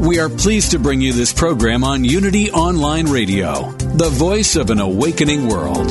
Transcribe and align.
We 0.00 0.18
are 0.18 0.28
pleased 0.28 0.72
to 0.72 0.78
bring 0.78 1.00
you 1.00 1.14
this 1.14 1.32
program 1.32 1.82
on 1.82 2.04
Unity 2.04 2.50
Online 2.50 3.06
Radio, 3.06 3.70
the 3.72 4.10
voice 4.10 4.54
of 4.54 4.68
an 4.68 4.78
awakening 4.78 5.48
world. 5.48 5.90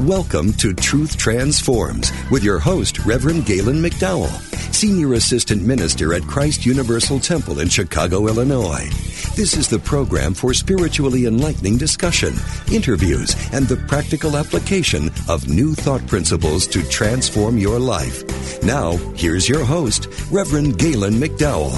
Welcome 0.00 0.52
to 0.54 0.72
Truth 0.72 1.16
Transforms 1.16 2.12
with 2.30 2.44
your 2.44 2.60
host, 2.60 3.00
Reverend 3.00 3.44
Galen 3.44 3.82
McDowell, 3.82 4.30
Senior 4.72 5.14
Assistant 5.14 5.64
Minister 5.64 6.14
at 6.14 6.22
Christ 6.22 6.64
Universal 6.64 7.18
Temple 7.20 7.58
in 7.58 7.68
Chicago, 7.68 8.28
Illinois. 8.28 8.88
This 9.36 9.54
is 9.54 9.68
the 9.68 9.78
program 9.78 10.32
for 10.32 10.54
spiritually 10.54 11.26
enlightening 11.26 11.76
discussion, 11.76 12.32
interviews, 12.72 13.36
and 13.52 13.68
the 13.68 13.76
practical 13.76 14.34
application 14.34 15.10
of 15.28 15.46
new 15.46 15.74
thought 15.74 16.06
principles 16.06 16.66
to 16.68 16.82
transform 16.88 17.58
your 17.58 17.78
life. 17.78 18.24
Now, 18.62 18.92
here's 19.14 19.46
your 19.46 19.62
host, 19.62 20.08
Reverend 20.30 20.78
Galen 20.78 21.16
McDowell. 21.16 21.76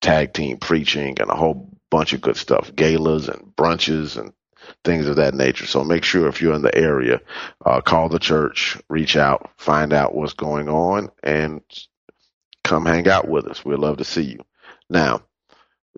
tag 0.00 0.32
team 0.32 0.56
preaching, 0.56 1.20
and 1.20 1.30
a 1.30 1.36
whole 1.36 1.70
bunch 1.90 2.14
of 2.14 2.20
good 2.20 2.36
stuff, 2.36 2.74
galas 2.74 3.28
and 3.28 3.52
brunches 3.56 4.18
and 4.18 4.32
things 4.84 5.06
of 5.06 5.16
that 5.16 5.34
nature. 5.34 5.66
So 5.66 5.84
make 5.84 6.04
sure 6.04 6.28
if 6.28 6.40
you're 6.40 6.54
in 6.54 6.62
the 6.62 6.76
area, 6.76 7.20
uh, 7.64 7.80
call 7.80 8.08
the 8.08 8.18
church, 8.18 8.78
reach 8.88 9.16
out, 9.16 9.50
find 9.58 9.92
out 9.92 10.14
what's 10.14 10.34
going 10.34 10.68
on, 10.68 11.10
and 11.22 11.60
come 12.64 12.86
hang 12.86 13.08
out 13.08 13.28
with 13.28 13.46
us. 13.46 13.64
We'd 13.64 13.78
love 13.78 13.98
to 13.98 14.04
see 14.04 14.22
you. 14.22 14.44
Now, 14.90 15.22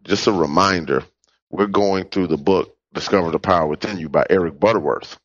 just 0.03 0.27
a 0.27 0.33
reminder, 0.33 1.05
we're 1.51 1.67
going 1.67 2.05
through 2.05 2.29
the 2.29 2.37
book 2.37 2.77
Discover 2.93 3.31
the 3.31 3.39
Power 3.39 3.67
Within 3.67 3.99
You 3.99 4.09
by 4.09 4.27
Eric 4.31 4.59
Butterworth. 4.59 5.19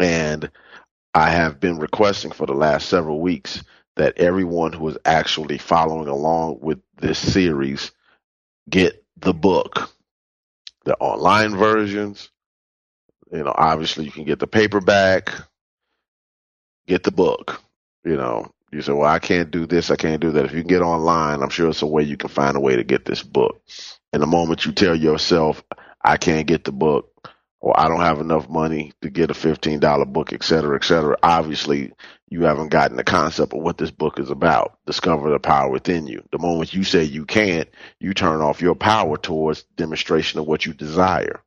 And 0.00 0.50
I 1.14 1.30
have 1.30 1.60
been 1.60 1.78
requesting 1.78 2.32
for 2.32 2.46
the 2.46 2.54
last 2.54 2.88
several 2.88 3.20
weeks 3.20 3.62
that 3.96 4.18
everyone 4.18 4.72
who 4.72 4.88
is 4.88 4.98
actually 5.04 5.58
following 5.58 6.08
along 6.08 6.58
with 6.60 6.80
this 6.96 7.18
series 7.18 7.92
get 8.68 9.04
the 9.18 9.34
book, 9.34 9.90
the 10.84 10.96
online 10.96 11.56
versions. 11.56 12.30
You 13.32 13.44
know, 13.44 13.54
obviously 13.54 14.04
you 14.04 14.10
can 14.10 14.24
get 14.24 14.38
the 14.38 14.46
paperback, 14.46 15.30
get 16.86 17.02
the 17.04 17.12
book. 17.12 17.62
You 18.04 18.16
know, 18.16 18.52
you 18.72 18.82
say, 18.82 18.92
well, 18.92 19.08
I 19.08 19.20
can't 19.20 19.50
do 19.50 19.66
this, 19.66 19.90
I 19.90 19.96
can't 19.96 20.20
do 20.20 20.32
that. 20.32 20.44
If 20.44 20.52
you 20.52 20.60
can 20.60 20.68
get 20.68 20.82
online, 20.82 21.42
I'm 21.42 21.48
sure 21.50 21.68
it's 21.68 21.82
a 21.82 21.86
way 21.86 22.02
you 22.02 22.16
can 22.16 22.28
find 22.28 22.56
a 22.56 22.60
way 22.60 22.76
to 22.76 22.84
get 22.84 23.04
this 23.04 23.22
book. 23.22 23.62
And 24.14 24.22
the 24.22 24.28
moment 24.28 24.64
you 24.64 24.70
tell 24.70 24.94
yourself, 24.94 25.64
I 26.00 26.18
can't 26.18 26.46
get 26.46 26.62
the 26.62 26.70
book, 26.70 27.32
or 27.58 27.78
I 27.78 27.88
don't 27.88 27.98
have 28.02 28.20
enough 28.20 28.48
money 28.48 28.92
to 29.02 29.10
get 29.10 29.32
a 29.32 29.34
$15 29.34 30.12
book, 30.12 30.32
et 30.32 30.44
cetera, 30.44 30.76
et 30.76 30.84
cetera, 30.84 31.16
obviously 31.20 31.92
you 32.28 32.42
haven't 32.42 32.68
gotten 32.68 32.96
the 32.96 33.02
concept 33.02 33.54
of 33.54 33.60
what 33.60 33.76
this 33.76 33.90
book 33.90 34.20
is 34.20 34.30
about. 34.30 34.78
Discover 34.86 35.30
the 35.30 35.40
power 35.40 35.68
within 35.68 36.06
you. 36.06 36.22
The 36.30 36.38
moment 36.38 36.72
you 36.72 36.84
say 36.84 37.02
you 37.02 37.24
can't, 37.24 37.68
you 37.98 38.14
turn 38.14 38.40
off 38.40 38.62
your 38.62 38.76
power 38.76 39.16
towards 39.16 39.64
demonstration 39.74 40.38
of 40.38 40.46
what 40.46 40.64
you 40.64 40.74
desire. 40.74 41.42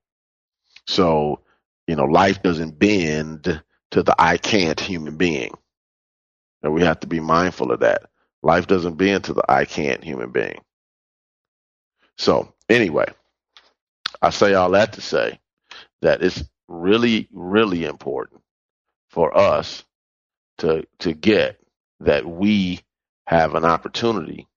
So, 0.88 1.40
you 1.88 1.96
know, 1.96 2.04
life 2.04 2.44
doesn't 2.44 2.78
bend 2.78 3.64
to 3.92 4.04
the 4.04 4.16
I 4.20 4.36
can't 4.36 4.82
human 4.82 5.16
being. 5.16 5.54
And 6.64 6.74
we 6.74 6.82
have 6.82 7.00
to 7.00 7.08
be 7.08 7.22
mindful 7.22 7.72
of 7.72 7.80
that. 7.80 8.10
Life 8.44 8.68
doesn't 8.68 8.96
bend 8.98 9.24
to 9.26 9.34
the 9.34 9.50
I 9.50 9.64
can't 9.64 10.04
human 10.04 10.32
being. 10.32 10.60
So, 12.18 12.54
anyway, 12.70 13.08
I 14.22 14.30
say 14.32 14.54
all 14.54 14.72
that 14.72 14.94
to 14.94 15.02
say 15.02 15.40
that 16.02 16.24
it's 16.24 16.44
really, 16.68 17.28
really 17.32 17.86
important 17.86 18.42
for 19.10 19.36
us 19.38 19.84
to 20.60 20.86
to 21.00 21.14
get 21.14 21.60
that 22.02 22.26
we 22.26 22.82
have 23.28 23.56
an 23.56 23.66
opportunity 23.66 24.48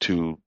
to 0.00 0.38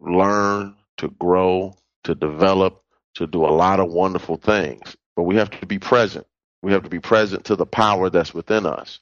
learn, 0.00 0.76
to 0.98 1.08
grow, 1.10 1.74
to 2.04 2.14
develop, 2.14 2.82
to 3.14 3.26
do 3.26 3.44
a 3.44 3.48
lot 3.48 3.80
of 3.80 3.90
wonderful 3.90 4.36
things. 4.36 4.96
But 5.16 5.24
we 5.24 5.36
have 5.36 5.50
to 5.50 5.66
be 5.66 5.78
present. 5.78 6.26
We 6.62 6.72
have 6.72 6.84
to 6.84 6.90
be 6.90 7.00
present 7.00 7.44
to 7.46 7.56
the 7.56 7.66
power 7.66 8.10
that's 8.10 8.34
within 8.34 8.66
us 8.66 9.00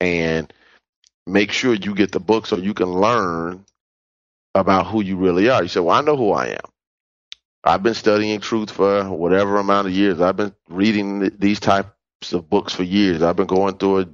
and 0.00 0.52
make 1.26 1.52
sure 1.52 1.74
you 1.74 1.94
get 1.94 2.12
the 2.12 2.20
book 2.20 2.46
so 2.46 2.56
you 2.56 2.74
can 2.74 2.88
learn 2.92 3.64
about 4.60 4.86
who 4.88 5.02
you 5.02 5.16
really 5.16 5.48
are. 5.50 5.62
You 5.62 5.68
say, 5.68 5.80
Well, 5.80 5.96
I 5.96 6.02
know 6.02 6.16
who 6.16 6.32
I 6.32 6.48
am. 6.48 6.70
I've 7.64 7.82
been 7.82 7.94
studying 7.94 8.40
truth 8.40 8.70
for 8.70 9.04
whatever 9.10 9.58
amount 9.58 9.88
of 9.88 9.92
years. 9.92 10.20
I've 10.20 10.36
been 10.36 10.54
reading 10.68 11.30
these 11.38 11.60
types 11.60 12.32
of 12.32 12.48
books 12.48 12.74
for 12.74 12.84
years. 12.84 13.22
I've 13.22 13.36
been 13.36 13.46
going 13.46 13.76
through 13.78 13.98
a 14.00 14.06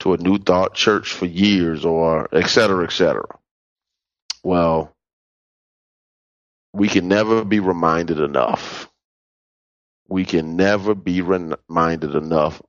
to 0.00 0.14
a 0.14 0.18
New 0.18 0.38
Thought 0.38 0.74
church 0.74 1.12
for 1.12 1.26
years, 1.26 1.84
or 1.84 2.28
et 2.34 2.48
cetera, 2.48 2.84
et 2.84 2.92
cetera. 2.92 3.38
Well, 4.42 4.94
we 6.72 6.88
can 6.88 7.08
never 7.08 7.44
be 7.44 7.60
reminded 7.60 8.20
enough. 8.20 8.90
We 10.08 10.24
can 10.24 10.56
never 10.56 10.94
be 10.94 11.22
reminded 11.22 12.14
enough. 12.14 12.60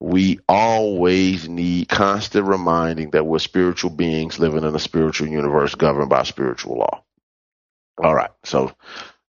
We 0.00 0.40
always 0.48 1.48
need 1.48 1.88
constant 1.88 2.46
reminding 2.46 3.10
that 3.10 3.26
we're 3.26 3.38
spiritual 3.38 3.90
beings 3.90 4.38
living 4.38 4.64
in 4.64 4.74
a 4.74 4.78
spiritual 4.78 5.28
universe 5.28 5.74
governed 5.74 6.10
by 6.10 6.24
spiritual 6.24 6.78
law. 6.78 7.02
All 8.02 8.14
right, 8.14 8.30
so 8.44 8.72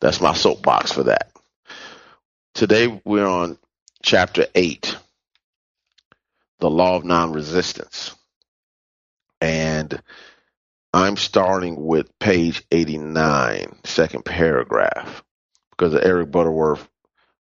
that's 0.01 0.21
my 0.21 0.33
soapbox 0.33 0.91
for 0.91 1.03
that. 1.03 1.31
Today 2.55 3.01
we're 3.05 3.27
on 3.27 3.57
chapter 4.03 4.47
8, 4.55 4.97
the 6.59 6.69
law 6.69 6.95
of 6.95 7.05
non 7.05 7.33
resistance. 7.33 8.15
And 9.41 10.01
I'm 10.93 11.17
starting 11.17 11.85
with 11.85 12.17
page 12.19 12.63
89, 12.71 13.77
second 13.83 14.25
paragraph, 14.25 15.23
because 15.71 15.93
Eric 15.95 16.31
Butterworth 16.31 16.87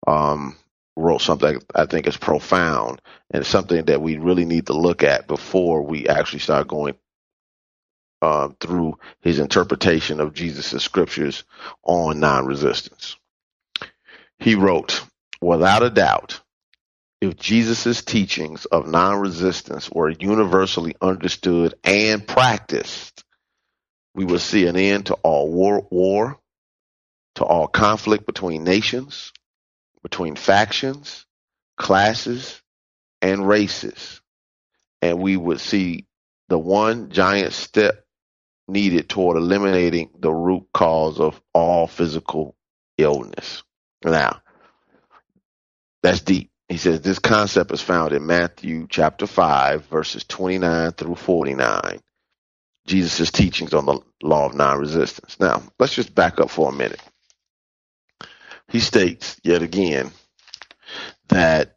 um, 0.08 0.58
wrote 0.96 1.22
something 1.22 1.60
I 1.74 1.86
think 1.86 2.08
is 2.08 2.18
profound 2.18 3.02
and 3.32 3.46
something 3.46 3.86
that 3.86 4.02
we 4.02 4.18
really 4.18 4.46
need 4.46 4.68
to 4.68 4.74
look 4.74 5.04
at 5.04 5.28
before 5.28 5.84
we 5.84 6.08
actually 6.08 6.40
start 6.40 6.68
going 6.68 6.96
um, 8.22 8.56
through 8.60 9.00
his 9.22 9.40
interpretation 9.40 10.20
of 10.20 10.34
Jesus' 10.34 10.84
scriptures 10.84 11.44
on 11.84 12.20
non 12.20 12.46
resistance. 12.46 13.18
He 14.40 14.56
wrote, 14.56 15.04
without 15.42 15.84
a 15.84 15.90
doubt, 15.90 16.42
if 17.22 17.36
Jesus' 17.38 18.04
teachings 18.04 18.66
of 18.66 18.88
non 18.88 19.20
resistance 19.20 19.90
were 19.90 20.10
universally 20.10 20.96
understood 21.02 21.76
and 21.84 22.28
practiced, 22.28 23.24
we 24.14 24.26
would 24.26 24.42
see 24.42 24.68
an 24.68 24.76
end 24.76 25.08
to 25.08 25.14
all 25.16 25.52
war, 25.52 25.88
war, 25.90 26.40
to 27.36 27.46
all 27.46 27.68
conflict 27.68 28.26
between 28.26 28.64
nations, 28.64 29.32
between 30.04 30.36
factions, 30.36 31.26
classes, 31.78 32.62
and 33.22 33.48
races. 33.48 34.22
And 35.02 35.20
we 35.20 35.38
would 35.38 35.60
see 35.60 36.06
the 36.50 36.60
one 36.60 37.10
giant 37.10 37.54
step 37.54 38.06
needed 38.68 39.10
toward 39.10 39.38
eliminating 39.38 40.10
the 40.20 40.32
root 40.32 40.68
cause 40.74 41.20
of 41.20 41.42
all 41.54 41.88
physical 41.88 42.56
illness. 42.98 43.64
Now, 44.04 44.42
that's 46.04 46.22
deep. 46.22 46.50
He 46.70 46.78
says 46.78 47.02
this 47.02 47.20
concept 47.20 47.72
is 47.72 47.82
found 47.82 48.14
in 48.14 48.26
Matthew 48.26 48.88
chapter 48.90 49.28
5, 49.28 49.86
verses 49.86 50.24
29 50.24 50.94
through 50.94 51.16
49. 51.16 52.00
Jesus' 52.88 53.32
teachings 53.32 53.74
on 53.74 53.86
the 53.86 54.00
law 54.24 54.46
of 54.48 54.56
non 54.56 54.80
resistance. 54.80 55.40
Now, 55.40 55.62
let's 55.80 55.94
just 55.94 56.16
back 56.16 56.40
up 56.40 56.50
for 56.50 56.70
a 56.70 56.74
minute. 56.74 57.02
He 58.72 58.80
states 58.80 59.38
yet 59.44 59.62
again 59.64 60.12
that 61.30 61.76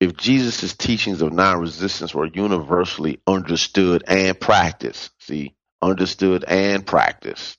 if 0.00 0.16
Jesus' 0.16 0.74
teachings 0.74 1.22
of 1.22 1.32
non 1.32 1.60
resistance 1.60 2.14
were 2.14 2.26
universally 2.26 3.20
understood 3.26 4.04
and 4.08 4.38
practiced, 4.38 5.10
see, 5.20 5.54
understood 5.82 6.44
and 6.44 6.86
practiced. 6.86 7.58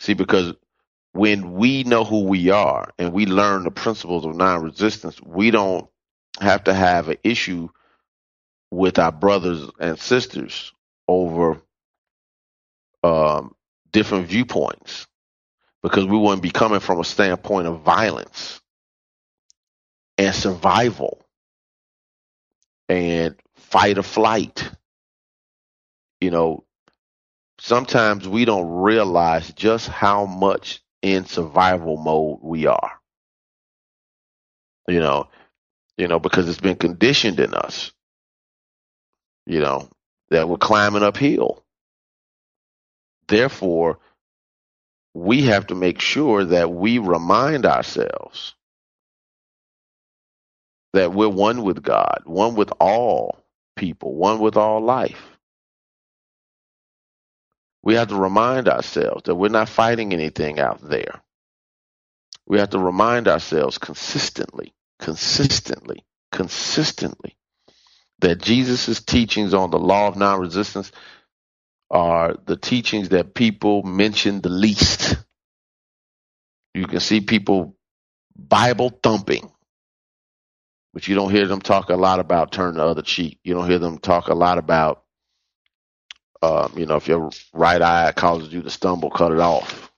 See, 0.00 0.14
because 0.14 0.54
when 1.12 1.54
we 1.54 1.84
know 1.84 2.04
who 2.04 2.24
we 2.24 2.50
are 2.50 2.92
and 2.98 3.12
we 3.12 3.26
learn 3.26 3.64
the 3.64 3.70
principles 3.70 4.26
of 4.26 4.36
non 4.36 4.62
resistance, 4.62 5.20
we 5.22 5.50
don't 5.50 5.88
have 6.40 6.64
to 6.64 6.74
have 6.74 7.08
an 7.08 7.18
issue 7.24 7.68
with 8.70 8.98
our 8.98 9.12
brothers 9.12 9.68
and 9.80 9.98
sisters 9.98 10.72
over 11.08 11.60
um, 13.04 13.54
different 13.92 14.28
viewpoints 14.28 15.06
because 15.88 16.06
we 16.06 16.18
wouldn't 16.18 16.42
be 16.42 16.50
coming 16.50 16.80
from 16.80 17.00
a 17.00 17.04
standpoint 17.04 17.68
of 17.68 17.82
violence 17.82 18.60
and 20.18 20.34
survival 20.34 21.24
and 22.88 23.36
fight 23.56 23.98
or 23.98 24.02
flight. 24.02 24.70
You 26.20 26.30
know, 26.30 26.64
sometimes 27.60 28.28
we 28.28 28.44
don't 28.44 28.68
realize 28.70 29.52
just 29.52 29.88
how 29.88 30.26
much 30.26 30.82
in 31.02 31.26
survival 31.26 31.96
mode 31.96 32.40
we 32.42 32.66
are. 32.66 32.92
You 34.88 35.00
know, 35.00 35.28
you 35.98 36.08
know, 36.08 36.18
because 36.20 36.48
it's 36.48 36.60
been 36.60 36.76
conditioned 36.76 37.40
in 37.40 37.54
us 37.54 37.92
you 39.46 39.60
know, 39.60 39.88
that 40.30 40.48
we're 40.48 40.58
climbing 40.58 41.02
uphill. 41.02 41.64
Therefore, 43.28 43.98
we 45.18 45.42
have 45.42 45.68
to 45.68 45.74
make 45.74 46.00
sure 46.00 46.44
that 46.44 46.72
we 46.72 46.98
remind 46.98 47.66
ourselves 47.66 48.54
that 50.92 51.12
we're 51.12 51.28
one 51.28 51.62
with 51.62 51.82
God, 51.82 52.22
one 52.24 52.54
with 52.54 52.72
all 52.80 53.44
people, 53.76 54.14
one 54.14 54.38
with 54.38 54.56
all 54.56 54.80
life. 54.80 55.22
We 57.82 57.94
have 57.94 58.08
to 58.08 58.16
remind 58.16 58.68
ourselves 58.68 59.24
that 59.24 59.34
we're 59.34 59.48
not 59.48 59.68
fighting 59.68 60.12
anything 60.12 60.60
out 60.60 60.80
there. 60.82 61.20
We 62.46 62.58
have 62.58 62.70
to 62.70 62.78
remind 62.78 63.28
ourselves 63.28 63.78
consistently, 63.78 64.72
consistently, 64.98 66.04
consistently 66.32 67.36
that 68.20 68.40
Jesus' 68.40 69.00
teachings 69.00 69.54
on 69.54 69.70
the 69.70 69.78
law 69.78 70.08
of 70.08 70.16
non 70.16 70.40
resistance 70.40 70.92
are 71.90 72.36
the 72.46 72.56
teachings 72.56 73.10
that 73.10 73.34
people 73.34 73.82
mention 73.82 74.40
the 74.40 74.48
least. 74.48 75.16
You 76.74 76.86
can 76.86 77.00
see 77.00 77.20
people 77.20 77.76
Bible 78.36 78.90
thumping, 79.02 79.50
but 80.92 81.08
you 81.08 81.14
don't 81.14 81.30
hear 81.30 81.46
them 81.46 81.60
talk 81.60 81.90
a 81.90 81.96
lot 81.96 82.20
about 82.20 82.52
turn 82.52 82.74
the 82.76 82.84
other 82.84 83.02
cheek. 83.02 83.38
You 83.42 83.54
don't 83.54 83.68
hear 83.68 83.78
them 83.78 83.98
talk 83.98 84.28
a 84.28 84.34
lot 84.34 84.58
about, 84.58 85.02
um, 86.42 86.74
you 86.76 86.86
know, 86.86 86.96
if 86.96 87.08
your 87.08 87.30
right 87.52 87.80
eye 87.80 88.12
causes 88.14 88.52
you 88.52 88.62
to 88.62 88.70
stumble, 88.70 89.10
cut 89.10 89.32
it 89.32 89.40
off, 89.40 89.90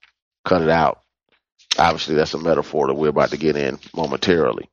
cut 0.45 0.63
it 0.63 0.71
out. 0.71 1.01
Obviously, 1.79 2.15
that's 2.15 2.35
a 2.35 2.39
metaphor 2.39 2.87
that 2.87 2.95
we're 2.95 3.09
about 3.09 3.31
to 3.31 3.37
get 3.37 3.57
in 3.57 3.79
momentarily 3.95 4.69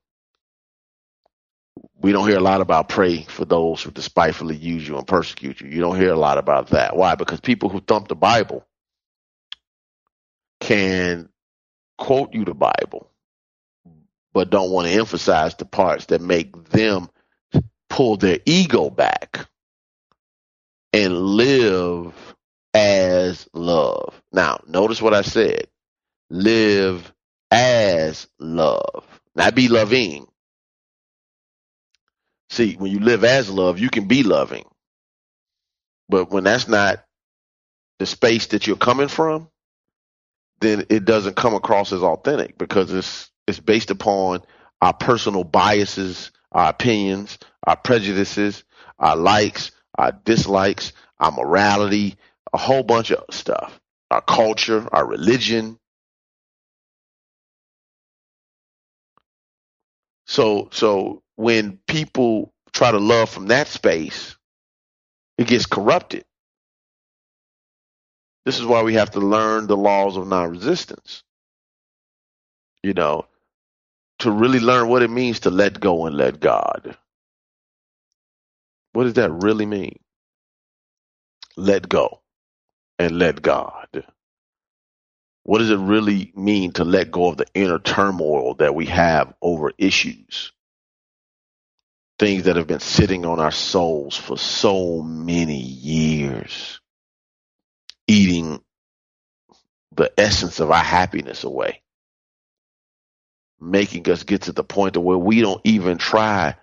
we 2.00 2.12
don't 2.12 2.27
hear 2.27 2.38
a 2.38 2.42
lot 2.42 2.62
about 2.62 2.89
pray 2.89 3.24
for 3.24 3.46
those 3.46 3.82
who 3.82 3.92
despitefully 3.92 4.56
use 4.56 4.88
you 4.88 4.98
and 4.98 5.08
persecute 5.08 5.62
you. 5.62 5.70
You 5.70 5.82
don't 5.82 6.00
hear 6.00 6.12
a 6.12 6.20
lot 6.20 6.38
about 6.38 6.70
that. 6.70 6.96
Why? 6.96 7.16
Because 7.16 7.39
people 7.39 7.70
who 7.70 7.82
thump 7.82 8.08
the 8.08 8.16
Bible 8.16 8.66
can 10.60 11.30
quote 11.98 12.34
you 12.34 12.46
the 12.46 12.54
Bible, 12.54 13.10
but 14.34 14.50
don't 14.50 14.72
want 14.72 14.88
to 14.88 14.94
emphasize 14.94 15.56
the 15.56 15.66
parts 15.66 16.08
that 16.08 16.22
make 16.22 16.70
them 16.70 17.10
pull 17.89 18.18
their 18.18 18.39
ego 18.46 18.89
back 18.89 19.48
and 20.94 21.18
live 21.18 22.13
as 22.74 23.48
love. 23.54 24.22
Now, 24.32 24.62
notice 24.68 25.01
what 25.01 25.13
I 25.13 25.22
said. 25.22 25.68
Live 26.30 27.12
as 27.50 28.27
love. 28.39 29.06
Not 29.36 29.56
be 29.56 29.68
loving, 29.68 30.27
See, 32.50 32.75
when 32.75 32.92
you 32.92 33.00
live 33.00 33.24
as 33.24 33.50
love, 33.50 33.80
you 33.80 33.89
can 33.89 34.08
be 34.08 34.24
loving. 34.24 34.66
But 36.10 36.32
when 36.32 36.46
that's 36.46 36.68
not 36.68 37.04
the 38.00 38.06
space 38.06 38.48
that 38.48 38.68
you're 38.68 38.77
coming 38.77 39.10
from, 39.10 39.50
then 40.62 40.86
it 40.89 41.06
doesn't 41.06 41.36
come 41.38 41.56
across 41.56 41.94
as 41.94 42.04
authentic 42.04 42.58
because 42.58 42.94
it's 42.94 43.32
it's 43.48 43.60
based 43.62 43.92
upon 43.92 44.44
our 44.82 44.94
personal 44.94 45.44
biases, 45.46 46.32
our 46.51 46.70
opinions, 46.70 47.39
our 47.66 47.77
prejudices, 47.77 48.63
our 49.00 49.16
likes, 49.16 49.72
our 49.98 50.13
dislikes, 50.25 50.94
our 51.20 51.32
morality, 51.32 52.18
a 52.54 52.60
whole 52.60 52.84
bunch 52.84 53.12
of 53.12 53.24
stuff. 53.32 53.80
Our 54.12 54.22
culture, 54.22 54.88
our 54.94 55.06
religion. 55.08 55.80
So 60.27 60.70
so 60.72 61.24
when 61.38 61.79
people 61.88 62.53
try 62.74 62.91
to 62.91 63.00
love 63.00 63.29
from 63.32 63.48
that 63.50 63.70
space, 63.70 64.38
it 65.39 65.48
gets 65.48 65.67
corrupted. 65.67 66.25
This 68.46 68.60
is 68.60 68.65
why 68.65 68.84
we 68.84 68.96
have 68.96 69.12
to 69.12 69.20
learn 69.22 69.67
the 69.67 69.77
laws 69.77 70.17
of 70.17 70.27
non 70.27 70.51
resistance. 70.51 71.24
You 72.84 72.94
know, 72.94 73.27
to 74.20 74.32
really 74.32 74.60
learn 74.60 74.89
what 74.89 75.03
it 75.03 75.10
means 75.12 75.41
to 75.41 75.51
let 75.51 75.79
go 75.79 76.06
and 76.06 76.17
let 76.17 76.39
God. 76.39 76.98
What 78.94 79.06
does 79.06 79.13
that 79.15 79.32
really 79.32 79.65
mean? 79.65 80.00
Let 81.58 81.89
go 81.89 82.22
and 83.00 83.20
let 83.20 83.41
God. 83.41 84.06
What 85.44 85.60
does 85.60 85.72
it 85.72 85.79
really 85.79 86.32
mean 86.36 86.74
to 86.74 86.86
let 86.86 87.12
go 87.12 87.29
of 87.29 87.38
the 87.38 87.48
inner 87.56 87.79
turmoil 87.79 88.56
that 88.56 88.75
we 88.75 88.88
have 88.88 89.34
over 89.41 89.72
issues? 89.77 90.53
Things 92.19 92.43
that 92.43 92.55
have 92.55 92.67
been 92.67 92.79
sitting 92.79 93.25
on 93.25 93.39
our 93.39 93.51
souls 93.51 94.17
for 94.17 94.38
so 94.38 95.01
many 95.01 95.59
years 95.59 96.79
eating 98.07 98.62
the 99.95 100.12
essence 100.17 100.59
of 100.59 100.71
our 100.71 100.83
happiness 100.83 101.43
away, 101.43 101.81
making 103.59 104.09
us 104.09 104.24
get 104.24 104.43
to 104.43 104.51
the 104.51 104.63
point 104.63 104.97
where 104.97 105.17
we 105.17 105.41
don't 105.41 105.62
even 105.65 105.97
try 105.97 106.55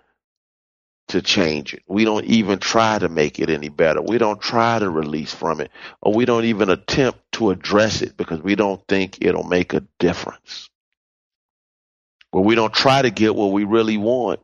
to 1.09 1.21
change 1.21 1.73
it. 1.73 1.83
We 1.87 2.05
don't 2.05 2.25
even 2.25 2.59
try 2.59 2.97
to 2.97 3.09
make 3.09 3.39
it 3.39 3.49
any 3.49 3.69
better. 3.69 4.01
We 4.01 4.17
don't 4.17 4.41
try 4.41 4.79
to 4.79 4.89
release 4.89 5.33
from 5.33 5.61
it, 5.61 5.71
or 6.01 6.13
we 6.13 6.25
don't 6.25 6.45
even 6.45 6.69
attempt 6.69 7.19
to 7.33 7.51
address 7.51 8.01
it 8.01 8.17
because 8.17 8.41
we 8.41 8.55
don't 8.55 8.81
think 8.87 9.19
it'll 9.21 9.43
make 9.43 9.73
a 9.73 9.83
difference. 9.99 10.69
Or 12.31 12.43
we 12.43 12.55
don't 12.55 12.73
try 12.73 13.01
to 13.01 13.11
get 13.11 13.35
what 13.35 13.51
we 13.53 13.63
really 13.65 13.97
want. 13.97 14.39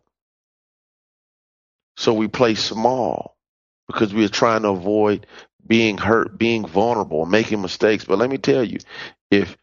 So 2.01 2.15
we 2.15 2.27
play 2.27 2.55
small 2.55 3.37
because 3.85 4.11
we 4.11 4.25
are 4.25 4.29
trying 4.29 4.63
to 4.63 4.69
avoid 4.69 5.27
being 5.67 5.99
hurt, 5.99 6.35
being 6.35 6.65
vulnerable, 6.65 7.27
making 7.27 7.61
mistakes. 7.61 8.05
But 8.05 8.17
let 8.17 8.27
me 8.27 8.39
tell 8.39 8.63
you, 8.63 8.79
if 9.29 9.55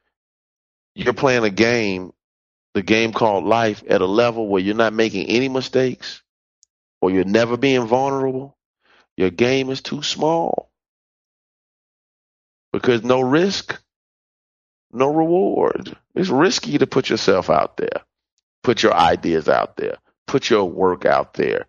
you're 0.95 1.15
playing 1.15 1.43
a 1.43 1.51
game, 1.51 2.13
the 2.75 2.85
game 2.85 3.13
called 3.13 3.43
life, 3.43 3.83
at 3.89 4.03
a 4.03 4.07
level 4.07 4.47
where 4.47 4.63
you're 4.63 4.77
not 4.77 4.93
making 4.93 5.27
any 5.27 5.49
mistakes 5.49 6.23
or 7.01 7.11
you're 7.11 7.25
never 7.25 7.57
being 7.57 7.89
vulnerable, 7.89 8.57
your 9.17 9.31
game 9.31 9.69
is 9.71 9.83
too 9.83 10.05
small. 10.05 10.71
Because 12.73 13.03
no 13.03 13.21
risk, 13.21 13.83
no 14.93 15.13
reward. 15.13 15.97
It's 16.15 16.29
risky 16.29 16.79
to 16.79 16.87
put 16.87 17.11
yourself 17.11 17.51
out 17.51 17.79
there, 17.79 18.05
put 18.63 18.85
your 18.85 18.95
ideas 18.95 19.49
out 19.49 19.77
there, 19.77 19.97
put 20.29 20.49
your 20.49 20.67
work 20.67 21.05
out 21.05 21.35
there. 21.35 21.67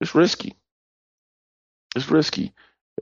It's 0.00 0.14
risky. 0.14 0.54
It's 1.96 2.10
risky. 2.10 2.52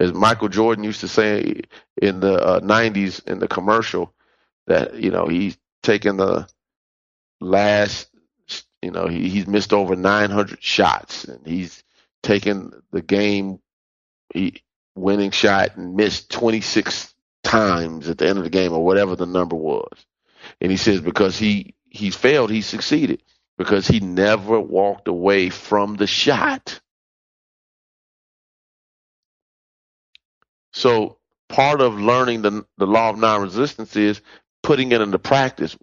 As 0.00 0.12
Michael 0.12 0.49
Jordan 0.49 0.84
used 0.84 1.00
to 1.00 1.08
say 1.08 1.62
in 2.00 2.20
the 2.20 2.34
uh, 2.34 2.61
90s 2.61 3.26
in 3.28 3.38
the 3.38 3.49
commercial, 3.49 4.14
that, 4.66 4.94
you 4.94 5.11
know, 5.11 5.26
he's 5.26 5.58
taking 5.82 6.16
the 6.16 6.49
last, 7.40 8.08
you 8.82 8.90
know, 8.90 9.06
he, 9.06 9.28
he's 9.28 9.46
missed 9.46 9.72
over 9.72 9.96
900 9.96 10.62
shots 10.62 11.25
and 11.25 11.46
he's 11.46 11.82
taken 12.22 12.72
the 12.92 13.02
game 13.02 13.58
he, 14.34 14.62
winning 14.94 15.30
shot 15.30 15.76
and 15.76 15.96
missed 15.96 16.30
26 16.30 17.14
times 17.42 18.08
at 18.08 18.18
the 18.18 18.28
end 18.28 18.38
of 18.38 18.44
the 18.44 18.50
game 18.50 18.72
or 18.72 18.84
whatever 18.84 19.16
the 19.16 19.26
number 19.26 19.56
was. 19.56 20.06
And 20.61 20.70
he 20.70 20.76
says 20.76 21.00
because 21.00 21.38
he, 21.38 21.75
he's 21.90 22.16
failed, 22.16 22.50
he 22.50 22.62
succeeded 22.62 23.22
because 23.58 23.87
he 23.88 24.00
never 24.00 24.61
walked 24.61 25.08
away 25.08 25.50
from 25.50 25.96
the 25.96 26.06
shot. 26.06 26.80
So 30.73 31.19
part 31.49 31.81
of 31.81 31.95
learning 32.00 32.43
the 32.43 32.67
the 32.79 32.87
law 32.87 33.11
of 33.11 33.19
non-resistance 33.19 33.95
is 33.97 34.21
putting 34.62 34.93
it 34.93 35.00
into 35.00 35.19
practice. 35.19 35.76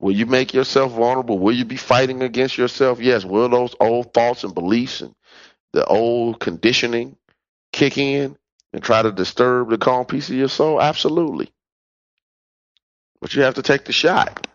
Will 0.00 0.12
you 0.12 0.26
make 0.26 0.52
yourself 0.52 0.92
vulnerable? 0.92 1.38
Will 1.38 1.54
you 1.54 1.64
be 1.64 1.76
fighting 1.76 2.22
against 2.22 2.58
yourself? 2.58 3.00
Yes. 3.00 3.24
Will 3.24 3.48
those 3.48 3.74
old 3.80 4.12
thoughts 4.12 4.44
and 4.44 4.54
beliefs 4.54 5.00
and 5.00 5.14
the 5.72 5.84
old 5.86 6.40
conditioning 6.40 7.16
kick 7.72 7.96
in 7.96 8.36
and 8.72 8.82
try 8.82 9.02
to 9.02 9.12
disturb 9.12 9.70
the 9.70 9.78
calm 9.78 10.04
peace 10.04 10.28
of 10.28 10.34
your 10.36 10.48
soul? 10.48 10.80
Absolutely. 10.80 11.50
But 13.20 13.34
you 13.34 13.42
have 13.42 13.54
to 13.54 13.62
take 13.62 13.84
the 13.84 13.92
shot. 13.92 14.46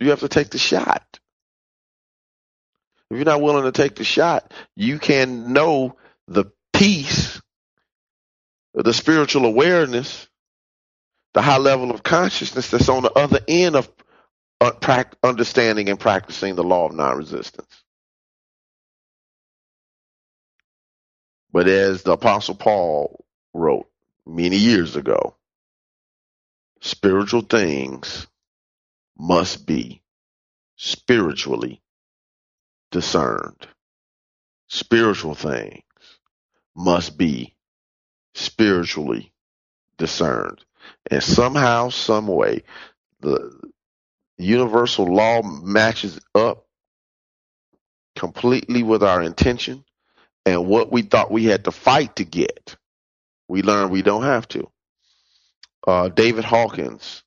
You 0.00 0.10
have 0.10 0.20
to 0.20 0.28
take 0.28 0.50
the 0.50 0.58
shot. 0.58 1.02
If 3.10 3.16
you're 3.16 3.24
not 3.24 3.40
willing 3.42 3.64
to 3.64 3.72
take 3.72 3.94
the 3.94 4.04
shot, 4.04 4.52
you 4.76 4.98
can 4.98 5.52
know 5.52 5.96
the 6.26 6.46
peace, 6.74 7.40
the 8.74 8.94
spiritual 8.94 9.46
awareness, 9.46 10.28
the 11.34 11.42
high 11.42 11.58
level 11.58 11.90
of 11.92 12.02
consciousness 12.02 12.70
that's 12.70 12.88
on 12.90 13.02
the 13.04 13.12
other 13.12 13.40
end 13.48 13.76
of 13.76 13.90
uh, 14.60 14.72
understanding 15.22 15.88
and 15.90 16.00
practicing 16.00 16.56
the 16.56 16.64
law 16.64 16.86
of 16.86 16.94
non-resistance. 16.94 17.84
But 21.52 21.68
as 21.68 22.02
the 22.02 22.12
apostle 22.12 22.56
Paul 22.56 23.24
wrote 23.54 23.88
many 24.26 24.56
years 24.56 24.96
ago, 24.96 25.36
spiritual 26.82 27.42
things 27.42 28.26
must 29.18 29.66
be 29.66 30.02
spiritually 30.76 31.82
discerned. 32.90 33.66
Spiritual 34.68 35.34
things 35.34 35.82
must 36.76 37.16
be 37.16 37.54
spiritually 38.34 39.32
discerned. 39.98 40.64
And 41.10 41.22
somehow, 41.22 41.90
some 41.90 42.26
way, 42.26 42.62
the 43.20 43.52
universal 44.38 45.06
law 45.06 45.42
matches 45.42 46.20
up 46.34 46.66
completely 48.16 48.82
with 48.82 49.02
our 49.02 49.22
intention 49.22 49.84
and 50.46 50.66
what 50.66 50.92
we 50.92 51.02
thought 51.02 51.30
we 51.30 51.44
had 51.44 51.64
to 51.64 51.72
fight 51.72 52.16
to 52.16 52.24
get. 52.24 52.76
We 53.48 53.62
learned 53.62 53.90
we 53.90 54.02
don't 54.02 54.24
have 54.24 54.46
to. 54.48 54.70
Uh, 55.86 56.08
David 56.08 56.44
Hawkins, 56.44 57.22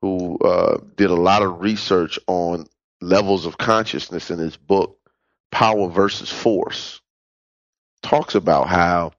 who 0.00 0.38
uh, 0.38 0.78
did 0.96 1.10
a 1.10 1.14
lot 1.14 1.42
of 1.42 1.60
research 1.60 2.18
on 2.26 2.66
levels 3.00 3.46
of 3.46 3.58
consciousness 3.58 4.30
in 4.30 4.38
his 4.38 4.56
book, 4.56 4.98
Power 5.50 5.88
versus 5.88 6.30
Force, 6.30 7.00
talks 8.02 8.34
about 8.34 8.68
how 8.68 9.12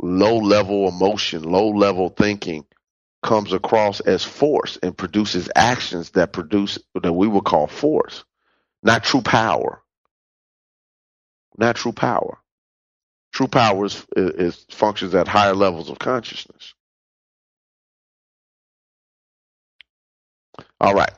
low 0.00 0.38
level 0.38 0.88
emotion, 0.88 1.42
low 1.42 1.68
level 1.70 2.10
thinking 2.10 2.66
comes 3.22 3.52
across 3.52 4.00
as 4.00 4.24
force 4.24 4.78
and 4.82 4.96
produces 4.96 5.50
actions 5.56 6.10
that 6.10 6.32
produce 6.32 6.78
that 7.02 7.12
we 7.12 7.26
would 7.26 7.44
call 7.44 7.66
force, 7.66 8.24
not 8.82 9.04
true 9.04 9.22
power. 9.22 9.82
Not 11.58 11.76
true 11.76 11.92
power. 11.92 12.38
True 13.32 13.48
power 13.48 13.86
is, 13.86 14.04
is 14.16 14.66
functions 14.70 15.14
at 15.14 15.28
higher 15.28 15.54
levels 15.54 15.90
of 15.90 15.98
consciousness. 15.98 16.74
All 20.80 20.94
right. 20.94 21.12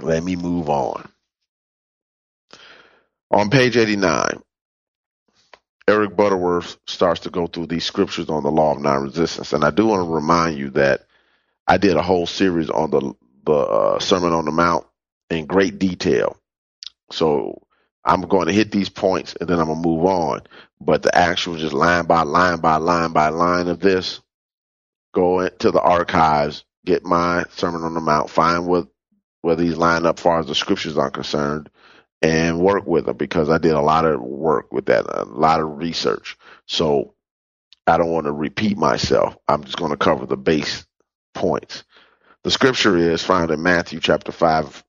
Let 0.00 0.22
me 0.22 0.36
move 0.36 0.68
on. 0.68 1.08
On 3.30 3.50
page 3.50 3.76
89, 3.76 4.42
Eric 5.88 6.16
Butterworth 6.16 6.78
starts 6.86 7.22
to 7.22 7.30
go 7.30 7.48
through 7.48 7.68
these 7.68 7.86
scriptures 7.86 8.30
on 8.30 8.44
the 8.44 8.50
law 8.52 8.74
of 8.76 8.82
non-resistance, 8.82 9.54
and 9.54 9.64
I 9.64 9.70
do 9.72 9.88
want 9.88 10.06
to 10.06 10.14
remind 10.14 10.58
you 10.58 10.70
that 10.72 11.06
I 11.66 11.78
did 11.78 11.96
a 11.96 12.02
whole 12.02 12.26
series 12.26 12.70
on 12.70 12.90
the 12.90 13.14
the 13.44 13.52
uh, 13.54 14.00
Sermon 14.00 14.32
on 14.32 14.44
the 14.44 14.52
Mount 14.52 14.86
in 15.30 15.46
great 15.46 15.78
detail. 15.78 16.36
So 17.12 17.62
I'm 18.04 18.22
going 18.22 18.46
to 18.48 18.52
hit 18.52 18.72
these 18.72 18.88
points 18.88 19.34
and 19.40 19.48
then 19.48 19.58
I'm 19.60 19.68
gonna 19.68 19.80
move 19.80 20.04
on. 20.04 20.42
But 20.80 21.02
the 21.02 21.16
actual 21.16 21.56
just 21.56 21.74
line 21.74 22.06
by 22.06 22.22
line 22.22 22.60
by 22.60 22.76
line 22.76 23.12
by 23.12 23.28
line 23.30 23.68
of 23.68 23.80
this, 23.80 24.20
go 25.14 25.40
into 25.40 25.70
the 25.70 25.80
archives, 25.80 26.64
get 26.86 27.04
my 27.04 27.44
Sermon 27.50 27.82
on 27.82 27.94
the 27.94 28.00
Mount, 28.00 28.30
find 28.30 28.66
what 28.66 28.88
where 29.42 29.56
these 29.56 29.76
line 29.76 30.06
up 30.06 30.18
far 30.18 30.40
as 30.40 30.46
the 30.46 30.54
scriptures 30.54 30.98
are 30.98 31.10
concerned, 31.10 31.70
and 32.22 32.60
work 32.60 32.86
with 32.86 33.06
them 33.06 33.16
because 33.16 33.48
I 33.48 33.58
did 33.58 33.72
a 33.72 33.80
lot 33.80 34.04
of 34.04 34.20
work 34.20 34.72
with 34.72 34.86
that, 34.86 35.06
a 35.08 35.24
lot 35.24 35.60
of 35.60 35.78
research. 35.78 36.36
So 36.66 37.14
I 37.86 37.96
don't 37.96 38.10
want 38.10 38.26
to 38.26 38.32
repeat 38.32 38.76
myself. 38.76 39.36
I'm 39.46 39.64
just 39.64 39.78
going 39.78 39.92
to 39.92 39.96
cover 39.96 40.26
the 40.26 40.36
base 40.36 40.86
points. 41.34 41.84
The 42.44 42.50
scripture 42.50 42.96
is 42.96 43.22
found 43.22 43.50
in 43.50 43.62
Matthew 43.62 44.00
chapter 44.00 44.32
5, 44.32 44.84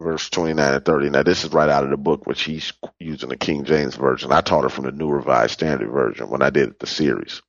verse 0.00 0.30
29 0.30 0.74
and 0.74 0.84
30. 0.84 1.10
Now, 1.10 1.22
this 1.22 1.44
is 1.44 1.52
right 1.52 1.68
out 1.68 1.84
of 1.84 1.90
the 1.90 1.96
book, 1.96 2.26
which 2.26 2.42
he's 2.42 2.72
using 2.98 3.28
the 3.28 3.36
King 3.36 3.64
James 3.64 3.96
Version. 3.96 4.32
I 4.32 4.40
taught 4.40 4.64
it 4.64 4.70
from 4.70 4.84
the 4.84 4.92
New 4.92 5.08
Revised 5.08 5.52
Standard 5.52 5.90
Version 5.90 6.30
when 6.30 6.42
I 6.42 6.50
did 6.50 6.78
the 6.78 6.86
series. 6.86 7.42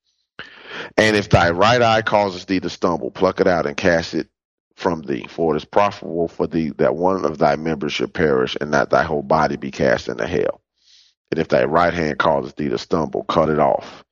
And 0.98 1.16
if 1.16 1.30
thy 1.30 1.52
right 1.52 1.82
eye 1.82 2.02
causes 2.02 2.46
thee 2.46 2.60
to 2.60 2.70
stumble, 2.70 3.12
pluck 3.12 3.40
it 3.40 3.48
out 3.48 3.66
and 3.66 3.78
cast 3.78 4.14
it 4.14 4.28
from 4.76 5.02
thee, 5.04 5.28
for 5.30 5.54
it 5.54 5.58
is 5.58 5.66
profitable 5.66 6.28
for 6.28 6.48
thee 6.48 6.72
that 6.78 6.96
one 6.96 7.26
of 7.26 7.38
thy 7.38 7.56
members 7.56 7.94
should 7.94 8.14
perish, 8.14 8.58
and 8.60 8.72
not 8.72 8.90
thy 8.90 9.04
whole 9.04 9.24
body 9.24 9.58
be 9.58 9.72
cast 9.72 10.10
into 10.10 10.28
hell. 10.28 10.62
And 11.32 11.40
if 11.40 11.50
thy 11.50 11.66
right 11.66 11.94
hand 11.94 12.20
causes 12.20 12.54
thee 12.54 12.70
to 12.70 12.78
stumble, 12.78 13.24
cut 13.24 13.50
it 13.50 13.60
off, 13.60 14.04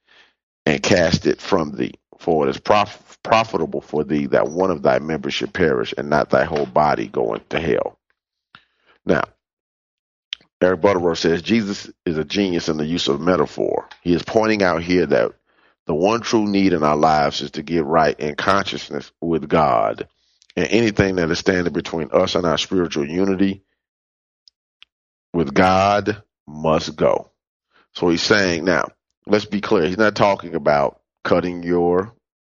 and 0.66 0.82
cast 0.84 1.28
it 1.28 1.42
from 1.42 1.72
thee. 1.76 1.94
For 2.20 2.48
it 2.48 2.52
is 2.52 2.60
prof- 2.60 3.20
profitable 3.24 3.82
for 3.82 4.04
thee 4.04 4.28
that 4.28 4.50
one 4.50 4.72
of 4.72 4.84
thy 4.84 5.00
members 5.00 5.34
should 5.34 5.54
perish, 5.54 5.94
and 5.98 6.10
not 6.10 6.30
thy 6.32 6.46
whole 6.46 6.68
body 6.68 7.08
go 7.08 7.34
into 7.36 7.60
hell. 7.60 8.00
Now, 9.06 9.24
Eric 10.62 10.82
Butterworth 10.82 11.20
says 11.20 11.42
Jesus 11.42 11.90
is 12.06 12.18
a 12.18 12.24
genius 12.24 12.70
in 12.70 12.78
the 12.78 12.86
use 12.86 13.08
of 13.08 13.22
metaphor. 13.22 13.88
He 14.02 14.14
is 14.14 14.24
pointing 14.24 14.64
out 14.64 14.82
here 14.84 15.06
that 15.08 15.34
the 15.88 15.96
one 15.96 16.22
true 16.22 16.48
need 16.48 16.74
in 16.74 16.84
our 16.84 16.98
lives 16.98 17.42
is 17.42 17.52
to 17.52 17.64
get 17.64 17.86
right 17.86 18.20
in 18.20 18.36
consciousness 18.36 19.12
with 19.22 19.48
God. 19.50 20.08
And 20.56 20.68
anything 20.68 21.16
that 21.16 21.32
is 21.32 21.40
standing 21.40 21.74
between 21.74 22.10
us 22.12 22.36
and 22.36 22.46
our 22.46 22.58
spiritual 22.58 23.08
unity 23.08 23.64
with 25.34 25.54
God 25.54 26.24
must 26.48 26.96
go. 26.96 27.32
So 27.96 28.10
he's 28.10 28.22
saying, 28.24 28.66
now, 28.66 28.90
let's 29.26 29.46
be 29.46 29.62
clear. 29.62 29.86
He's 29.88 29.98
not 29.98 30.16
talking 30.16 30.56
about 30.56 31.02
cutting 31.24 31.64
your 31.64 32.14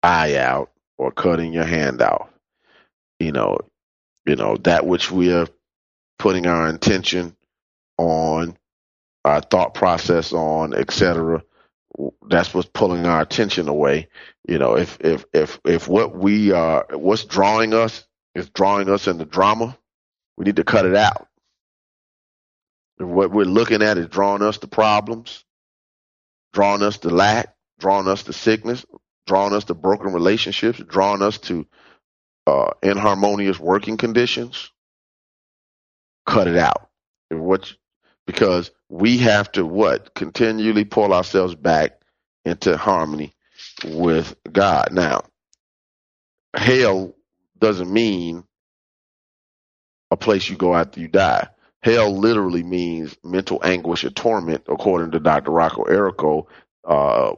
eye 0.04 0.36
out 0.38 0.72
or 0.98 1.12
cutting 1.12 1.54
your 1.54 1.66
hand 1.66 2.02
out. 2.02 2.30
You 3.20 3.32
know, 3.32 3.60
you 4.26 4.36
know, 4.36 4.58
that 4.58 4.86
which 4.86 5.12
we 5.12 5.34
are 5.34 5.48
putting 6.20 6.48
our 6.48 6.70
intention 6.70 7.36
on, 7.98 8.58
our 9.26 9.42
thought 9.42 9.74
process 9.74 10.34
on, 10.34 10.74
etc. 10.74 11.44
That's 12.28 12.54
what's 12.54 12.70
pulling 12.70 13.06
our 13.06 13.22
attention 13.22 13.68
away. 13.68 14.08
You 14.48 14.58
know, 14.58 14.78
if 14.78 14.98
if 15.02 15.26
if 15.34 15.60
if 15.66 15.88
what 15.88 16.16
we 16.16 16.52
are, 16.52 16.86
what's 16.92 17.26
drawing 17.26 17.74
us 17.74 18.06
is 18.36 18.50
drawing 18.50 18.90
us 18.90 19.08
into 19.08 19.26
drama, 19.26 19.78
we 20.38 20.46
need 20.46 20.56
to 20.56 20.64
cut 20.64 20.86
it 20.86 20.96
out. 20.96 21.28
If 23.00 23.08
what 23.08 23.32
we're 23.32 23.46
looking 23.46 23.82
at 23.82 23.98
is 23.98 24.08
drawing 24.08 24.42
us 24.42 24.60
to 24.60 24.68
problems, 24.68 25.44
drawing 26.54 26.84
us 26.84 27.00
to 27.00 27.10
lack, 27.10 27.56
drawing 27.80 28.08
us 28.08 28.24
to 28.24 28.34
sickness, 28.34 28.86
drawing 29.28 29.54
us 29.54 29.66
to 29.66 29.74
broken 29.74 30.14
relationships, 30.14 30.80
drawing 30.80 31.22
us 31.22 31.38
to 31.40 31.68
uh, 32.48 32.72
inharmonious 32.82 33.60
working 33.60 33.98
conditions. 33.98 34.72
Cut 36.26 36.48
it 36.48 36.58
out. 36.58 36.90
What 37.30 37.74
because 38.32 38.72
we 38.88 39.18
have 39.18 39.52
to 39.52 39.66
what 39.66 40.14
continually 40.14 40.86
pull 40.86 41.14
ourselves 41.14 41.54
back 41.54 42.00
into 42.46 42.78
harmony 42.78 43.34
with 43.84 44.36
God. 44.50 44.94
Now, 44.94 45.26
hell 46.54 47.14
doesn't 47.60 47.92
mean 47.92 48.46
a 50.12 50.18
place 50.18 50.50
you 50.50 50.56
go 50.56 50.74
after 50.74 51.02
you 51.02 51.10
die. 51.10 51.50
Hell 51.84 52.18
literally 52.18 52.64
means 52.64 53.18
mental 53.22 53.60
anguish 53.64 54.06
or 54.06 54.12
torment, 54.12 54.64
according 54.70 55.12
to 55.12 55.20
Dr. 55.20 55.52
Rocco 55.52 55.84
Errico, 55.84 56.46
uh, 56.86 57.34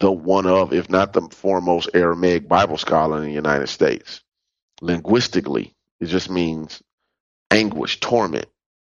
the 0.00 0.10
one 0.10 0.46
of, 0.46 0.72
if 0.72 0.90
not 0.90 1.12
the 1.12 1.28
foremost 1.30 1.90
Aramaic 1.94 2.48
Bible 2.48 2.78
scholar 2.78 3.18
in 3.18 3.24
the 3.24 3.32
United 3.32 3.68
States. 3.68 4.20
Linguistically, 4.80 5.74
it 6.00 6.06
just 6.06 6.28
means 6.28 6.82
anguish, 7.50 8.00
torment, 8.00 8.46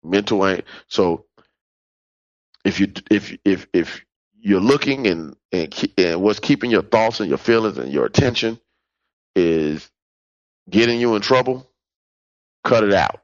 mental 0.03 0.45
anguish. 0.45 0.65
So 0.87 1.25
if 2.65 2.79
you 2.79 2.91
if 3.11 3.37
if 3.45 3.67
if 3.73 4.05
you're 4.39 4.61
looking 4.61 5.07
and, 5.07 5.35
and 5.51 5.91
and 5.97 6.21
what's 6.21 6.39
keeping 6.39 6.71
your 6.71 6.83
thoughts 6.83 7.19
and 7.19 7.29
your 7.29 7.37
feelings 7.37 7.77
and 7.77 7.91
your 7.91 8.05
attention 8.05 8.59
is 9.35 9.89
getting 10.69 10.99
you 10.99 11.15
in 11.15 11.21
trouble, 11.21 11.69
cut 12.63 12.83
it 12.83 12.93
out. 12.93 13.21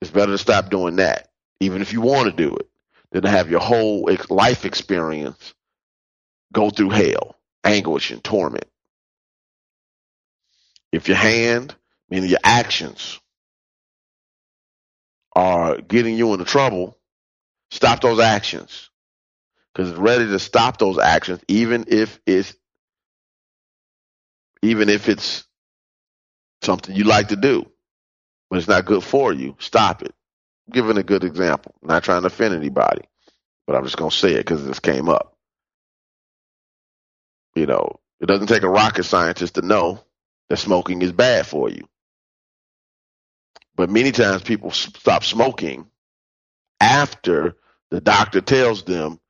It's 0.00 0.10
better 0.10 0.32
to 0.32 0.38
stop 0.38 0.70
doing 0.70 0.96
that, 0.96 1.30
even 1.60 1.82
if 1.82 1.92
you 1.92 2.00
want 2.00 2.30
to 2.30 2.36
do 2.36 2.54
it, 2.56 2.68
than 3.12 3.22
to 3.22 3.30
have 3.30 3.50
your 3.50 3.60
whole 3.60 4.08
life 4.30 4.64
experience 4.64 5.54
go 6.52 6.70
through 6.70 6.90
hell, 6.90 7.36
anguish, 7.64 8.10
and 8.10 8.22
torment. 8.22 8.66
If 10.92 11.08
your 11.08 11.16
hand, 11.16 11.74
meaning 12.10 12.30
your 12.30 12.38
actions, 12.44 13.20
are 15.36 15.78
getting 15.82 16.16
you 16.18 16.34
into 16.34 16.46
trouble, 16.46 16.98
stop 17.70 18.00
those 18.02 18.20
actions. 18.20 18.90
Because 19.74 19.90
it's 19.90 20.00
ready 20.00 20.26
to 20.26 20.38
stop 20.38 20.78
those 20.78 20.98
actions, 20.98 21.40
even 21.48 21.86
if 21.88 22.20
it's 22.26 22.54
even 24.62 24.88
if 24.88 25.08
it's 25.08 25.44
something 26.62 26.94
you 26.96 27.04
like 27.04 27.28
to 27.28 27.36
do, 27.36 27.66
but 28.50 28.58
it's 28.58 28.68
not 28.68 28.86
good 28.86 29.04
for 29.04 29.32
you. 29.32 29.56
Stop 29.60 30.02
it. 30.02 30.14
I'm 30.68 30.72
giving 30.74 30.98
a 30.98 31.02
good 31.04 31.24
example. 31.24 31.74
I'm 31.82 31.88
not 31.88 32.04
trying 32.04 32.22
to 32.22 32.28
offend 32.28 32.54
anybody, 32.54 33.02
but 33.66 33.76
I'm 33.76 33.84
just 33.84 33.96
gonna 33.98 34.10
say 34.12 34.32
it 34.34 34.38
because 34.38 34.66
this 34.66 34.80
came 34.80 35.08
up. 35.08 35.36
You 37.56 37.66
know, 37.66 38.00
it 38.20 38.26
doesn't 38.26 38.48
take 38.48 38.64
a 38.64 38.70
rocket 38.70 39.04
scientist 39.04 39.56
to 39.56 39.62
know 39.62 40.02
that 40.50 40.58
smoking 40.58 41.02
is 41.02 41.12
bad 41.12 41.46
for 41.46 41.70
you. 41.70 41.88
But 43.76 43.90
many 43.90 44.12
times 44.12 44.42
people 44.42 44.70
stop 44.72 45.24
smoking 45.24 45.86
after 46.80 47.56
the 47.90 48.00
doctor 48.00 48.40
tells 48.40 48.84
them 48.84 49.20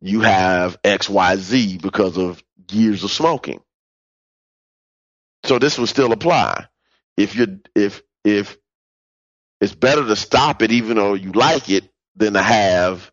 you 0.00 0.20
have 0.20 0.80
XYZ 0.82 1.80
because 1.82 2.18
of 2.18 2.42
years 2.70 3.04
of 3.04 3.10
smoking. 3.10 3.60
So 5.44 5.58
this 5.58 5.78
would 5.78 5.88
still 5.88 6.12
apply. 6.12 6.66
If 7.16 7.34
you 7.36 7.60
if 7.74 8.02
if 8.24 8.58
it's 9.60 9.74
better 9.74 10.06
to 10.06 10.16
stop 10.16 10.62
it 10.62 10.72
even 10.72 10.96
though 10.96 11.14
you 11.14 11.32
like 11.32 11.70
it 11.70 11.90
than 12.16 12.34
to 12.34 12.42
have 12.42 13.10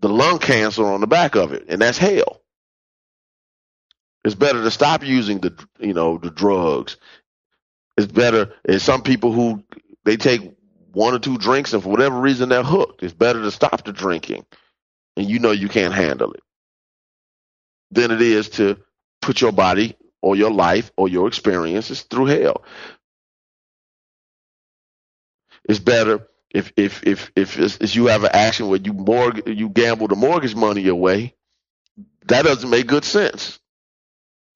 the 0.00 0.08
lung 0.08 0.38
cancer 0.38 0.84
on 0.86 1.00
the 1.00 1.06
back 1.06 1.36
of 1.36 1.52
it, 1.52 1.66
and 1.68 1.80
that's 1.82 1.98
hell. 1.98 2.40
It's 4.24 4.34
better 4.34 4.62
to 4.62 4.70
stop 4.70 5.04
using 5.04 5.40
the 5.40 5.54
you 5.78 5.94
know 5.94 6.18
the 6.18 6.30
drugs. 6.30 6.96
It's 8.00 8.10
better. 8.10 8.54
It's 8.64 8.82
some 8.82 9.02
people 9.02 9.32
who 9.32 9.62
they 10.04 10.16
take 10.16 10.40
one 10.92 11.12
or 11.14 11.18
two 11.18 11.36
drinks 11.36 11.74
and 11.74 11.82
for 11.82 11.90
whatever 11.90 12.18
reason 12.18 12.48
they're 12.48 12.62
hooked. 12.62 13.02
It's 13.02 13.12
better 13.12 13.42
to 13.42 13.50
stop 13.50 13.84
the 13.84 13.92
drinking, 13.92 14.46
and 15.18 15.28
you 15.28 15.38
know 15.38 15.50
you 15.50 15.68
can't 15.68 15.92
handle 15.92 16.32
it, 16.32 16.42
than 17.90 18.10
it 18.10 18.22
is 18.22 18.48
to 18.50 18.78
put 19.20 19.42
your 19.42 19.52
body 19.52 19.96
or 20.22 20.34
your 20.34 20.50
life 20.50 20.90
or 20.96 21.10
your 21.10 21.28
experiences 21.28 22.02
through 22.02 22.26
hell. 22.26 22.64
It's 25.68 25.78
better 25.78 26.26
if 26.50 26.72
if 26.76 27.02
if 27.06 27.30
if, 27.36 27.58
if 27.58 27.94
you 27.94 28.06
have 28.06 28.24
an 28.24 28.30
action 28.32 28.68
where 28.68 28.80
you 28.80 28.94
mortgage 28.94 29.58
you 29.58 29.68
gamble 29.68 30.08
the 30.08 30.16
mortgage 30.16 30.54
money 30.54 30.88
away. 30.88 31.34
That 32.28 32.46
doesn't 32.46 32.70
make 32.70 32.86
good 32.86 33.04
sense. 33.04 33.58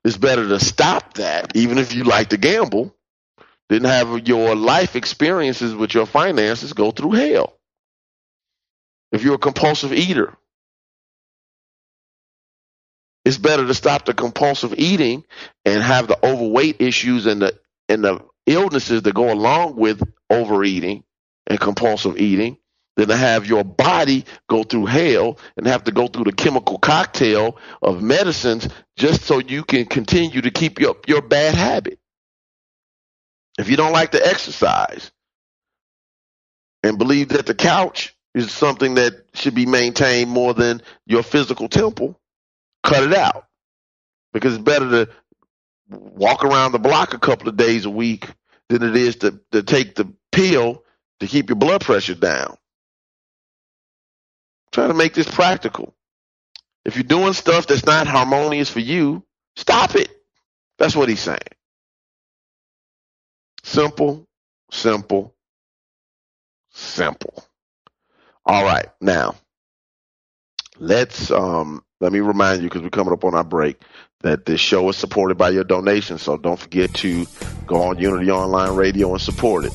It's 0.05 0.17
better 0.17 0.49
to 0.49 0.61
stop 0.61 1.15
that, 1.15 1.57
even 1.57 1.79
if 1.79 1.95
you 1.95 2.05
like 2.05 2.31
to 2.31 2.39
gamble, 2.39 2.95
than 3.69 3.85
have 3.85 4.27
your 4.29 4.55
life 4.55 4.97
experiences 4.97 5.75
with 5.75 5.95
your 5.95 6.07
finances 6.07 6.73
go 6.73 6.91
through 6.91 7.13
hell. 7.13 7.59
If 9.13 9.23
you're 9.23 9.35
a 9.35 9.39
compulsive 9.39 9.93
eater, 9.93 10.37
it's 13.25 13.39
better 13.39 13.67
to 13.67 13.75
stop 13.75 14.05
the 14.05 14.15
compulsive 14.15 14.75
eating 14.77 15.25
and 15.65 15.83
have 15.83 16.09
the 16.09 16.19
overweight 16.27 16.81
issues 16.81 17.27
and 17.27 17.41
the 17.41 17.59
and 17.89 18.05
the 18.05 18.21
illnesses 18.47 19.03
that 19.03 19.15
go 19.15 19.33
along 19.33 19.77
with 19.77 20.03
overeating 20.31 21.05
and 21.47 21.61
compulsive 21.61 22.19
eating 22.19 22.59
than 22.97 23.09
to 23.09 23.17
have 23.17 23.47
your 23.47 23.65
body 23.65 24.25
go 24.49 24.63
through 24.63 24.87
hell 24.87 25.39
and 25.57 25.67
have 25.67 25.85
to 25.85 25.93
go 25.93 26.07
through 26.07 26.25
the 26.25 26.33
chemical 26.33 26.79
cocktail 26.79 27.59
of 27.83 28.03
medicines 28.03 28.69
just 28.97 29.23
so 29.23 29.39
you 29.39 29.65
can 29.65 29.85
continue 29.87 30.41
to 30.41 30.51
keep 30.51 30.81
your, 30.81 30.97
your 31.07 31.23
bad 31.23 31.55
habit. 31.55 31.99
If 33.59 33.69
you 33.69 33.77
don't 33.77 33.93
like 33.93 34.13
to 34.13 34.27
exercise 34.27 35.11
and 36.83 36.99
believe 36.99 37.31
that 37.31 37.47
the 37.47 37.55
couch 37.55 38.15
is 38.35 38.51
something 38.51 38.95
that 38.95 39.15
should 39.35 39.55
be 39.55 39.67
maintained 39.67 40.31
more 40.31 40.55
than 40.55 40.83
your 41.07 41.23
physical 41.23 41.69
temple, 41.69 42.19
cut 42.83 43.05
it 43.05 43.15
out. 43.15 43.47
Because 44.33 44.55
it's 44.55 44.63
better 44.63 44.91
to 45.07 45.11
walk 45.89 46.45
around 46.45 46.73
the 46.73 46.79
block 46.79 47.15
a 47.15 47.19
couple 47.19 47.49
of 47.49 47.57
days 47.57 47.85
a 47.85 47.91
week 47.91 48.29
than 48.69 48.83
it 48.83 48.97
is 48.97 49.17
to, 49.17 49.41
to 49.53 49.63
take 49.63 49.95
the 49.95 50.13
pill 50.33 50.83
to 51.21 51.27
keep 51.27 51.49
your 51.49 51.57
blood 51.57 51.81
pressure 51.81 52.15
down. 52.15 52.57
Trying 54.73 54.89
to 54.89 54.95
make 54.95 55.15
this 55.15 55.29
practical. 55.31 55.95
If 56.85 56.97
you're 56.97 57.05
doing 57.05 57.33
stuff 57.33 57.67
that's 57.69 57.87
not 57.87 58.09
harmonious 58.09 58.69
for 58.69 58.81
you, 58.81 59.25
stop 59.57 59.95
it. 59.95 60.11
That's 60.79 60.97
what 60.97 61.09
he's 61.09 61.21
saying. 61.21 61.39
Simple, 63.65 64.29
simple, 64.71 65.35
simple. 66.71 67.45
All 68.45 68.63
right, 68.63 68.87
now 69.01 69.37
let's 70.79 71.31
um 71.31 71.83
let 72.01 72.13
me 72.13 72.21
remind 72.21 72.63
you, 72.63 72.69
because 72.69 72.83
we're 72.83 72.91
coming 72.91 73.15
up 73.15 73.25
on 73.25 73.35
our 73.35 73.43
break, 73.43 73.81
that 74.21 74.45
this 74.45 74.61
show 74.61 74.89
is 74.91 74.97
supported 74.97 75.39
by 75.39 75.49
your 75.49 75.65
donations. 75.65 76.21
So 76.21 76.37
don't 76.37 76.59
forget 76.59 76.93
to 76.97 77.27
go 77.67 77.83
on 77.83 77.99
Unity 77.99 78.31
Online 78.31 78.77
Radio 78.77 79.13
and 79.13 79.21
support 79.21 79.65
it. 79.65 79.73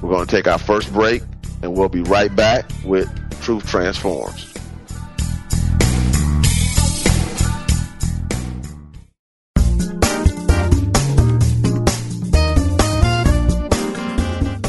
We're 0.00 0.10
going 0.10 0.26
to 0.26 0.30
take 0.34 0.48
our 0.48 0.58
first 0.58 0.90
break, 0.92 1.22
and 1.62 1.76
we'll 1.76 1.90
be 1.90 2.02
right 2.02 2.34
back 2.34 2.64
with 2.82 3.08
Truth 3.42 3.68
Transforms. 3.68 4.47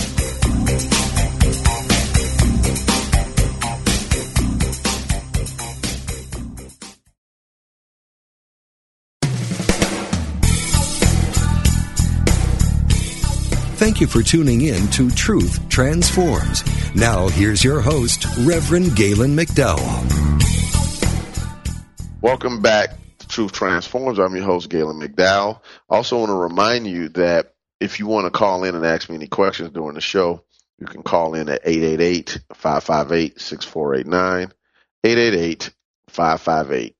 Thank 13.81 13.97
you 13.99 14.05
for 14.05 14.21
tuning 14.21 14.61
in 14.61 14.87
to 14.89 15.09
Truth 15.09 15.67
Transforms. 15.67 16.63
Now, 16.93 17.29
here's 17.29 17.63
your 17.63 17.81
host, 17.81 18.27
Reverend 18.41 18.95
Galen 18.95 19.35
McDowell. 19.35 19.81
Welcome 22.21 22.61
back 22.61 22.91
to 23.17 23.27
Truth 23.27 23.53
Transforms. 23.53 24.19
I'm 24.19 24.35
your 24.35 24.45
host, 24.45 24.69
Galen 24.69 24.99
McDowell. 24.99 25.61
Also, 25.89 26.19
want 26.19 26.29
to 26.29 26.35
remind 26.35 26.85
you 26.85 27.09
that 27.09 27.55
if 27.79 27.97
you 27.97 28.05
want 28.05 28.25
to 28.25 28.29
call 28.29 28.65
in 28.65 28.75
and 28.75 28.85
ask 28.85 29.09
me 29.09 29.15
any 29.15 29.25
questions 29.25 29.71
during 29.71 29.95
the 29.95 30.01
show, 30.01 30.43
you 30.77 30.85
can 30.85 31.01
call 31.01 31.33
in 31.33 31.49
at 31.49 31.61
888 31.65 32.37
558 32.53 33.41
6489. 33.41 34.53
888 35.03 35.71
558 36.07 36.95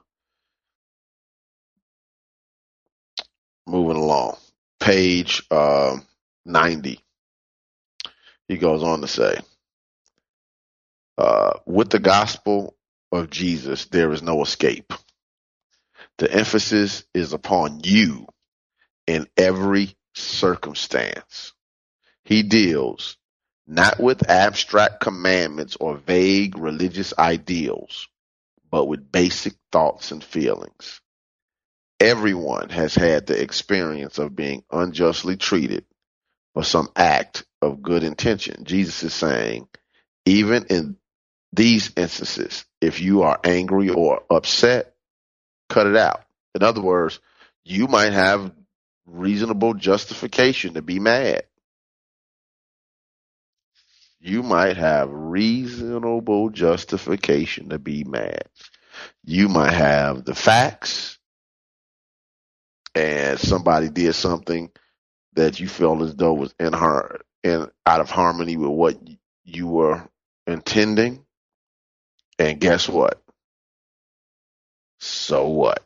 moving 3.66 3.96
along. 3.96 4.36
Page 4.80 5.42
uh, 5.50 5.96
90. 6.44 7.00
He 8.48 8.56
goes 8.58 8.82
on 8.82 9.00
to 9.00 9.08
say, 9.08 9.38
uh, 11.18 11.52
with 11.66 11.90
the 11.90 11.98
gospel 12.00 12.74
of 13.12 13.30
Jesus, 13.30 13.86
there 13.86 14.12
is 14.12 14.22
no 14.22 14.42
escape. 14.42 14.92
The 16.18 16.32
emphasis 16.32 17.04
is 17.14 17.32
upon 17.32 17.80
you 17.84 18.26
in 19.06 19.26
every 19.36 19.94
circumstance. 20.14 21.52
He 22.24 22.42
deals 22.42 23.16
not 23.66 24.00
with 24.00 24.28
abstract 24.28 25.00
commandments 25.00 25.76
or 25.80 25.96
vague 25.96 26.58
religious 26.58 27.14
ideals, 27.18 28.08
but 28.72 28.86
with 28.86 29.12
basic 29.12 29.52
thoughts 29.70 30.10
and 30.10 30.24
feelings. 30.24 31.00
Everyone 32.00 32.70
has 32.70 32.96
had 32.96 33.26
the 33.26 33.40
experience 33.40 34.18
of 34.18 34.34
being 34.34 34.64
unjustly 34.72 35.36
treated 35.36 35.84
for 36.54 36.64
some 36.64 36.88
act 36.96 37.44
of 37.60 37.82
good 37.82 38.02
intention. 38.02 38.64
Jesus 38.64 39.04
is 39.04 39.14
saying, 39.14 39.68
even 40.26 40.64
in 40.64 40.96
these 41.52 41.92
instances. 41.96 42.64
If 42.80 43.00
you 43.00 43.22
are 43.22 43.38
angry 43.44 43.90
or 43.90 44.22
upset, 44.30 44.94
cut 45.68 45.86
it 45.86 45.96
out. 45.96 46.24
In 46.54 46.62
other 46.62 46.80
words, 46.80 47.20
you 47.64 47.86
might 47.86 48.12
have 48.12 48.52
reasonable 49.06 49.74
justification 49.74 50.74
to 50.74 50.82
be 50.82 50.98
mad. 50.98 51.44
You 54.24 54.44
might 54.44 54.76
have 54.76 55.10
reasonable 55.10 56.50
justification 56.50 57.70
to 57.70 57.80
be 57.80 58.04
mad. 58.04 58.44
You 59.24 59.48
might 59.48 59.72
have 59.72 60.24
the 60.24 60.34
facts 60.36 61.18
and 62.94 63.40
somebody 63.40 63.88
did 63.88 64.14
something 64.14 64.70
that 65.34 65.58
you 65.58 65.68
felt 65.68 66.02
as 66.02 66.14
though 66.14 66.34
was 66.34 66.54
in 66.60 66.72
her 66.72 67.20
in 67.42 67.68
out 67.84 68.00
of 68.00 68.10
harmony 68.10 68.56
with 68.56 68.70
what 68.70 68.96
you 69.44 69.66
were 69.66 70.08
intending. 70.46 71.24
And 72.38 72.60
guess 72.60 72.88
what? 72.88 73.20
So 75.00 75.48
what? 75.48 75.84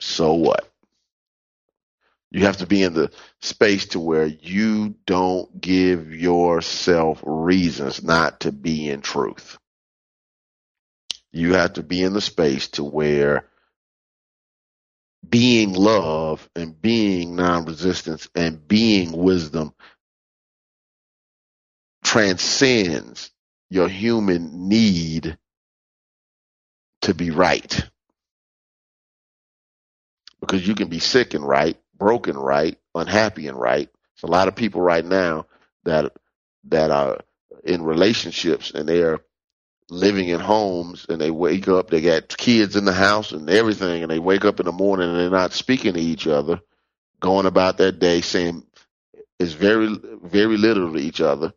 So 0.00 0.34
what? 0.34 0.69
You 2.30 2.46
have 2.46 2.58
to 2.58 2.66
be 2.66 2.82
in 2.82 2.94
the 2.94 3.12
space 3.42 3.86
to 3.88 4.00
where 4.00 4.26
you 4.26 4.96
don't 5.06 5.60
give 5.60 6.14
yourself 6.14 7.22
reasons 7.26 8.04
not 8.04 8.40
to 8.42 8.52
be 8.52 8.90
in 8.90 9.02
truth. 9.02 9.58
You 11.32 11.54
have 11.54 11.74
to 11.74 11.82
be 11.82 12.02
in 12.02 12.14
the 12.14 12.20
space 12.22 12.68
to 12.70 12.84
where 12.84 13.46
being 15.28 15.74
love 15.74 16.48
and 16.56 16.80
being 16.80 17.36
non-resistance 17.36 18.28
and 18.36 18.66
being 18.68 19.12
wisdom 19.12 19.74
transcends 22.04 23.30
your 23.70 23.88
human 23.88 24.68
need 24.68 25.38
to 27.02 27.14
be 27.14 27.30
right. 27.32 27.84
Because 30.40 30.66
you 30.68 30.76
can 30.76 30.88
be 30.88 31.00
sick 31.00 31.34
and 31.34 31.46
right, 31.48 31.78
broken 32.00 32.36
right, 32.36 32.76
unhappy 32.96 33.46
and 33.46 33.60
right. 33.60 33.88
There's 34.16 34.28
a 34.28 34.32
lot 34.32 34.48
of 34.48 34.56
people 34.56 34.82
right 34.82 35.04
now 35.04 35.46
that 35.84 36.12
that 36.64 36.90
are 36.90 37.20
in 37.64 37.82
relationships 37.84 38.72
and 38.72 38.88
they're 38.88 39.20
living 39.90 40.28
in 40.28 40.40
homes 40.40 41.06
and 41.08 41.20
they 41.20 41.30
wake 41.30 41.68
up, 41.68 41.90
they 41.90 42.00
got 42.00 42.36
kids 42.36 42.76
in 42.76 42.84
the 42.84 42.92
house 42.92 43.32
and 43.32 43.50
everything, 43.50 44.02
and 44.02 44.10
they 44.10 44.18
wake 44.18 44.44
up 44.44 44.60
in 44.60 44.66
the 44.66 44.72
morning 44.72 45.08
and 45.10 45.18
they're 45.18 45.30
not 45.30 45.52
speaking 45.52 45.94
to 45.94 46.00
each 46.00 46.26
other, 46.26 46.60
going 47.20 47.46
about 47.46 47.76
their 47.76 47.92
day 47.92 48.20
saying 48.20 48.64
it's 49.38 49.52
very, 49.52 49.96
very 50.22 50.56
little 50.56 50.92
to 50.92 50.98
each 50.98 51.20
other, 51.20 51.52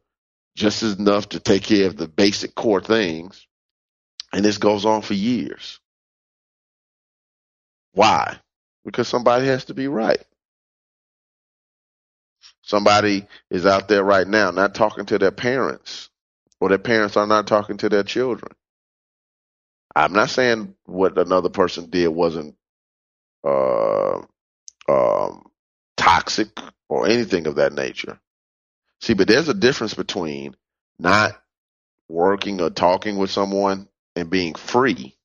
just 0.56 0.84
enough 0.84 1.30
to 1.30 1.40
take 1.40 1.64
care 1.64 1.88
of 1.88 1.98
the 1.98 2.08
basic 2.08 2.56
core 2.56 2.82
things. 2.82 3.48
And 4.34 4.44
this 4.44 4.58
goes 4.58 4.86
on 4.86 5.04
for 5.04 5.14
years. 5.14 5.80
Why? 7.94 8.38
Because 8.84 9.08
somebody 9.08 9.48
has 9.48 9.66
to 9.66 9.74
be 9.76 9.88
right. 9.88 10.24
Somebody 12.64 13.28
is 13.52 13.66
out 13.68 13.90
there 13.90 14.04
right 14.04 14.28
now 14.28 14.52
not 14.52 14.76
talking 14.76 15.06
to 15.08 15.20
their 15.20 15.32
parents 15.32 16.10
or 16.62 16.70
their 16.70 16.80
parents 16.80 17.18
are 17.18 17.28
not 17.28 17.48
talking 17.48 17.78
to 17.78 17.90
their 17.90 18.04
children. 18.04 18.54
I'm 19.96 20.14
not 20.14 20.32
saying 20.32 20.76
what 20.86 21.18
another 21.18 21.50
person 21.50 21.90
did 21.90 22.10
wasn't 22.10 22.56
uh, 23.46 24.22
um, 24.90 25.44
toxic 25.98 26.50
or 26.90 27.08
anything 27.08 27.48
of 27.48 27.56
that 27.56 27.74
nature. 27.74 28.20
See, 29.02 29.14
but 29.14 29.28
there's 29.28 29.50
a 29.50 29.54
difference 29.54 29.94
between 29.94 30.56
not 31.00 31.34
working 32.10 32.62
or 32.62 32.70
talking 32.70 33.18
with 33.18 33.32
someone 33.32 33.88
and 34.16 34.30
being 34.30 34.56
free 34.56 35.18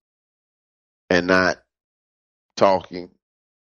and 1.11 1.27
not 1.27 1.59
talking 2.57 3.11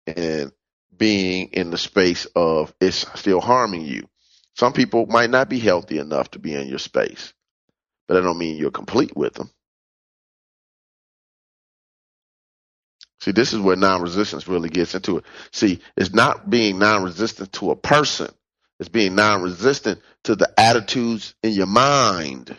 and 0.08 0.52
being 0.98 1.50
in 1.54 1.72
the 1.72 1.78
space 1.78 2.26
of 2.36 2.74
it's 2.82 3.06
still 3.20 3.42
harming 3.42 3.84
you. 3.86 4.08
Some 4.56 4.74
people 4.74 5.06
might 5.08 5.30
not 5.30 5.50
be 5.50 5.60
healthy 5.60 6.00
enough 6.00 6.32
to 6.32 6.40
be 6.40 6.56
in 6.56 6.68
your 6.68 6.80
space 6.80 7.30
but 8.08 8.18
I 8.18 8.22
don't 8.22 8.40
mean 8.40 8.58
you're 8.58 8.72
complete 8.72 9.18
with 9.18 9.36
them. 9.36 9.52
See, 13.22 13.32
this 13.32 13.54
is 13.54 13.60
where 13.60 13.76
non-resistance 13.76 14.48
really 14.48 14.70
gets 14.70 14.96
into 14.96 15.18
it. 15.18 15.26
See, 15.52 15.82
it's 15.98 16.14
not 16.14 16.50
being 16.50 16.80
non-resistant 16.80 17.54
to 17.56 17.72
a 17.72 17.76
person. 17.76 18.32
It's 18.80 18.90
being 18.90 19.16
non-resistant 19.16 20.02
to 20.26 20.36
the 20.36 20.52
attitudes 20.60 21.36
in 21.44 21.54
your 21.54 21.68
mind. 21.68 22.58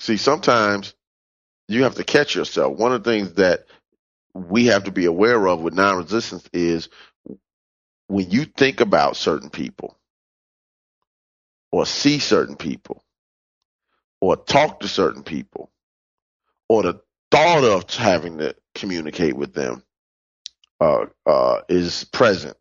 See, 0.00 0.16
sometimes 0.18 0.94
you 1.68 1.84
have 1.84 1.96
to 1.96 2.04
catch 2.04 2.34
yourself. 2.34 2.78
One 2.78 2.92
of 2.92 3.04
the 3.04 3.10
things 3.10 3.34
that 3.34 3.66
we 4.36 4.66
have 4.66 4.84
to 4.84 4.92
be 4.92 5.06
aware 5.06 5.48
of 5.48 5.60
with 5.62 5.74
non-resistance 5.74 6.48
is 6.52 6.88
when 8.08 8.30
you 8.30 8.44
think 8.46 8.80
about 8.80 9.16
certain 9.16 9.50
people, 9.50 9.96
or 11.72 11.86
see 11.86 12.18
certain 12.18 12.56
people 12.56 13.02
or 14.20 14.36
talk 14.36 14.80
to 14.80 14.88
certain 14.88 15.22
people 15.22 15.70
or 16.68 16.82
the 16.84 17.00
thought 17.30 17.64
of 17.64 17.90
having 17.94 18.38
to 18.38 18.54
communicate 18.74 19.36
with 19.36 19.54
them 19.54 19.82
uh, 20.80 21.06
uh, 21.26 21.60
is 21.68 22.04
present. 22.04 22.56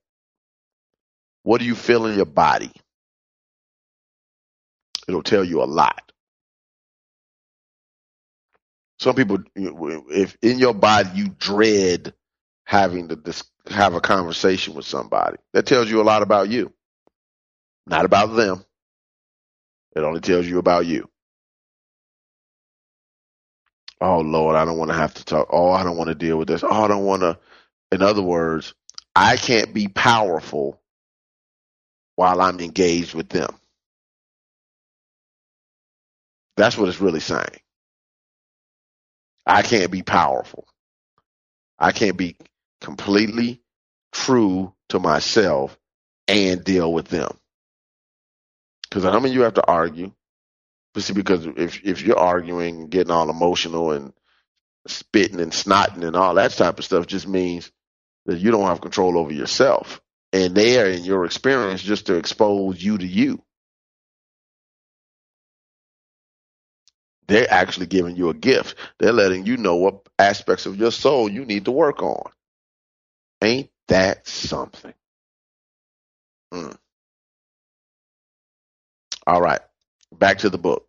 What 1.43 1.59
do 1.59 1.65
you 1.65 1.75
feel 1.75 2.05
in 2.07 2.15
your 2.15 2.25
body? 2.25 2.71
It'll 5.07 5.23
tell 5.23 5.43
you 5.43 5.63
a 5.63 5.65
lot. 5.65 6.04
Some 8.99 9.15
people, 9.15 9.39
if 9.55 10.37
in 10.41 10.59
your 10.59 10.73
body 10.75 11.09
you 11.15 11.29
dread 11.29 12.13
having 12.65 13.09
to 13.09 13.17
dis- 13.17 13.43
have 13.69 13.95
a 13.95 14.01
conversation 14.01 14.75
with 14.75 14.85
somebody, 14.85 15.37
that 15.53 15.65
tells 15.67 15.89
you 15.91 16.01
a 16.01 16.03
lot 16.03 16.23
about 16.23 16.49
you, 16.49 16.73
not 17.87 18.05
about 18.05 18.27
them. 18.35 18.65
It 19.95 20.01
only 20.01 20.21
tells 20.21 20.47
you 20.47 20.59
about 20.59 20.85
you. 20.85 21.09
Oh 24.01 24.19
Lord, 24.19 24.55
I 24.55 24.65
don't 24.65 24.77
want 24.77 24.91
to 24.91 24.97
have 24.97 25.13
to 25.15 25.25
talk. 25.25 25.49
Oh, 25.51 25.71
I 25.71 25.83
don't 25.83 25.97
want 25.97 26.09
to 26.09 26.15
deal 26.15 26.37
with 26.37 26.47
this. 26.47 26.63
Oh, 26.63 26.71
I 26.71 26.87
don't 26.87 27.05
want 27.05 27.21
to. 27.23 27.39
In 27.91 28.01
other 28.03 28.21
words, 28.23 28.73
I 29.15 29.37
can't 29.37 29.73
be 29.73 29.87
powerful 29.87 30.81
while 32.15 32.41
I'm 32.41 32.59
engaged 32.61 33.15
with 33.15 33.29
them. 33.29 33.49
That's 36.57 36.77
what 36.77 36.89
it's 36.89 37.01
really 37.01 37.21
saying. 37.21 37.59
I 39.45 39.61
can't 39.61 39.91
be 39.91 40.01
powerful. 40.03 40.67
I 41.77 41.91
can't 41.91 42.17
be 42.17 42.37
completely 42.81 43.61
true 44.11 44.73
to 44.89 44.99
myself 44.99 45.77
and 46.27 46.63
deal 46.63 46.91
with 46.91 47.07
them. 47.07 47.37
Because 48.83 49.05
I 49.05 49.19
mean, 49.19 49.33
you 49.33 49.41
have 49.41 49.55
to 49.55 49.67
argue. 49.67 50.11
But 50.93 51.03
see, 51.03 51.13
because 51.13 51.45
if 51.45 51.83
if 51.83 52.01
you're 52.01 52.17
arguing, 52.17 52.87
getting 52.87 53.11
all 53.11 53.29
emotional 53.29 53.91
and 53.91 54.13
spitting 54.87 55.41
and 55.41 55.51
snotting 55.51 56.05
and 56.05 56.15
all 56.15 56.35
that 56.35 56.51
type 56.51 56.79
of 56.79 56.85
stuff, 56.85 57.07
just 57.07 57.27
means 57.27 57.71
that 58.25 58.39
you 58.39 58.51
don't 58.51 58.63
have 58.65 58.81
control 58.81 59.17
over 59.17 59.33
yourself. 59.33 60.01
And 60.31 60.55
they're 60.55 60.89
in 60.89 61.03
your 61.03 61.25
experience 61.25 61.81
just 61.81 62.07
to 62.07 62.15
expose 62.15 62.81
you 62.81 62.97
to 62.97 63.05
you. 63.05 63.41
They're 67.27 67.51
actually 67.51 67.87
giving 67.87 68.15
you 68.15 68.29
a 68.29 68.33
gift. 68.33 68.75
They're 68.99 69.11
letting 69.11 69.45
you 69.45 69.57
know 69.57 69.75
what 69.75 70.07
aspects 70.19 70.65
of 70.65 70.77
your 70.77 70.91
soul 70.91 71.29
you 71.29 71.45
need 71.45 71.65
to 71.65 71.71
work 71.71 72.01
on. 72.03 72.31
Ain't 73.41 73.69
that 73.87 74.27
something? 74.27 74.93
Mm. 76.53 76.77
All 79.27 79.41
right. 79.41 79.61
Back 80.11 80.39
to 80.39 80.49
the 80.49 80.57
book. 80.57 80.87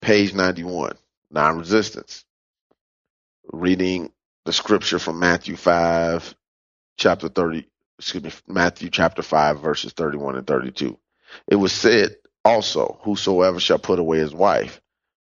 Page 0.00 0.34
91. 0.34 0.96
Non 1.30 1.58
resistance. 1.58 2.24
Reading 3.52 4.12
the 4.44 4.52
scripture 4.52 4.98
from 4.98 5.18
Matthew 5.18 5.56
5, 5.56 6.34
chapter 6.96 7.28
30, 7.28 7.66
excuse 7.98 8.22
me, 8.22 8.30
Matthew 8.46 8.90
chapter 8.90 9.22
5, 9.22 9.60
verses 9.60 9.92
31 9.92 10.36
and 10.36 10.46
32. 10.46 10.98
It 11.48 11.56
was 11.56 11.72
said 11.72 12.16
also, 12.44 12.98
Whosoever 13.02 13.60
shall 13.60 13.78
put 13.78 13.98
away 13.98 14.18
his 14.18 14.34
wife, 14.34 14.81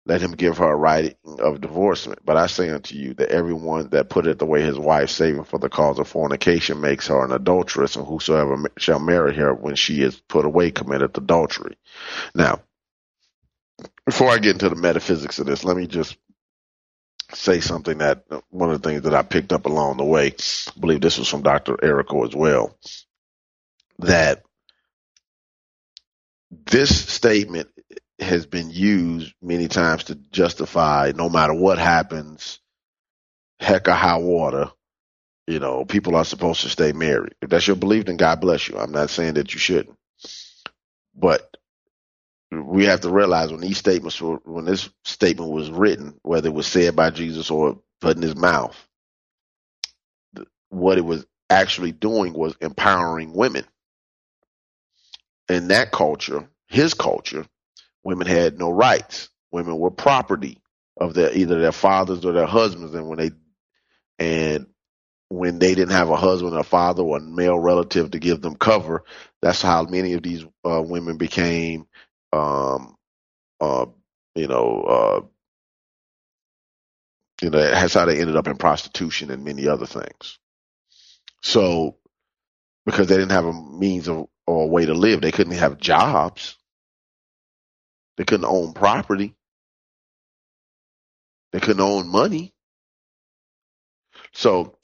let 0.08 0.22
him 0.22 0.32
give 0.32 0.58
her 0.60 0.72
a 0.72 0.76
writing 0.76 1.16
of 1.40 1.60
divorcement. 1.60 2.20
But 2.24 2.38
I 2.38 2.48
say 2.48 2.70
unto 2.70 2.96
you 2.96 3.14
that 3.16 3.30
everyone 3.30 3.90
that 3.90 4.10
putteth 4.10 4.42
away 4.42 4.62
his 4.62 4.80
wife, 4.80 5.10
saving 5.10 5.44
for 5.44 5.60
the 5.60 5.70
cause 5.70 6.00
of 6.00 6.08
fornication, 6.08 6.80
makes 6.80 7.08
her 7.08 7.26
an 7.26 7.34
adulteress, 7.34 7.98
and 7.98 8.08
whosoever 8.08 8.58
shall 8.78 9.00
marry 9.00 9.36
her 9.36 9.54
when 9.54 9.76
she 9.76 10.02
is 10.02 10.16
put 10.16 10.46
away 10.46 10.72
committeth 10.72 11.18
adultery. 11.18 11.78
Now, 12.34 12.62
before 14.06 14.30
I 14.30 14.38
get 14.38 14.54
into 14.54 14.70
the 14.70 14.76
metaphysics 14.76 15.40
of 15.40 15.46
this, 15.46 15.66
let 15.66 15.76
me 15.76 15.88
just 15.88 16.18
say 17.34 17.60
something 17.60 17.98
that 17.98 18.24
uh, 18.32 18.40
one 18.50 18.72
of 18.72 18.82
the 18.82 18.90
things 18.90 19.02
that 19.02 19.14
I 19.14 19.24
picked 19.24 19.52
up 19.52 19.66
along 19.66 19.98
the 19.98 20.06
way, 20.06 20.28
I 20.28 20.80
believe 20.80 21.02
this 21.02 21.18
was 21.18 21.28
from 21.28 21.42
Dr. 21.42 21.76
Errico 21.76 22.26
as 22.26 22.34
well, 22.34 22.78
that 24.00 24.44
this 26.50 27.10
statement 27.10 27.68
has 28.20 28.46
been 28.46 28.70
used 28.72 29.34
many 29.42 29.68
times 29.68 30.06
to 30.06 30.16
justify 30.16 31.12
no 31.16 31.30
matter 31.30 31.54
what 31.54 31.78
happens, 31.78 32.60
heck 33.60 33.88
or 33.88 33.94
high 33.94 34.18
water, 34.18 34.72
you 35.48 35.60
know, 35.60 35.86
people 35.86 36.16
are 36.16 36.26
supposed 36.26 36.62
to 36.62 36.70
stay 36.70 36.92
married. 36.92 37.36
If 37.42 37.50
that's 37.50 37.68
your 37.68 37.76
belief, 37.76 38.06
then 38.06 38.18
God 38.18 38.42
bless 38.42 38.68
you. 38.68 38.78
I'm 38.78 38.92
not 38.92 39.10
saying 39.10 39.36
that 39.36 39.54
you 39.54 39.60
shouldn't. 39.60 39.98
But 41.16 41.56
we 42.52 42.86
have 42.86 43.02
to 43.02 43.12
realize 43.12 43.52
when 43.52 43.62
these 43.62 43.78
statements 43.78 44.22
were, 44.22 44.38
when 44.46 44.66
this 44.66 44.90
statement 45.06 45.52
was 45.52 45.70
written, 45.70 46.20
whether 46.24 46.48
it 46.50 46.54
was 46.54 46.68
said 46.68 46.96
by 46.96 47.10
Jesus 47.12 47.52
or 47.52 47.80
put 48.02 48.18
in 48.18 48.24
his 48.24 48.36
mouth, 48.36 48.78
what 50.70 50.98
it 50.98 51.06
was 51.06 51.26
actually 51.50 51.92
doing 51.92 52.34
was 52.34 52.56
empowering 52.62 53.34
women. 53.34 53.66
In 55.50 55.70
that 55.70 55.92
culture, 55.92 56.50
his 56.68 56.94
culture, 56.94 57.46
women 58.08 58.26
had 58.28 58.58
no 58.58 58.72
rights. 58.72 59.30
Women 59.52 59.78
were 59.78 59.92
property 59.92 60.62
of 60.98 61.14
their 61.14 61.34
either 61.34 61.60
their 61.60 61.74
fathers 61.74 62.24
or 62.26 62.32
their 62.32 62.48
husbands, 62.48 62.96
and 62.96 63.10
when 63.10 63.20
they 63.20 63.32
and 64.18 64.68
when 65.30 65.60
they 65.60 65.76
didn't 65.76 65.92
have 65.94 66.10
a 66.10 66.16
husband 66.16 66.56
or 66.56 66.64
father 66.64 67.04
or 67.04 67.18
a 67.18 67.22
male 67.22 67.60
relative 67.60 68.12
to 68.12 68.20
give 68.20 68.42
them 68.42 68.56
cover, 68.56 69.04
that's 69.42 69.62
how 69.62 69.84
many 69.84 70.14
of 70.14 70.24
these 70.24 70.46
uh, 70.66 70.82
women 70.82 71.18
became, 71.18 71.86
um, 72.32 72.96
uh, 73.60 73.88
you 74.36 74.48
know, 74.48 74.84
uh, 74.84 75.22
you 77.44 77.50
know, 77.52 77.60
that's 77.60 77.94
how 77.96 78.06
they 78.06 78.22
ended 78.22 78.38
up 78.38 78.48
in 78.48 78.58
prostitution 78.58 79.32
and 79.32 79.44
many 79.46 79.68
other 79.68 79.86
things. 79.86 80.40
So, 81.44 81.98
because 82.86 83.08
they 83.08 83.18
didn't 83.18 83.32
have 83.34 83.46
a 83.46 83.54
means 83.54 84.08
of 84.10 84.28
or 84.48 84.64
a 84.64 84.68
way 84.68 84.86
to 84.86 84.94
live, 84.94 85.22
they 85.22 85.34
couldn't 85.34 85.58
have 85.58 85.78
jobs. 85.80 86.57
They 88.18 88.26
couldn't 88.26 88.46
own 88.46 88.74
property. 88.74 89.36
They 91.54 91.60
couldn't 91.60 91.82
own 91.82 92.08
money. 92.10 92.54
So 94.34 94.78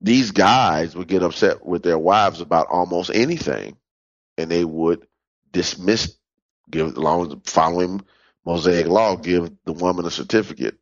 these 0.00 0.30
guys 0.30 0.94
would 0.96 1.08
get 1.08 1.22
upset 1.22 1.64
with 1.66 1.82
their 1.82 1.98
wives 1.98 2.40
about 2.40 2.68
almost 2.68 3.10
anything, 3.12 3.76
and 4.38 4.50
they 4.50 4.64
would 4.64 5.06
dismiss, 5.52 6.16
give 6.70 6.96
along 6.96 7.42
following 7.44 8.02
Mosaic 8.44 8.86
law, 8.86 9.16
give 9.16 9.50
the 9.64 9.72
woman 9.72 10.06
a 10.06 10.10
certificate 10.10 10.78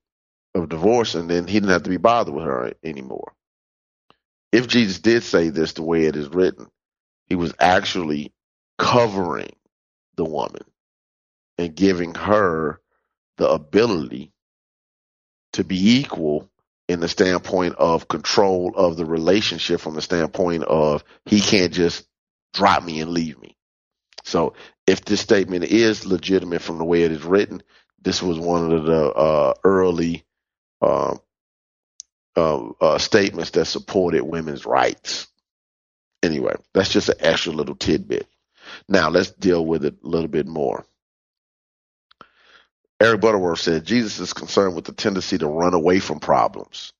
of 0.55 0.69
divorce, 0.69 1.15
and 1.15 1.31
then 1.31 1.47
he 1.47 1.55
didn't 1.55 1.71
have 1.71 1.85
to 1.85 1.91
be 1.91 1.97
bothered 1.97 2.35
with 2.35 2.45
her 2.45 2.73
anymore. 2.85 3.33
If 4.53 4.69
Jesus 4.69 5.01
did 5.01 5.23
say 5.23 5.51
this 5.51 5.75
the 5.75 5.83
way 5.83 6.05
it 6.05 6.17
is 6.17 6.29
written, 6.29 6.69
he 7.27 7.37
was 7.37 7.55
actually 7.59 8.33
covering 8.79 9.55
the 10.17 10.25
woman 10.25 10.63
and 11.59 11.75
giving 11.75 12.15
her 12.15 12.81
the 13.37 13.49
ability 13.49 14.33
to 15.55 15.65
be 15.65 15.99
equal 16.01 16.51
in 16.89 17.01
the 17.01 17.09
standpoint 17.09 17.75
of 17.77 18.09
control 18.09 18.73
of 18.77 18.97
the 18.97 19.07
relationship 19.07 19.81
from 19.81 19.95
the 19.95 20.03
standpoint 20.03 20.65
of 20.65 21.05
he 21.25 21.41
can't 21.41 21.73
just 21.73 22.07
drop 22.53 22.85
me 22.85 23.01
and 23.01 23.11
leave 23.11 23.41
me. 23.41 23.57
So 24.25 24.55
if 24.87 25.05
this 25.05 25.21
statement 25.21 25.65
is 25.65 26.07
legitimate 26.07 26.63
from 26.63 26.79
the 26.79 26.85
way 26.85 27.03
it 27.03 27.13
is 27.13 27.25
written, 27.25 27.63
this 28.01 28.23
was 28.23 28.39
one 28.39 28.73
of 28.73 28.85
the 28.85 29.13
uh, 29.13 29.55
early 29.65 30.25
uh, 30.83 31.17
uh, 32.37 32.69
uh, 32.81 32.99
statements 32.99 33.51
that 33.51 33.67
supported 33.67 34.23
women's 34.23 34.67
rights. 34.67 35.29
Anyway, 36.23 36.55
that's 36.73 36.91
just 36.91 37.09
an 37.09 37.17
extra 37.21 37.53
little 37.53 37.75
tidbit. 37.75 38.27
Now 38.89 39.11
let's 39.11 39.31
deal 39.31 39.65
with 39.65 39.85
it 39.85 39.97
a 40.03 40.07
little 40.07 40.29
bit 40.29 40.47
more. 40.47 40.87
Eric 43.01 43.21
Butterworth 43.21 43.61
said 43.61 43.85
Jesus 43.85 44.19
is 44.21 44.33
concerned 44.33 44.75
with 44.75 44.85
the 44.85 44.93
tendency 44.93 45.39
to 45.39 45.47
run 45.47 45.75
away 45.75 45.99
from 45.99 46.21
problems. 46.21 46.93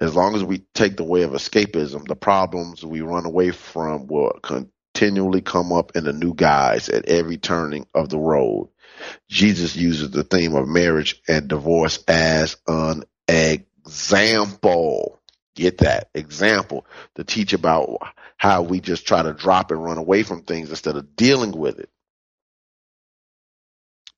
As 0.00 0.14
long 0.14 0.34
as 0.34 0.42
we 0.42 0.64
take 0.74 0.96
the 0.96 1.04
way 1.04 1.22
of 1.22 1.32
escapism, 1.32 2.06
the 2.06 2.16
problems 2.16 2.84
we 2.84 3.02
run 3.02 3.26
away 3.26 3.50
from 3.50 4.06
will 4.06 4.32
continually 4.42 5.42
come 5.42 5.72
up 5.72 5.96
in 5.96 6.06
a 6.06 6.12
new 6.12 6.34
guise 6.34 6.88
at 6.88 7.06
every 7.06 7.36
turning 7.36 7.86
of 7.94 8.08
the 8.08 8.18
road. 8.18 8.70
Jesus 9.28 9.76
uses 9.76 10.10
the 10.10 10.24
theme 10.24 10.54
of 10.54 10.68
marriage 10.68 11.20
and 11.28 11.48
divorce 11.48 12.02
as 12.08 12.56
an 12.66 13.04
example. 13.28 15.18
Get 15.54 15.78
that 15.78 16.08
example 16.14 16.86
to 17.16 17.24
teach 17.24 17.52
about 17.52 17.98
how 18.38 18.62
we 18.62 18.80
just 18.80 19.06
try 19.06 19.22
to 19.22 19.34
drop 19.34 19.70
and 19.70 19.84
run 19.84 19.98
away 19.98 20.22
from 20.22 20.42
things 20.42 20.70
instead 20.70 20.96
of 20.96 21.14
dealing 21.14 21.52
with 21.52 21.78
it. 21.78 21.90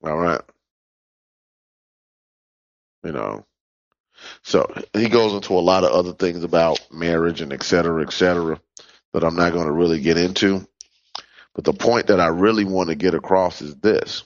All 0.03 0.17
right. 0.17 0.41
You 3.05 3.11
know, 3.11 3.45
so 4.41 4.65
he 4.93 5.09
goes 5.09 5.33
into 5.33 5.53
a 5.53 5.61
lot 5.61 5.83
of 5.83 5.91
other 5.91 6.13
things 6.13 6.43
about 6.43 6.79
marriage 6.91 7.41
and 7.41 7.53
et 7.53 7.61
cetera, 7.61 8.01
et 8.01 8.11
cetera, 8.11 8.59
that 9.13 9.23
I'm 9.23 9.35
not 9.35 9.53
going 9.53 9.67
to 9.67 9.71
really 9.71 10.01
get 10.01 10.17
into. 10.17 10.67
But 11.53 11.65
the 11.65 11.73
point 11.73 12.07
that 12.07 12.19
I 12.19 12.27
really 12.27 12.65
want 12.65 12.89
to 12.89 12.95
get 12.95 13.13
across 13.13 13.61
is 13.61 13.75
this. 13.75 14.23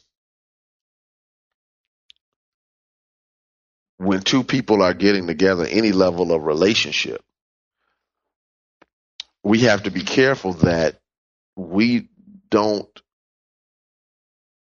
When 3.97 4.21
two 4.21 4.45
people 4.45 4.81
are 4.81 4.93
getting 4.93 5.27
together, 5.27 5.65
any 5.65 5.91
level 5.91 6.31
of 6.31 6.43
relationship, 6.43 7.21
we 9.43 9.59
have 9.61 9.83
to 9.83 9.91
be 9.91 10.03
careful 10.03 10.53
that 10.53 11.01
we 11.57 12.07
don't 12.49 12.87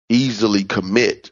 easily 0.08 0.64
commit 0.64 1.30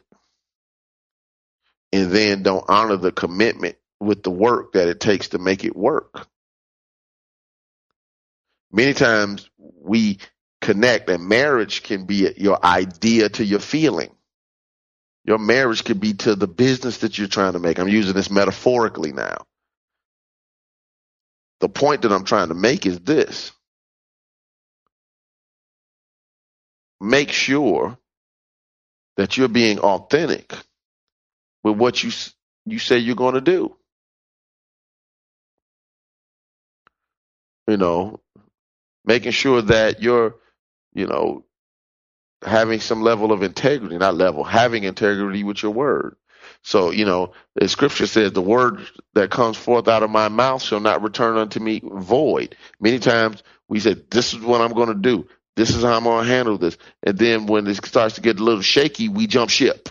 and 1.91 2.11
then 2.11 2.43
don't 2.43 2.65
honor 2.67 2.97
the 2.97 3.11
commitment 3.11 3.77
with 3.99 4.23
the 4.23 4.31
work 4.31 4.73
that 4.73 4.87
it 4.87 4.99
takes 4.99 5.29
to 5.29 5.39
make 5.39 5.63
it 5.63 5.75
work. 5.75 6.27
Many 8.71 8.93
times 8.93 9.49
we 9.57 10.19
connect 10.61 11.09
and 11.09 11.27
marriage 11.27 11.83
can 11.83 12.05
be 12.05 12.31
your 12.37 12.63
idea 12.63 13.29
to 13.29 13.45
your 13.45 13.59
feeling. 13.59 14.11
Your 15.25 15.37
marriage 15.37 15.83
could 15.83 15.99
be 15.99 16.13
to 16.13 16.35
the 16.35 16.47
business 16.47 16.99
that 16.99 17.17
you're 17.17 17.27
trying 17.27 17.53
to 17.53 17.59
make. 17.59 17.79
I'm 17.79 17.87
using 17.87 18.13
this 18.13 18.29
metaphorically 18.31 19.11
now. 19.11 19.45
The 21.59 21.69
point 21.69 22.03
that 22.03 22.11
I'm 22.11 22.23
trying 22.23 22.49
to 22.49 22.53
make 22.53 22.85
is 22.85 22.99
this. 22.99 23.51
Make 27.01 27.31
sure 27.31 27.97
that 29.17 29.37
you're 29.37 29.47
being 29.47 29.79
authentic 29.79 30.53
with 31.67 31.77
what 31.77 32.03
you 32.03 32.11
you 32.65 32.79
say 32.79 32.97
you're 32.97 33.15
going 33.15 33.35
to 33.35 33.41
do. 33.41 33.75
You 37.67 37.77
know, 37.77 38.21
making 39.05 39.31
sure 39.31 39.61
that 39.63 40.01
you're, 40.01 40.35
you 40.93 41.07
know, 41.07 41.43
having 42.43 42.79
some 42.79 43.01
level 43.01 43.31
of 43.31 43.43
integrity, 43.43 43.97
not 43.97 44.15
level, 44.15 44.43
having 44.43 44.83
integrity 44.83 45.43
with 45.43 45.63
your 45.63 45.71
word. 45.71 46.15
So, 46.63 46.91
you 46.91 47.05
know, 47.05 47.33
the 47.55 47.67
scripture 47.67 48.07
says 48.07 48.31
the 48.31 48.41
word 48.41 48.87
that 49.13 49.31
comes 49.31 49.57
forth 49.57 49.87
out 49.87 50.03
of 50.03 50.09
my 50.09 50.29
mouth 50.29 50.61
shall 50.61 50.79
not 50.79 51.01
return 51.03 51.37
unto 51.37 51.59
me 51.59 51.81
void. 51.83 52.55
Many 52.79 52.99
times 52.99 53.43
we 53.67 53.79
say, 53.79 53.95
this 54.11 54.33
is 54.33 54.39
what 54.39 54.61
I'm 54.61 54.73
going 54.73 54.89
to 54.89 54.95
do. 54.95 55.27
This 55.55 55.71
is 55.75 55.83
how 55.83 55.97
I'm 55.97 56.03
going 56.03 56.25
to 56.25 56.31
handle 56.31 56.57
this. 56.57 56.77
And 57.03 57.17
then 57.17 57.47
when 57.47 57.67
it 57.67 57.83
starts 57.85 58.15
to 58.15 58.21
get 58.21 58.39
a 58.39 58.43
little 58.43 58.61
shaky, 58.61 59.09
we 59.09 59.27
jump 59.27 59.49
ship. 59.49 59.89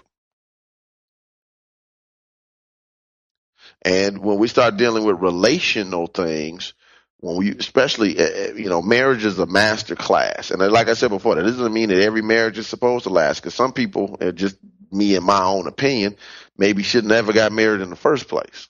And 3.86 4.18
when 4.18 4.38
we 4.38 4.48
start 4.48 4.76
dealing 4.76 5.04
with 5.04 5.20
relational 5.20 6.08
things, 6.08 6.74
when 7.18 7.36
we, 7.36 7.52
especially, 7.52 8.18
uh, 8.18 8.52
you 8.54 8.68
know, 8.68 8.82
marriage 8.82 9.24
is 9.24 9.38
a 9.38 9.46
master 9.46 9.94
class. 9.94 10.50
And 10.50 10.60
like 10.72 10.88
I 10.88 10.94
said 10.94 11.10
before, 11.10 11.36
that 11.36 11.44
doesn't 11.44 11.72
mean 11.72 11.90
that 11.90 12.02
every 12.02 12.20
marriage 12.20 12.58
is 12.58 12.66
supposed 12.66 13.04
to 13.04 13.10
last. 13.10 13.40
Because 13.40 13.54
some 13.54 13.72
people, 13.72 14.18
uh, 14.20 14.32
just 14.32 14.58
me 14.90 15.14
in 15.14 15.22
my 15.22 15.40
own 15.44 15.68
opinion, 15.68 16.16
maybe 16.58 16.82
should 16.82 17.04
never 17.04 17.32
got 17.32 17.52
married 17.52 17.80
in 17.80 17.90
the 17.90 17.96
first 17.96 18.26
place 18.26 18.68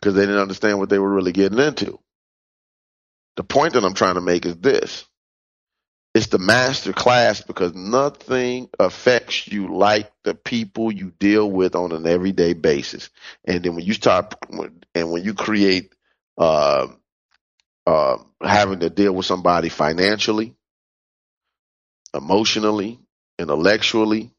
because 0.00 0.14
they 0.14 0.22
didn't 0.22 0.40
understand 0.40 0.78
what 0.78 0.88
they 0.88 0.98
were 0.98 1.12
really 1.12 1.32
getting 1.32 1.58
into. 1.58 1.98
The 3.36 3.44
point 3.44 3.74
that 3.74 3.84
I'm 3.84 3.94
trying 3.94 4.14
to 4.14 4.22
make 4.22 4.46
is 4.46 4.56
this 4.56 5.04
it's 6.14 6.26
the 6.26 6.38
master 6.38 6.92
class 6.92 7.40
because 7.40 7.74
nothing 7.74 8.68
affects 8.78 9.48
you 9.48 9.74
like 9.74 10.12
the 10.24 10.34
people 10.34 10.92
you 10.92 11.10
deal 11.18 11.50
with 11.50 11.74
on 11.74 11.92
an 11.92 12.06
everyday 12.06 12.52
basis. 12.52 13.08
And 13.44 13.62
then 13.62 13.74
when 13.74 13.84
you 13.84 13.94
start, 13.94 14.34
and 14.94 15.10
when 15.10 15.24
you 15.24 15.32
create, 15.34 15.94
uh, 16.36 16.88
uh, 17.86 18.18
having 18.42 18.80
to 18.80 18.90
deal 18.90 19.14
with 19.14 19.26
somebody 19.26 19.68
financially, 19.70 20.54
emotionally, 22.14 22.98
intellectually, 23.38 24.30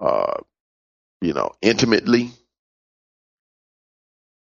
uh, 0.00 0.38
you 1.20 1.32
know, 1.34 1.52
intimately, 1.62 2.30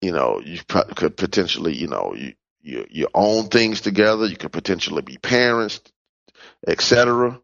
you 0.02 0.12
know, 0.12 0.42
you 0.44 0.60
could 0.68 1.18
potentially, 1.18 1.76
you 1.76 1.88
know, 1.88 2.14
you, 2.16 2.34
you, 2.62 2.86
you 2.90 3.08
own 3.14 3.48
things 3.48 3.82
together. 3.82 4.26
You 4.26 4.38
could 4.38 4.52
potentially 4.52 5.02
be 5.02 5.18
parents, 5.18 5.82
etc. 6.66 7.40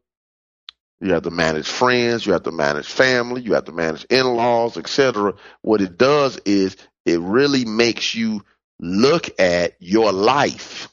You 1.02 1.14
have 1.14 1.24
to 1.24 1.32
manage 1.32 1.68
friends, 1.68 2.26
you 2.26 2.34
have 2.34 2.44
to 2.44 2.52
manage 2.52 2.88
family, 2.88 3.42
you 3.42 3.54
have 3.54 3.66
to 3.66 3.74
manage 3.74 4.06
in-laws, 4.06 4.78
etc. 4.78 5.34
What 5.62 5.82
it 5.82 5.98
does 5.98 6.40
is 6.46 6.78
it 7.06 7.20
really 7.20 7.66
makes 7.66 8.16
you 8.16 8.44
look 8.80 9.40
at 9.40 9.76
your 9.80 10.12
life 10.14 10.90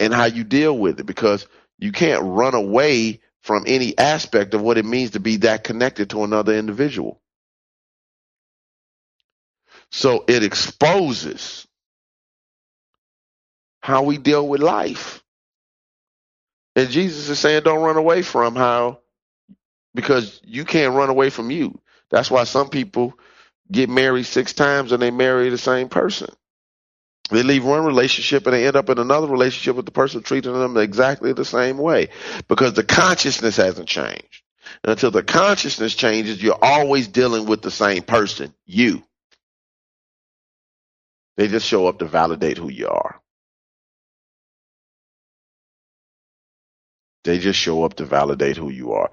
and 0.00 0.12
how 0.12 0.24
you 0.24 0.44
deal 0.44 0.76
with 0.76 1.00
it 1.00 1.06
because 1.06 1.46
you 1.78 1.92
can't 1.92 2.22
run 2.24 2.54
away 2.54 3.20
from 3.42 3.64
any 3.66 3.96
aspect 3.96 4.54
of 4.54 4.60
what 4.60 4.78
it 4.78 4.84
means 4.84 5.12
to 5.12 5.20
be 5.20 5.36
that 5.38 5.64
connected 5.64 6.10
to 6.10 6.24
another 6.24 6.54
individual. 6.54 7.20
So 9.90 10.24
it 10.28 10.42
exposes 10.42 11.66
how 13.80 14.02
we 14.02 14.18
deal 14.18 14.46
with 14.46 14.60
life. 14.60 15.22
And 16.78 16.90
Jesus 16.90 17.28
is 17.28 17.40
saying, 17.40 17.64
don't 17.64 17.82
run 17.82 17.96
away 17.96 18.22
from 18.22 18.54
how, 18.54 19.00
because 19.96 20.40
you 20.44 20.64
can't 20.64 20.94
run 20.94 21.08
away 21.08 21.28
from 21.28 21.50
you. 21.50 21.76
That's 22.08 22.30
why 22.30 22.44
some 22.44 22.68
people 22.68 23.18
get 23.68 23.90
married 23.90 24.26
six 24.26 24.52
times 24.52 24.92
and 24.92 25.02
they 25.02 25.10
marry 25.10 25.48
the 25.50 25.58
same 25.58 25.88
person. 25.88 26.32
They 27.32 27.42
leave 27.42 27.64
one 27.64 27.84
relationship 27.84 28.46
and 28.46 28.54
they 28.54 28.64
end 28.64 28.76
up 28.76 28.90
in 28.90 28.98
another 28.98 29.26
relationship 29.26 29.74
with 29.74 29.86
the 29.86 29.90
person 29.90 30.22
treating 30.22 30.52
them 30.52 30.76
exactly 30.76 31.32
the 31.32 31.44
same 31.44 31.78
way 31.78 32.10
because 32.46 32.74
the 32.74 32.84
consciousness 32.84 33.56
hasn't 33.56 33.88
changed. 33.88 34.44
And 34.84 34.92
until 34.92 35.10
the 35.10 35.24
consciousness 35.24 35.96
changes, 35.96 36.40
you're 36.40 36.62
always 36.62 37.08
dealing 37.08 37.46
with 37.46 37.60
the 37.60 37.72
same 37.72 38.04
person, 38.04 38.54
you. 38.66 39.02
They 41.36 41.48
just 41.48 41.66
show 41.66 41.88
up 41.88 41.98
to 41.98 42.04
validate 42.04 42.56
who 42.56 42.68
you 42.68 42.86
are. 42.86 43.20
They 47.24 47.38
just 47.38 47.58
show 47.58 47.84
up 47.84 47.94
to 47.94 48.04
validate 48.04 48.56
who 48.56 48.70
you 48.70 48.92
are 48.92 49.10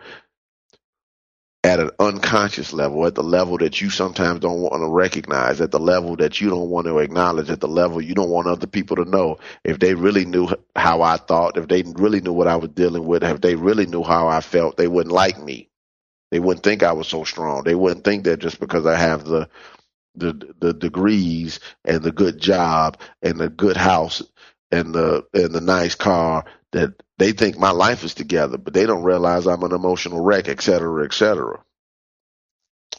at 1.63 1.79
an 1.79 1.91
unconscious 1.99 2.73
level, 2.73 3.05
at 3.07 3.15
the 3.15 3.23
level 3.23 3.57
that 3.57 3.81
you 3.81 3.89
sometimes 3.89 4.39
don't 4.39 4.61
want 4.61 4.81
to 4.81 4.87
recognize, 4.87 5.61
at 5.61 5.71
the 5.71 5.79
level 5.79 6.15
that 6.17 6.41
you 6.41 6.49
don't 6.49 6.69
want 6.69 6.87
to 6.87 6.99
acknowledge, 6.99 7.49
at 7.49 7.59
the 7.59 7.67
level 7.67 8.01
you 8.01 8.15
don't 8.15 8.29
want 8.29 8.47
other 8.47 8.67
people 8.67 8.95
to 8.97 9.05
know. 9.05 9.37
If 9.63 9.79
they 9.79 9.95
really 9.95 10.25
knew 10.25 10.47
how 10.75 11.01
I 11.03 11.17
thought, 11.17 11.57
if 11.57 11.67
they 11.67 11.83
really 11.83 12.21
knew 12.21 12.33
what 12.33 12.47
I 12.47 12.57
was 12.57 12.69
dealing 12.71 13.05
with, 13.05 13.23
if 13.23 13.41
they 13.41 13.55
really 13.55 13.87
knew 13.87 14.03
how 14.03 14.27
I 14.27 14.41
felt, 14.41 14.77
they 14.77 14.87
wouldn't 14.87 15.13
like 15.13 15.39
me. 15.39 15.69
They 16.31 16.39
wouldn't 16.39 16.63
think 16.63 16.83
I 16.83 16.93
was 16.93 17.07
so 17.07 17.23
strong. 17.23 17.63
They 17.63 17.75
wouldn't 17.75 18.05
think 18.05 18.25
that 18.25 18.37
just 18.39 18.59
because 18.59 18.85
I 18.85 18.95
have 18.95 19.25
the 19.25 19.49
the 20.15 20.53
the 20.59 20.73
degrees 20.73 21.59
and 21.85 22.03
the 22.03 22.11
good 22.11 22.39
job 22.39 22.99
and 23.21 23.39
the 23.39 23.49
good 23.49 23.77
house 23.77 24.21
and 24.71 24.93
the 24.93 25.25
and 25.33 25.53
the 25.53 25.61
nice 25.61 25.95
car 25.95 26.45
that 26.73 26.93
they 27.17 27.31
think 27.31 27.57
my 27.57 27.71
life 27.71 28.03
is 28.03 28.13
together, 28.13 28.57
but 28.57 28.73
they 28.73 28.85
don't 28.85 29.03
realize 29.03 29.47
I'm 29.47 29.63
an 29.63 29.71
emotional 29.71 30.21
wreck, 30.21 30.47
et 30.47 30.61
cetera, 30.61 31.05
et 31.05 31.13
cetera. 31.13 31.63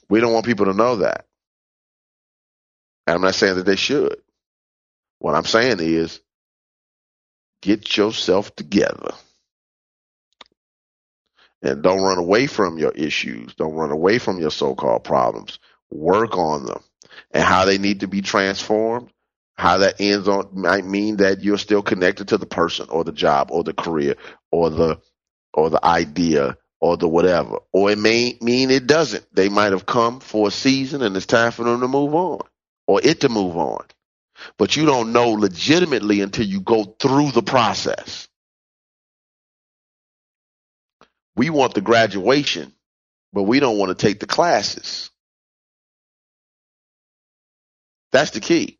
We 0.09 0.21
don't 0.21 0.33
want 0.33 0.47
people 0.47 0.67
to 0.67 0.73
know 0.73 0.97
that. 0.97 1.27
And 3.07 3.14
I'm 3.14 3.23
not 3.23 3.35
saying 3.35 3.57
that 3.57 3.67
they 3.67 3.77
should. 3.77 4.17
What 5.19 5.35
I'm 5.35 5.45
saying 5.45 5.79
is 5.81 6.21
get 7.62 7.97
yourself 7.97 8.55
together. 8.57 9.12
And 11.62 11.83
don't 11.83 12.03
run 12.03 12.19
away 12.19 12.47
from 12.47 12.79
your 12.79 12.93
issues. 12.93 13.55
Don't 13.55 13.75
run 13.75 13.91
away 13.91 14.19
from 14.19 14.39
your 14.39 14.51
so 14.51 14.75
called 14.75 15.05
problems. 15.05 15.59
Work 15.91 16.37
on 16.37 16.67
them 16.67 16.83
and 17.33 17.43
how 17.43 17.64
they 17.64 17.79
need 17.79 18.01
to 18.01 18.09
be 18.09 18.23
transformed 18.23 19.11
how 19.59 19.79
that 19.79 20.01
ends 20.01 20.29
on 20.29 20.49
might 20.53 20.85
mean 20.85 21.17
that 21.19 21.43
you're 21.43 21.59
still 21.59 21.83
connected 21.83 22.29
to 22.29 22.39
the 22.39 22.47
person 22.47 22.89
or 22.91 23.05
the 23.05 23.13
job 23.13 23.51
or 23.51 23.65
the 23.65 23.73
career 23.75 24.17
or 24.51 24.71
the 24.71 25.01
or 25.55 25.71
the 25.71 25.85
idea 25.85 26.57
or 26.81 26.97
the 26.97 27.09
whatever. 27.09 27.59
Or 27.73 27.91
it 27.91 27.99
may 27.99 28.37
mean 28.41 28.71
it 28.71 28.87
doesn't. 28.87 29.25
They 29.35 29.49
might 29.49 29.73
have 29.73 29.87
come 29.87 30.21
for 30.21 30.49
a 30.49 30.53
season 30.53 31.03
and 31.03 31.17
it's 31.17 31.27
time 31.27 31.53
for 31.53 31.65
them 31.65 31.81
to 31.81 31.89
move 31.89 32.15
on 32.15 32.41
or 32.87 33.01
it 33.03 33.21
to 33.23 33.29
move 33.29 33.57
on. 33.57 33.85
But 34.59 34.77
you 34.77 34.87
don't 34.87 35.13
know 35.13 35.31
legitimately 35.31 36.21
until 36.21 36.47
you 36.47 36.61
go 36.61 36.85
through 36.85 37.33
the 37.33 37.43
process. 37.43 38.29
We 41.37 41.51
want 41.51 41.75
the 41.75 41.81
graduation, 41.81 42.73
but 43.33 43.45
we 43.45 43.61
don't 43.61 43.79
want 43.79 43.97
to 43.99 44.07
take 44.07 44.21
the 44.21 44.27
classes. 44.27 45.11
That's 48.13 48.31
the 48.31 48.41
key. 48.41 48.79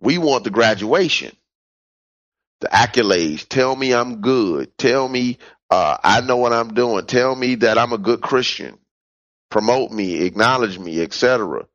We 0.00 0.18
want 0.18 0.44
the 0.44 0.50
graduation, 0.50 1.36
the 2.60 2.68
accolades. 2.68 3.46
Tell 3.48 3.74
me 3.74 3.94
I'm 3.94 4.20
good. 4.20 4.76
Tell 4.78 5.08
me 5.08 5.38
uh, 5.70 5.98
I 6.02 6.20
know 6.22 6.36
what 6.36 6.52
I'm 6.52 6.74
doing. 6.74 7.06
Tell 7.06 7.34
me 7.34 7.56
that 7.56 7.78
I'm 7.78 7.92
a 7.92 7.98
good 7.98 8.20
Christian. 8.20 8.78
Promote 9.50 9.90
me, 9.90 10.22
acknowledge 10.22 10.78
me, 10.78 11.00
etc. 11.02 11.66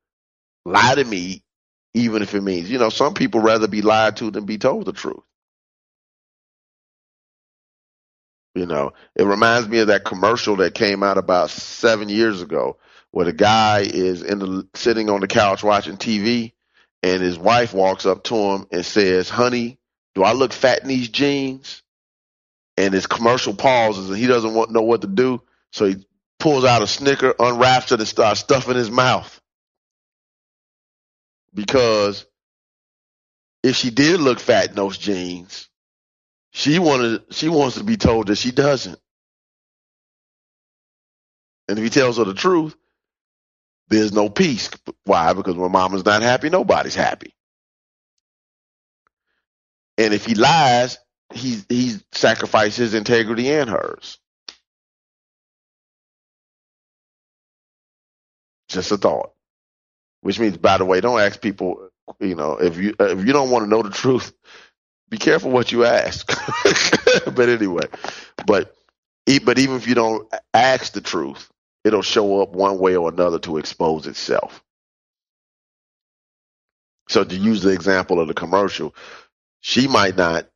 Lie 0.65 0.95
to 0.95 1.03
me, 1.03 1.43
even 1.93 2.21
if 2.21 2.33
it 2.33 2.41
means, 2.41 2.69
you 2.69 2.79
know, 2.79 2.89
some 2.89 3.13
people 3.13 3.41
rather 3.41 3.67
be 3.67 3.81
lied 3.81 4.17
to 4.17 4.31
than 4.31 4.45
be 4.45 4.57
told 4.57 4.85
the 4.85 4.93
truth. 4.93 5.23
You 8.55 8.67
know, 8.67 8.93
it 9.15 9.23
reminds 9.23 9.67
me 9.67 9.79
of 9.79 9.87
that 9.87 10.05
commercial 10.05 10.57
that 10.57 10.75
came 10.75 11.01
out 11.01 11.17
about 11.17 11.49
seven 11.49 12.09
years 12.09 12.41
ago 12.41 12.77
where 13.11 13.25
the 13.25 13.33
guy 13.33 13.79
is 13.81 14.21
in 14.21 14.39
the 14.39 14.67
sitting 14.75 15.09
on 15.09 15.21
the 15.21 15.27
couch 15.27 15.63
watching 15.63 15.97
TV 15.97 16.53
and 17.03 17.21
his 17.21 17.37
wife 17.37 17.73
walks 17.73 18.05
up 18.05 18.23
to 18.25 18.35
him 18.35 18.67
and 18.71 18.85
says, 18.85 19.29
"Honey, 19.29 19.77
do 20.15 20.23
I 20.23 20.31
look 20.33 20.53
fat 20.53 20.81
in 20.81 20.87
these 20.87 21.09
jeans?" 21.09 21.83
And 22.77 22.93
his 22.93 23.05
commercial 23.05 23.53
pauses, 23.53 24.09
and 24.09 24.17
he 24.17 24.25
doesn't 24.25 24.53
want 24.55 24.71
know 24.71 24.81
what 24.81 25.01
to 25.01 25.07
do, 25.07 25.41
so 25.71 25.85
he 25.85 26.07
pulls 26.39 26.65
out 26.65 26.81
a 26.81 26.87
Snicker, 26.87 27.35
unwraps 27.39 27.91
it, 27.91 27.99
and 27.99 28.07
starts 28.07 28.39
stuffing 28.39 28.75
his 28.75 28.89
mouth. 28.89 29.39
Because 31.53 32.25
if 33.63 33.75
she 33.75 33.91
did 33.91 34.19
look 34.19 34.39
fat 34.39 34.69
in 34.69 34.75
those 34.75 34.97
jeans, 34.97 35.69
she 36.51 36.79
wanted 36.79 37.23
she 37.31 37.49
wants 37.49 37.77
to 37.77 37.83
be 37.83 37.97
told 37.97 38.27
that 38.27 38.37
she 38.37 38.51
doesn't. 38.51 38.99
And 41.67 41.77
if 41.79 41.83
he 41.83 41.89
tells 41.89 42.17
her 42.17 42.25
the 42.25 42.33
truth, 42.33 42.75
there's 43.89 44.13
no 44.13 44.29
peace. 44.29 44.69
Why? 45.05 45.33
Because 45.33 45.55
when 45.55 45.71
mama's 45.71 46.05
not 46.05 46.21
happy, 46.21 46.49
nobody's 46.49 46.95
happy. 46.95 47.33
And 49.97 50.13
if 50.13 50.25
he 50.25 50.35
lies, 50.35 50.97
he's 51.33 51.65
he's 51.69 52.03
sacrificed 52.11 52.77
his 52.77 52.93
integrity 52.93 53.51
and 53.51 53.69
hers. 53.69 54.17
Just 58.69 58.91
a 58.91 58.97
thought. 58.97 59.31
Which 60.21 60.39
means, 60.39 60.57
by 60.57 60.77
the 60.77 60.85
way, 60.85 61.01
don't 61.01 61.19
ask 61.19 61.41
people. 61.41 61.89
You 62.19 62.35
know, 62.35 62.53
if 62.57 62.77
you 62.77 62.95
if 62.99 63.25
you 63.25 63.33
don't 63.33 63.49
want 63.51 63.65
to 63.65 63.69
know 63.69 63.81
the 63.83 63.89
truth, 63.89 64.33
be 65.09 65.17
careful 65.17 65.51
what 65.51 65.71
you 65.71 65.85
ask. 65.85 66.27
but 67.35 67.49
anyway, 67.49 67.85
but 68.45 68.75
but 69.45 69.59
even 69.59 69.75
if 69.77 69.87
you 69.87 69.95
don't 69.95 70.31
ask 70.53 70.93
the 70.93 71.01
truth, 71.01 71.49
it'll 71.83 72.01
show 72.01 72.41
up 72.41 72.51
one 72.51 72.79
way 72.79 72.95
or 72.95 73.09
another 73.09 73.39
to 73.39 73.57
expose 73.57 74.07
itself. 74.07 74.63
So 77.09 77.23
to 77.23 77.35
use 77.35 77.61
the 77.61 77.71
example 77.71 78.19
of 78.19 78.27
the 78.27 78.33
commercial, 78.33 78.95
she 79.61 79.87
might 79.87 80.15
not 80.15 80.47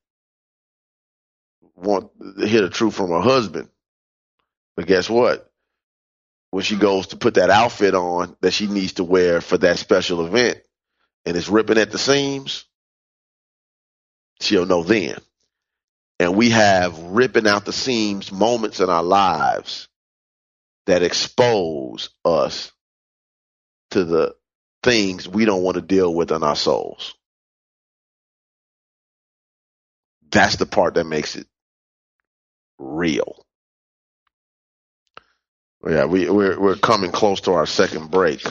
want 1.76 2.10
to 2.40 2.48
hear 2.48 2.62
the 2.62 2.70
truth 2.70 2.96
from 2.96 3.10
her 3.12 3.22
husband. 3.22 3.70
But 4.76 4.88
guess 4.88 5.10
what? 5.10 5.50
When 6.52 6.64
she 6.64 6.78
goes 6.78 7.08
to 7.08 7.18
put 7.18 7.36
that 7.36 7.50
outfit 7.50 7.94
on 7.94 8.36
that 8.42 8.54
she 8.54 8.68
needs 8.68 8.94
to 8.94 9.04
wear 9.04 9.42
for 9.42 9.58
that 9.58 9.80
special 9.80 10.26
event 10.26 10.60
and 11.26 11.36
it's 11.36 11.50
ripping 11.50 11.78
at 11.78 11.92
the 11.92 11.98
seams, 11.98 12.66
she'll 14.42 14.66
know 14.66 14.84
then. 14.84 15.18
And 16.20 16.36
we 16.36 16.52
have 16.52 16.98
ripping 17.00 17.48
out 17.48 17.66
the 17.66 17.74
seams 17.74 18.32
moments 18.32 18.80
in 18.80 18.90
our 18.90 19.04
lives 19.04 19.88
that 20.88 21.04
expose 21.04 22.10
us 22.26 22.72
to 23.92 24.06
the 24.06 24.36
things 24.84 25.28
we 25.28 25.46
don't 25.46 25.64
want 25.64 25.76
to 25.76 25.82
deal 25.82 26.14
with 26.14 26.32
in 26.32 26.44
our 26.44 26.56
souls. 26.56 27.16
That's 30.32 30.58
the 30.58 30.66
part 30.66 30.96
that 30.96 31.06
makes 31.06 31.36
it 31.36 31.48
real. 32.80 33.46
Yeah, 35.88 36.06
we, 36.06 36.30
we're 36.30 36.60
we're 36.60 36.76
coming 36.76 37.12
close 37.12 37.42
to 37.42 37.54
our 37.54 37.66
second 37.66 38.12
break, 38.12 38.44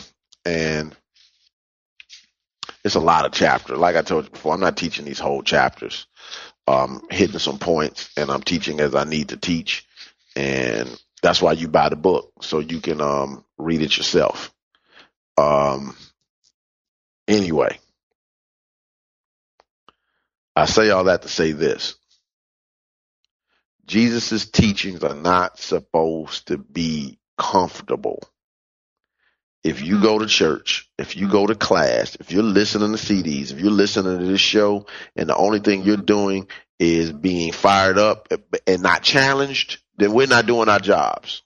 and 0.44 0.96
it's 2.84 2.94
a 2.94 3.00
lot 3.00 3.26
of 3.26 3.32
chapters. 3.32 3.78
Like 3.78 3.96
I 3.96 4.02
told 4.02 4.24
you 4.24 4.30
before, 4.30 4.54
I'm 4.54 4.60
not 4.60 4.76
teaching 4.76 5.04
these 5.04 5.18
whole 5.18 5.42
chapters. 5.42 6.06
I'm 6.66 7.00
hitting 7.10 7.38
some 7.38 7.58
points, 7.58 8.10
and 8.16 8.30
I'm 8.30 8.42
teaching 8.42 8.80
as 8.80 8.94
I 8.94 9.04
need 9.04 9.30
to 9.30 9.36
teach, 9.36 9.86
and 10.36 10.88
that's 11.22 11.42
why 11.42 11.52
you 11.52 11.68
buy 11.68 11.88
the 11.88 11.96
book 11.96 12.32
so 12.42 12.58
you 12.58 12.80
can 12.80 13.00
um, 13.00 13.44
read 13.58 13.82
it 13.82 13.96
yourself. 13.96 14.54
Um, 15.36 15.96
anyway, 17.28 17.78
I 20.54 20.66
say 20.66 20.90
all 20.90 21.04
that 21.04 21.22
to 21.22 21.28
say 21.28 21.52
this. 21.52 21.96
Jesus' 23.86 24.48
teachings 24.50 25.04
are 25.04 25.14
not 25.14 25.58
supposed 25.58 26.48
to 26.48 26.58
be 26.58 27.18
comfortable. 27.38 28.22
If 29.62 29.82
you 29.82 30.00
go 30.00 30.18
to 30.18 30.26
church, 30.26 30.88
if 30.98 31.16
you 31.16 31.28
go 31.28 31.46
to 31.46 31.54
class, 31.54 32.16
if 32.20 32.30
you're 32.30 32.42
listening 32.42 32.92
to 32.92 32.98
CDs, 32.98 33.52
if 33.52 33.60
you're 33.60 33.70
listening 33.70 34.18
to 34.18 34.24
this 34.24 34.40
show, 34.40 34.86
and 35.16 35.28
the 35.28 35.36
only 35.36 35.60
thing 35.60 35.82
you're 35.82 35.96
doing 35.96 36.48
is 36.78 37.12
being 37.12 37.52
fired 37.52 37.98
up 37.98 38.28
and 38.66 38.82
not 38.82 39.02
challenged, 39.02 39.78
then 39.98 40.12
we're 40.12 40.26
not 40.28 40.46
doing 40.46 40.68
our 40.68 40.80
jobs. 40.80 41.42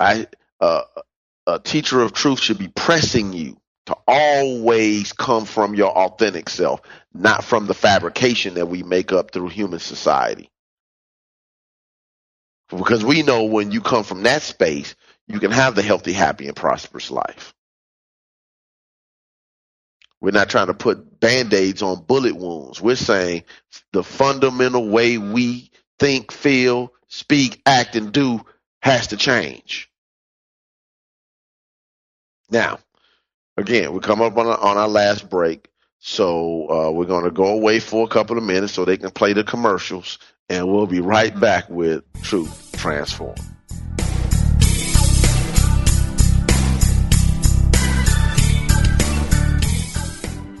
I, 0.00 0.26
uh, 0.60 0.82
a 1.46 1.60
teacher 1.60 2.02
of 2.02 2.14
truth 2.14 2.40
should 2.40 2.58
be 2.58 2.68
pressing 2.68 3.34
you 3.34 3.58
to 3.86 3.96
always 4.08 5.12
come 5.14 5.46
from 5.46 5.74
your 5.76 5.90
authentic 5.90 6.50
self, 6.50 6.82
not 7.14 7.44
from 7.44 7.66
the 7.66 7.74
fabrication 7.74 8.54
that 8.54 8.68
we 8.68 8.82
make 8.84 9.12
up 9.12 9.32
through 9.32 9.48
human 9.48 9.80
society. 9.80 10.50
Because 12.70 13.04
we 13.04 13.22
know 13.22 13.44
when 13.44 13.72
you 13.72 13.80
come 13.80 14.04
from 14.04 14.24
that 14.24 14.42
space, 14.42 14.94
you 15.28 15.40
can 15.40 15.52
have 15.52 15.74
the 15.76 15.82
healthy, 15.82 16.12
happy, 16.12 16.48
and 16.48 16.56
prosperous 16.56 17.10
life. 17.10 17.54
We're 20.20 20.32
not 20.32 20.50
trying 20.50 20.66
to 20.66 20.74
put 20.74 21.20
band-aids 21.20 21.82
on 21.82 22.02
bullet 22.02 22.36
wounds. 22.36 22.80
We're 22.80 22.96
saying 22.96 23.44
the 23.92 24.02
fundamental 24.02 24.88
way 24.88 25.16
we 25.16 25.70
think, 25.98 26.30
feel, 26.30 26.92
speak, 27.08 27.62
act, 27.64 27.96
and 27.96 28.12
do 28.12 28.42
has 28.82 29.08
to 29.08 29.16
change. 29.16 29.90
Now, 32.50 32.80
again, 33.56 33.92
we 33.92 34.00
come 34.00 34.20
up 34.20 34.36
on 34.36 34.46
our, 34.46 34.58
on 34.58 34.76
our 34.76 34.88
last 34.88 35.30
break. 35.30 35.68
So 36.00 36.68
uh, 36.70 36.90
we're 36.90 37.04
going 37.04 37.24
to 37.24 37.30
go 37.30 37.48
away 37.48 37.78
for 37.78 38.04
a 38.04 38.08
couple 38.08 38.38
of 38.38 38.44
minutes 38.44 38.72
so 38.72 38.84
they 38.84 38.96
can 38.96 39.10
play 39.10 39.34
the 39.34 39.44
commercials, 39.44 40.18
and 40.48 40.66
we'll 40.66 40.86
be 40.86 41.00
right 41.00 41.38
back 41.38 41.68
with 41.68 42.04
Truth 42.22 42.72
Transform. 42.76 43.36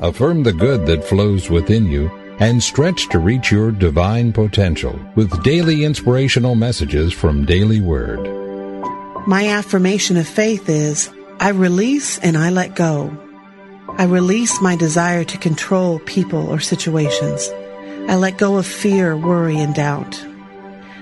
Affirm 0.00 0.44
the 0.44 0.52
good 0.52 0.86
that 0.86 1.04
flows 1.04 1.50
within 1.50 1.86
you 1.86 2.08
and 2.38 2.62
stretch 2.62 3.10
to 3.10 3.18
reach 3.18 3.52
your 3.52 3.70
divine 3.70 4.32
potential 4.32 4.98
with 5.14 5.42
daily 5.42 5.84
inspirational 5.84 6.54
messages 6.54 7.12
from 7.12 7.44
Daily 7.44 7.82
Word. 7.82 8.18
My 9.26 9.48
affirmation 9.48 10.16
of 10.16 10.26
faith 10.26 10.70
is 10.70 11.10
I 11.38 11.50
release 11.50 12.18
and 12.20 12.38
I 12.38 12.48
let 12.48 12.74
go. 12.74 13.14
I 13.98 14.04
release 14.04 14.58
my 14.62 14.74
desire 14.74 15.24
to 15.24 15.36
control 15.36 15.98
people 16.00 16.48
or 16.48 16.60
situations. 16.60 17.50
I 18.08 18.16
let 18.16 18.38
go 18.38 18.56
of 18.56 18.66
fear, 18.66 19.18
worry, 19.18 19.58
and 19.58 19.74
doubt. 19.74 20.24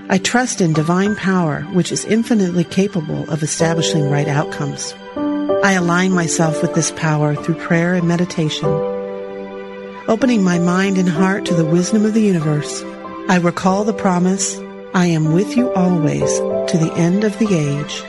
I 0.09 0.19
trust 0.19 0.61
in 0.61 0.73
divine 0.73 1.15
power, 1.15 1.61
which 1.73 1.93
is 1.93 2.05
infinitely 2.05 2.65
capable 2.65 3.31
of 3.31 3.45
establishing 3.45 4.11
right 4.11 4.27
outcomes. 4.27 4.93
I 5.65 5.73
align 5.73 6.13
myself 6.13 6.63
with 6.63 6.75
this 6.75 6.93
power 6.93 7.35
through 7.35 7.57
prayer 7.57 7.95
and 7.95 8.07
meditation. 8.07 8.69
Opening 10.07 10.43
my 10.43 10.59
mind 10.61 10.99
and 10.99 11.09
heart 11.09 11.45
to 11.47 11.55
the 11.55 11.65
wisdom 11.65 12.05
of 12.05 12.15
the 12.15 12.23
universe, 12.23 12.83
I 13.29 13.39
recall 13.43 13.83
the 13.83 13.93
promise, 13.93 14.57
I 14.95 15.07
am 15.07 15.33
with 15.33 15.57
you 15.57 15.73
always 15.75 16.39
to 16.39 16.79
the 16.79 16.93
end 16.97 17.25
of 17.25 17.39
the 17.39 17.55
age. 17.55 18.05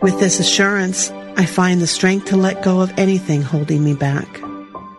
With 0.00 0.18
this 0.18 0.40
assurance, 0.40 1.10
I 1.36 1.44
find 1.44 1.80
the 1.80 1.86
strength 1.86 2.26
to 2.28 2.36
let 2.36 2.62
go 2.62 2.80
of 2.80 2.98
anything 2.98 3.42
holding 3.42 3.84
me 3.84 3.94
back. 3.94 4.40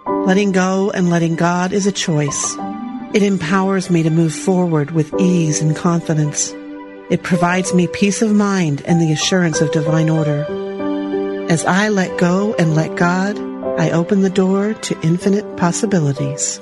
Letting 0.06 0.52
go 0.52 0.92
and 0.92 1.10
letting 1.10 1.36
God 1.36 1.74
is 1.74 1.88
a 1.88 1.92
choice. 1.92 2.56
It 3.16 3.24
empowers 3.24 3.90
me 3.90 4.04
to 4.04 4.12
move 4.12 4.36
forward 4.36 4.92
with 4.92 5.14
ease 5.20 5.60
and 5.60 5.76
confidence. 5.76 6.54
It 7.10 7.24
provides 7.24 7.74
me 7.74 7.88
peace 7.88 8.22
of 8.22 8.32
mind 8.32 8.84
and 8.86 9.02
the 9.02 9.12
assurance 9.12 9.60
of 9.60 9.72
divine 9.72 10.10
order. 10.10 10.69
As 11.50 11.66
I 11.66 11.90
let 11.90 12.18
go 12.20 12.54
and 12.60 12.76
let 12.76 12.96
God, 12.96 13.36
I 13.80 13.90
open 13.90 14.22
the 14.22 14.30
door 14.30 14.76
to 14.76 15.02
infinite 15.02 15.58
possibilities. 15.58 16.62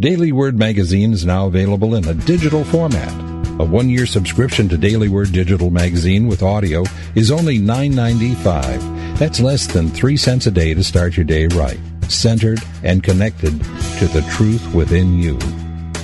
Daily 0.00 0.32
Word 0.32 0.58
magazine 0.58 1.12
is 1.12 1.24
now 1.24 1.46
available 1.46 1.94
in 1.94 2.08
a 2.08 2.14
digital 2.14 2.64
format. 2.64 3.12
A 3.60 3.64
one-year 3.64 4.06
subscription 4.06 4.68
to 4.68 4.76
Daily 4.76 5.08
Word 5.08 5.30
digital 5.30 5.70
magazine 5.70 6.26
with 6.26 6.42
audio 6.42 6.82
is 7.14 7.30
only 7.30 7.60
$9.95. 7.60 9.18
That's 9.18 9.38
less 9.38 9.68
than 9.68 9.90
3 9.90 10.16
cents 10.16 10.48
a 10.48 10.50
day 10.50 10.74
to 10.74 10.82
start 10.82 11.16
your 11.16 11.22
day 11.22 11.46
right, 11.46 11.78
centered 12.08 12.58
and 12.82 13.04
connected 13.04 13.52
to 13.98 14.08
the 14.08 14.28
truth 14.32 14.74
within 14.74 15.22
you. 15.22 15.38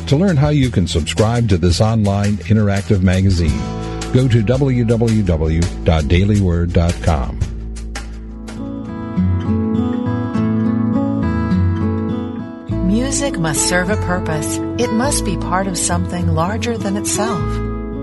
To 0.06 0.14
learn 0.14 0.36
how 0.36 0.50
you 0.50 0.70
can 0.70 0.86
subscribe 0.86 1.48
to 1.48 1.58
this 1.58 1.80
online 1.80 2.36
interactive 2.36 3.02
magazine, 3.02 3.58
go 4.12 4.28
to 4.28 4.44
www.dailyword.com. 4.44 7.40
Music 13.20 13.40
must 13.40 13.68
serve 13.68 13.90
a 13.90 13.96
purpose. 13.96 14.58
It 14.78 14.92
must 14.92 15.24
be 15.24 15.36
part 15.36 15.66
of 15.66 15.76
something 15.76 16.36
larger 16.36 16.78
than 16.78 16.96
itself, 16.96 17.42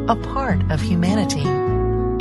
a 0.10 0.16
part 0.34 0.60
of 0.70 0.82
humanity. 0.82 1.46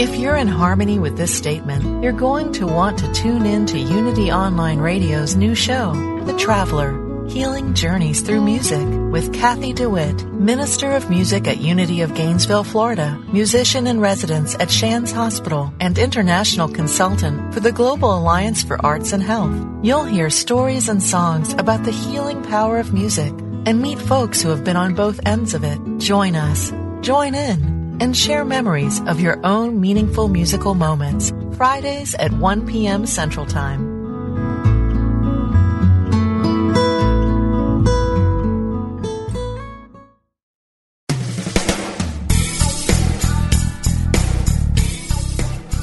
If 0.01 0.15
you're 0.15 0.37
in 0.37 0.47
harmony 0.47 1.01
with 1.01 1.17
this 1.17 1.37
statement, 1.37 2.05
you're 2.05 2.13
going 2.13 2.53
to 2.53 2.69
want 2.69 3.01
to 3.01 3.13
tune 3.13 3.47
in 3.47 3.67
to 3.67 3.81
Unity 3.81 4.31
Online 4.31 4.79
Radio's 4.79 5.35
new 5.35 5.57
show, 5.57 5.93
The 6.25 6.39
Traveler 6.39 7.04
Healing 7.29 7.75
Journeys 7.75 8.21
Through 8.21 8.43
Music 8.43 8.87
with 9.11 9.33
Kathy 9.33 9.73
DeWitt, 9.73 10.25
Minister 10.33 10.93
of 10.93 11.09
Music 11.09 11.49
at 11.49 11.59
Unity 11.59 12.03
of 12.03 12.15
Gainesville, 12.15 12.65
Florida, 12.65 13.19
musician 13.33 13.87
in 13.87 13.99
residence 13.99 14.55
at 14.61 14.71
Shands 14.71 15.11
Hospital, 15.11 15.73
and 15.81 15.99
international 15.99 16.69
consultant 16.69 17.55
for 17.55 17.61
the 17.61 17.73
Global 17.73 18.17
Alliance 18.17 18.63
for 18.63 18.85
Arts 18.85 19.13
and 19.13 19.23
Health. 19.23 19.57
You'll 19.83 20.05
hear 20.05 20.29
stories 20.29 20.89
and 20.89 21.03
songs 21.03 21.55
about 21.55 21.85
the 21.85 21.93
healing 21.93 22.43
power 22.43 22.79
of 22.79 22.93
music 22.93 23.33
and 23.67 23.81
meet 23.81 23.99
folks 23.99 24.43
who 24.43 24.51
have 24.51 24.63
been 24.63 24.77
on 24.77 24.95
both 24.95 25.19
ends 25.27 25.55
of 25.55 25.65
it. 25.65 25.81
Join 25.99 26.37
us, 26.37 26.73
join 27.01 27.35
in, 27.35 27.97
and 28.01 28.17
share 28.17 28.45
memories 28.45 29.01
of 29.07 29.21
your 29.21 29.41
own 29.45 29.81
meaningful 29.81 30.29
musical 30.29 30.75
moments. 30.75 31.33
Fridays 31.57 32.15
at 32.17 32.33
1 32.33 32.67
p.m. 32.67 33.07
Central 33.07 33.47
Time. 33.47 33.94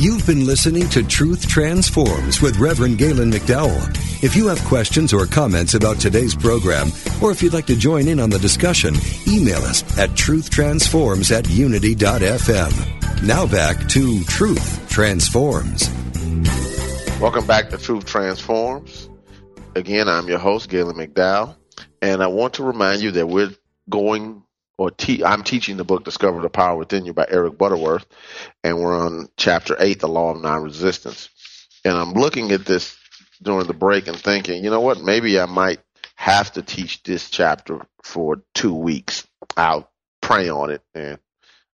You've 0.01 0.25
been 0.25 0.47
listening 0.47 0.89
to 0.89 1.03
Truth 1.03 1.47
Transforms 1.47 2.41
with 2.41 2.57
Reverend 2.57 2.97
Galen 2.97 3.29
McDowell. 3.29 3.87
If 4.23 4.35
you 4.35 4.47
have 4.47 4.59
questions 4.65 5.13
or 5.13 5.27
comments 5.27 5.75
about 5.75 5.99
today's 5.99 6.33
program, 6.33 6.87
or 7.21 7.29
if 7.29 7.43
you'd 7.43 7.53
like 7.53 7.67
to 7.67 7.75
join 7.75 8.07
in 8.07 8.19
on 8.19 8.31
the 8.31 8.39
discussion, 8.39 8.95
email 9.27 9.59
us 9.59 9.83
at 9.99 10.09
truthtransforms 10.09 11.31
at 11.31 11.47
unity.fm. 11.47 13.21
Now 13.21 13.45
back 13.45 13.87
to 13.89 14.23
Truth 14.23 14.89
Transforms. 14.89 15.87
Welcome 17.19 17.45
back 17.45 17.69
to 17.69 17.77
Truth 17.77 18.05
Transforms. 18.05 19.07
Again, 19.75 20.09
I'm 20.09 20.27
your 20.27 20.39
host, 20.39 20.67
Galen 20.71 20.95
McDowell, 20.95 21.57
and 22.01 22.23
I 22.23 22.27
want 22.27 22.55
to 22.55 22.63
remind 22.63 23.03
you 23.03 23.11
that 23.11 23.27
we're 23.27 23.51
going 23.87 24.41
or 24.81 24.89
te- 24.89 25.23
I'm 25.23 25.43
teaching 25.43 25.77
the 25.77 25.83
book 25.83 26.03
Discover 26.03 26.41
the 26.41 26.49
Power 26.49 26.75
Within 26.75 27.05
You 27.05 27.13
by 27.13 27.27
Eric 27.29 27.55
Butterworth, 27.55 28.03
and 28.63 28.79
we're 28.79 28.97
on 28.97 29.29
chapter 29.37 29.75
eight, 29.77 29.99
the 29.99 30.07
law 30.07 30.31
of 30.31 30.41
non-resistance. 30.41 31.29
And 31.85 31.93
I'm 31.95 32.13
looking 32.13 32.51
at 32.51 32.65
this 32.65 32.97
during 33.43 33.67
the 33.67 33.75
break 33.75 34.07
and 34.07 34.17
thinking, 34.17 34.63
you 34.63 34.71
know 34.71 34.81
what? 34.81 34.99
Maybe 34.99 35.39
I 35.39 35.45
might 35.45 35.81
have 36.15 36.51
to 36.53 36.63
teach 36.63 37.03
this 37.03 37.29
chapter 37.29 37.79
for 38.01 38.41
two 38.55 38.73
weeks. 38.73 39.27
I'll 39.55 39.87
pray 40.19 40.49
on 40.49 40.71
it, 40.71 40.81
and 40.95 41.19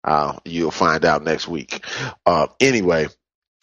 uh, 0.03 0.39
you'll 0.47 0.71
find 0.71 1.05
out 1.05 1.23
next 1.23 1.47
week. 1.47 1.85
Uh, 2.25 2.47
anyway, 2.59 3.09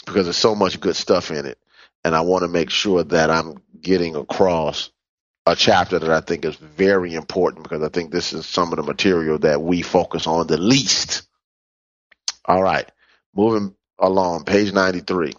because 0.05 0.27
there's 0.27 0.37
so 0.37 0.53
much 0.53 0.79
good 0.79 0.95
stuff 0.95 1.31
in 1.31 1.47
it, 1.47 1.57
and 2.03 2.15
I 2.15 2.21
want 2.21 2.43
to 2.43 2.47
make 2.47 2.69
sure 2.69 3.03
that 3.05 3.31
I'm 3.31 3.57
getting 3.81 4.15
across 4.15 4.91
a 5.45 5.55
chapter 5.55 5.99
that 5.99 6.11
I 6.11 6.21
think 6.21 6.45
is 6.45 6.55
very 6.55 7.13
important 7.13 7.63
because 7.63 7.83
I 7.83 7.89
think 7.89 8.11
this 8.11 8.33
is 8.33 8.45
some 8.45 8.71
of 8.71 8.77
the 8.77 8.83
material 8.83 9.39
that 9.39 9.61
we 9.61 9.81
focus 9.81 10.27
on 10.27 10.47
the 10.47 10.57
least. 10.57 11.23
All 12.45 12.61
right, 12.61 12.89
moving 13.35 13.75
along, 13.99 14.45
page 14.45 14.73
93. 14.73 15.33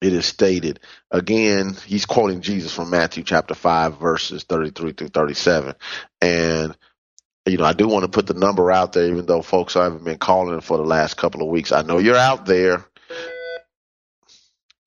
It 0.00 0.12
is 0.12 0.26
stated 0.26 0.80
again, 1.12 1.76
he's 1.86 2.06
quoting 2.06 2.40
Jesus 2.40 2.74
from 2.74 2.90
Matthew 2.90 3.22
chapter 3.22 3.54
5, 3.54 3.98
verses 4.00 4.42
33 4.42 4.92
through 4.92 5.08
37. 5.08 5.74
And, 6.20 6.76
you 7.46 7.58
know, 7.58 7.64
I 7.64 7.72
do 7.72 7.86
want 7.86 8.04
to 8.04 8.10
put 8.10 8.26
the 8.26 8.34
number 8.34 8.72
out 8.72 8.92
there, 8.92 9.06
even 9.06 9.26
though 9.26 9.42
folks 9.42 9.74
haven't 9.74 10.04
been 10.04 10.18
calling 10.18 10.60
for 10.60 10.76
the 10.76 10.82
last 10.82 11.16
couple 11.16 11.42
of 11.42 11.48
weeks. 11.48 11.70
I 11.70 11.82
know 11.82 11.98
you're 11.98 12.16
out 12.16 12.46
there. 12.46 12.84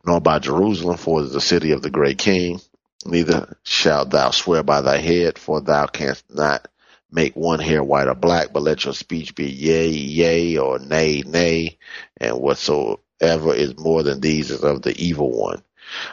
nor 0.06 0.22
by 0.22 0.40
Jerusalem, 0.40 0.98
for 0.98 1.22
it 1.22 1.26
is 1.26 1.34
the 1.34 1.42
city 1.42 1.72
of 1.72 1.82
the 1.84 1.92
great 1.92 2.18
king. 2.20 2.62
Neither 3.06 3.58
shalt 3.64 4.12
thou 4.12 4.32
swear 4.32 4.64
by 4.64 4.82
thy 4.82 4.98
head, 4.98 5.40
for 5.40 5.62
thou 5.62 5.88
canst 5.88 6.26
not 6.30 6.68
make 7.12 7.36
one 7.36 7.60
hair 7.60 7.84
white 7.84 8.08
or 8.08 8.16
black, 8.16 8.54
but 8.54 8.64
let 8.64 8.86
your 8.86 8.94
speech 8.96 9.36
be 9.36 9.50
yea, 9.50 9.90
yea, 9.90 10.58
or 10.58 10.80
nay, 10.80 11.24
nay, 11.26 11.78
and 12.18 12.40
whatsoever 12.40 13.54
is 13.56 13.78
more 13.78 14.04
than 14.04 14.22
these 14.22 14.52
is 14.52 14.64
of 14.64 14.82
the 14.84 14.98
evil 14.98 15.32
one. 15.32 15.64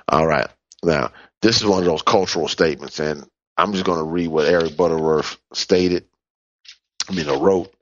All 0.09 0.26
right. 0.26 0.49
Now, 0.84 1.12
this 1.42 1.59
is 1.59 1.66
one 1.66 1.80
of 1.80 1.86
those 1.86 2.03
cultural 2.03 2.49
statements, 2.49 3.01
and 3.01 3.24
I'm 3.59 3.72
just 3.72 3.84
going 3.84 3.99
to 3.99 4.05
read 4.05 4.28
what 4.28 4.46
Eric 4.49 4.76
Butterworth 4.76 5.38
stated 5.55 6.05
I 7.09 7.14
mean, 7.14 7.28
wrote, 7.28 7.72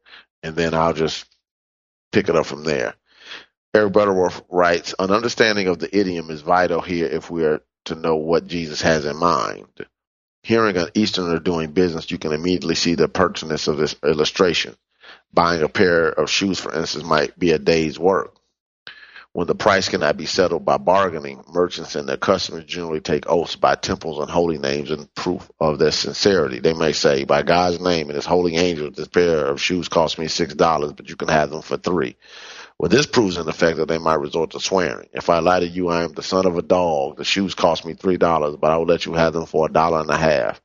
and 0.42 0.56
then 0.56 0.74
I'll 0.74 0.92
just 0.92 1.26
pick 2.12 2.28
it 2.28 2.36
up 2.36 2.46
from 2.46 2.64
there. 2.64 2.94
Eric 3.74 3.92
Butterworth 3.92 4.42
writes, 4.50 4.94
an 4.98 5.10
understanding 5.10 5.68
of 5.68 5.78
the 5.78 5.96
idiom 5.96 6.30
is 6.30 6.42
vital 6.42 6.80
here 6.80 7.06
if 7.06 7.30
we 7.30 7.44
are 7.44 7.62
to 7.86 7.94
know 7.94 8.16
what 8.16 8.46
Jesus 8.46 8.82
has 8.82 9.04
in 9.06 9.16
mind. 9.18 9.66
Hearing 10.46 10.76
an 10.76 10.90
Easterner 10.94 11.40
doing 11.40 11.72
business, 11.72 12.08
you 12.12 12.18
can 12.18 12.30
immediately 12.30 12.76
see 12.76 12.94
the 12.94 13.08
pertinence 13.08 13.66
of 13.66 13.78
this 13.78 13.96
illustration. 14.04 14.76
Buying 15.34 15.60
a 15.60 15.68
pair 15.68 16.06
of 16.08 16.30
shoes, 16.30 16.60
for 16.60 16.72
instance, 16.72 17.02
might 17.02 17.36
be 17.36 17.50
a 17.50 17.58
day's 17.58 17.98
work. 17.98 18.36
When 19.32 19.48
the 19.48 19.56
price 19.56 19.88
cannot 19.88 20.16
be 20.16 20.24
settled 20.24 20.64
by 20.64 20.76
bargaining, 20.76 21.42
merchants 21.52 21.96
and 21.96 22.08
their 22.08 22.16
customers 22.16 22.62
generally 22.64 23.00
take 23.00 23.28
oaths 23.28 23.56
by 23.56 23.74
temples 23.74 24.20
and 24.20 24.30
holy 24.30 24.58
names 24.58 24.92
in 24.92 25.08
proof 25.16 25.50
of 25.58 25.80
their 25.80 25.90
sincerity. 25.90 26.60
They 26.60 26.74
may 26.74 26.92
say, 26.92 27.24
by 27.24 27.42
God's 27.42 27.80
name 27.80 28.06
and 28.06 28.14
his 28.14 28.24
holy 28.24 28.54
angels, 28.54 28.94
this 28.94 29.08
pair 29.08 29.46
of 29.46 29.60
shoes 29.60 29.88
cost 29.88 30.16
me 30.16 30.28
six 30.28 30.54
dollars, 30.54 30.92
but 30.92 31.08
you 31.08 31.16
can 31.16 31.26
have 31.26 31.50
them 31.50 31.62
for 31.62 31.76
three. 31.76 32.14
Well, 32.78 32.90
this 32.90 33.06
proves 33.06 33.38
in 33.38 33.48
effect 33.48 33.78
that 33.78 33.88
they 33.88 33.98
might 33.98 34.20
resort 34.20 34.50
to 34.50 34.60
swearing. 34.60 35.08
If 35.12 35.30
I 35.30 35.38
lie 35.38 35.60
to 35.60 35.66
you, 35.68 35.88
I 35.88 36.04
am 36.04 36.12
the 36.12 36.22
son 36.22 36.46
of 36.46 36.58
a 36.58 36.62
dog. 36.62 37.16
The 37.16 37.24
shoes 37.24 37.54
cost 37.54 37.86
me 37.86 37.94
three 37.94 38.18
dollars, 38.18 38.56
but 38.56 38.70
I 38.70 38.76
will 38.76 38.86
let 38.86 39.06
you 39.06 39.14
have 39.14 39.32
them 39.32 39.46
for 39.46 39.66
a 39.66 39.72
dollar 39.72 40.00
and 40.00 40.10
a 40.10 40.16
half. 40.18 40.60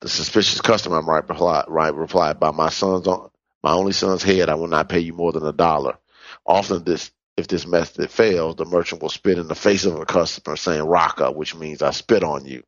The 0.00 0.08
suspicious 0.08 0.62
customer 0.62 1.02
might 1.02 1.28
reply, 1.28 1.64
right, 1.68 1.94
reply 1.94 2.32
by 2.32 2.52
my 2.52 2.70
son's, 2.70 3.06
my 3.06 3.72
only 3.72 3.92
son's 3.92 4.22
head, 4.22 4.48
I 4.48 4.54
will 4.54 4.68
not 4.68 4.88
pay 4.88 5.00
you 5.00 5.12
more 5.12 5.32
than 5.32 5.44
a 5.46 5.52
dollar. 5.52 5.98
Often 6.46 6.84
this 6.84 7.10
if 7.36 7.48
this 7.48 7.66
method 7.66 8.10
fails, 8.10 8.56
the 8.56 8.64
merchant 8.64 9.02
will 9.02 9.08
spit 9.08 9.38
in 9.38 9.48
the 9.48 9.54
face 9.54 9.84
of 9.86 9.96
a 9.96 10.06
customer 10.06 10.56
saying 10.56 10.82
raca, 10.84 11.30
which 11.32 11.54
means 11.54 11.82
I 11.82 11.90
spit 11.90 12.22
on 12.22 12.44
you. 12.44 12.62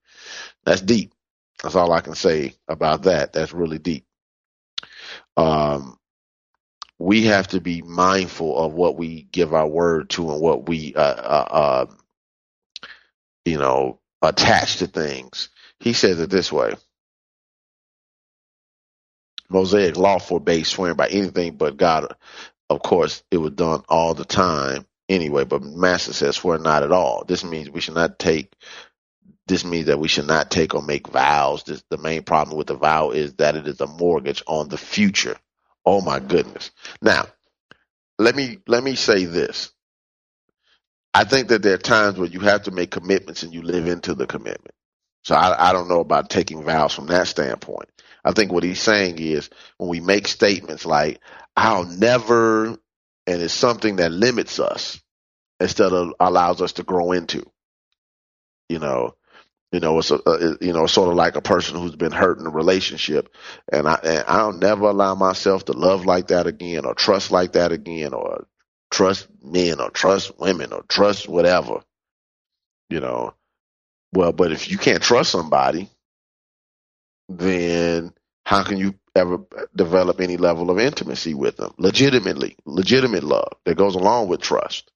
That's 0.64 0.80
deep. 0.80 1.12
That's 1.62 1.74
all 1.74 1.92
I 1.92 2.00
can 2.00 2.14
say 2.14 2.54
about 2.68 3.04
that. 3.04 3.32
That's 3.32 3.52
really 3.52 3.78
deep. 3.78 4.06
Um, 5.36 5.98
we 7.02 7.26
have 7.26 7.48
to 7.48 7.60
be 7.60 7.82
mindful 7.82 8.58
of 8.58 8.74
what 8.74 8.96
we 8.96 9.24
give 9.32 9.54
our 9.54 9.68
word 9.68 10.10
to 10.10 10.32
and 10.32 10.40
what 10.42 10.68
we, 10.68 10.94
uh, 10.96 11.00
uh, 11.00 11.48
uh, 11.50 11.86
you 13.46 13.58
know, 13.58 14.00
attach 14.22 14.78
to 14.78 14.88
things. 14.88 15.50
He 15.80 15.94
says 15.94 16.20
it 16.20 16.30
this 16.30 16.52
way. 16.52 16.74
Mosaic 19.50 19.96
law 19.96 20.18
forbade 20.18 20.66
swearing 20.66 20.96
by 20.96 21.08
anything 21.08 21.56
but 21.56 21.76
God 21.78 22.08
of 22.68 22.82
course, 22.82 23.22
it 23.30 23.36
was 23.38 23.52
done 23.52 23.82
all 23.88 24.14
the 24.14 24.24
time 24.24 24.86
anyway, 25.08 25.44
but 25.44 25.62
Master 25.62 26.12
says 26.12 26.36
swear 26.36 26.58
not 26.58 26.82
at 26.82 26.92
all. 26.92 27.24
This 27.26 27.44
means 27.44 27.70
we 27.70 27.80
should 27.80 27.94
not 27.94 28.18
take 28.18 28.52
this 29.48 29.64
means 29.64 29.86
that 29.86 29.98
we 30.00 30.08
should 30.08 30.26
not 30.28 30.50
take 30.50 30.74
or 30.74 30.82
make 30.82 31.08
vows. 31.08 31.64
This, 31.64 31.82
the 31.90 31.98
main 31.98 32.22
problem 32.22 32.56
with 32.58 32.68
the 32.68 32.76
vow 32.76 33.10
is 33.10 33.34
that 33.34 33.56
it 33.56 33.66
is 33.68 33.80
a 33.80 33.86
mortgage 33.86 34.42
on 34.46 34.68
the 34.68 34.78
future. 34.78 35.36
Oh 35.86 36.00
my 36.02 36.20
goodness. 36.20 36.70
Now, 37.02 37.26
let 38.18 38.36
me 38.36 38.58
let 38.68 38.84
me 38.84 38.96
say 38.96 39.26
this. 39.26 39.72
I 41.14 41.24
think 41.24 41.48
that 41.48 41.62
there 41.62 41.74
are 41.74 41.78
times 41.78 42.18
where 42.18 42.28
you 42.28 42.40
have 42.40 42.64
to 42.64 42.70
make 42.70 42.90
commitments 42.92 43.42
and 43.42 43.52
you 43.52 43.62
live 43.62 43.86
into 43.88 44.14
the 44.14 44.26
commitment. 44.26 44.74
So 45.24 45.34
I, 45.34 45.70
I 45.70 45.72
don't 45.72 45.88
know 45.88 46.00
about 46.00 46.30
taking 46.30 46.64
vows 46.64 46.94
from 46.94 47.06
that 47.08 47.28
standpoint. 47.28 47.88
I 48.24 48.32
think 48.32 48.52
what 48.52 48.64
he's 48.64 48.80
saying 48.80 49.18
is 49.18 49.50
when 49.78 49.90
we 49.90 50.00
make 50.00 50.28
statements 50.28 50.86
like, 50.86 51.20
I'll 51.56 51.84
never, 51.84 52.66
and 52.68 52.78
it's 53.26 53.52
something 53.54 53.96
that 53.96 54.12
limits 54.12 54.60
us 54.60 55.00
instead 55.60 55.92
of 55.92 56.14
allows 56.20 56.62
us 56.62 56.74
to 56.74 56.82
grow 56.84 57.12
into. 57.12 57.44
You 58.68 58.80
know, 58.80 59.16
you 59.72 59.80
know, 59.80 59.98
it's 59.98 60.10
a, 60.10 60.22
uh, 60.22 60.56
you 60.60 60.72
know, 60.74 60.86
sort 60.86 61.08
of 61.08 61.14
like 61.14 61.34
a 61.34 61.40
person 61.42 61.80
who's 61.80 61.96
been 61.96 62.12
hurt 62.12 62.38
in 62.38 62.46
a 62.46 62.50
relationship, 62.50 63.34
and 63.72 63.88
I 63.88 63.94
and 64.04 64.24
I'll 64.28 64.52
never 64.52 64.84
allow 64.84 65.14
myself 65.14 65.64
to 65.64 65.72
love 65.72 66.04
like 66.04 66.28
that 66.28 66.46
again, 66.46 66.84
or 66.84 66.94
trust 66.94 67.30
like 67.30 67.52
that 67.52 67.72
again, 67.72 68.12
or 68.12 68.46
trust 68.90 69.28
men, 69.42 69.80
or 69.80 69.90
trust 69.90 70.38
women, 70.38 70.74
or 70.74 70.82
trust 70.88 71.26
whatever. 71.26 71.82
You 72.90 73.00
know, 73.00 73.34
well, 74.12 74.32
but 74.32 74.52
if 74.52 74.70
you 74.70 74.76
can't 74.76 75.02
trust 75.02 75.30
somebody, 75.30 75.88
then 77.30 78.12
how 78.44 78.64
can 78.64 78.76
you 78.76 78.94
ever 79.16 79.38
develop 79.74 80.20
any 80.20 80.36
level 80.36 80.70
of 80.70 80.78
intimacy 80.78 81.32
with 81.32 81.56
them? 81.56 81.72
Legitimately, 81.78 82.56
legitimate 82.66 83.24
love 83.24 83.52
that 83.64 83.76
goes 83.78 83.94
along 83.94 84.28
with 84.28 84.42
trust. 84.42 84.90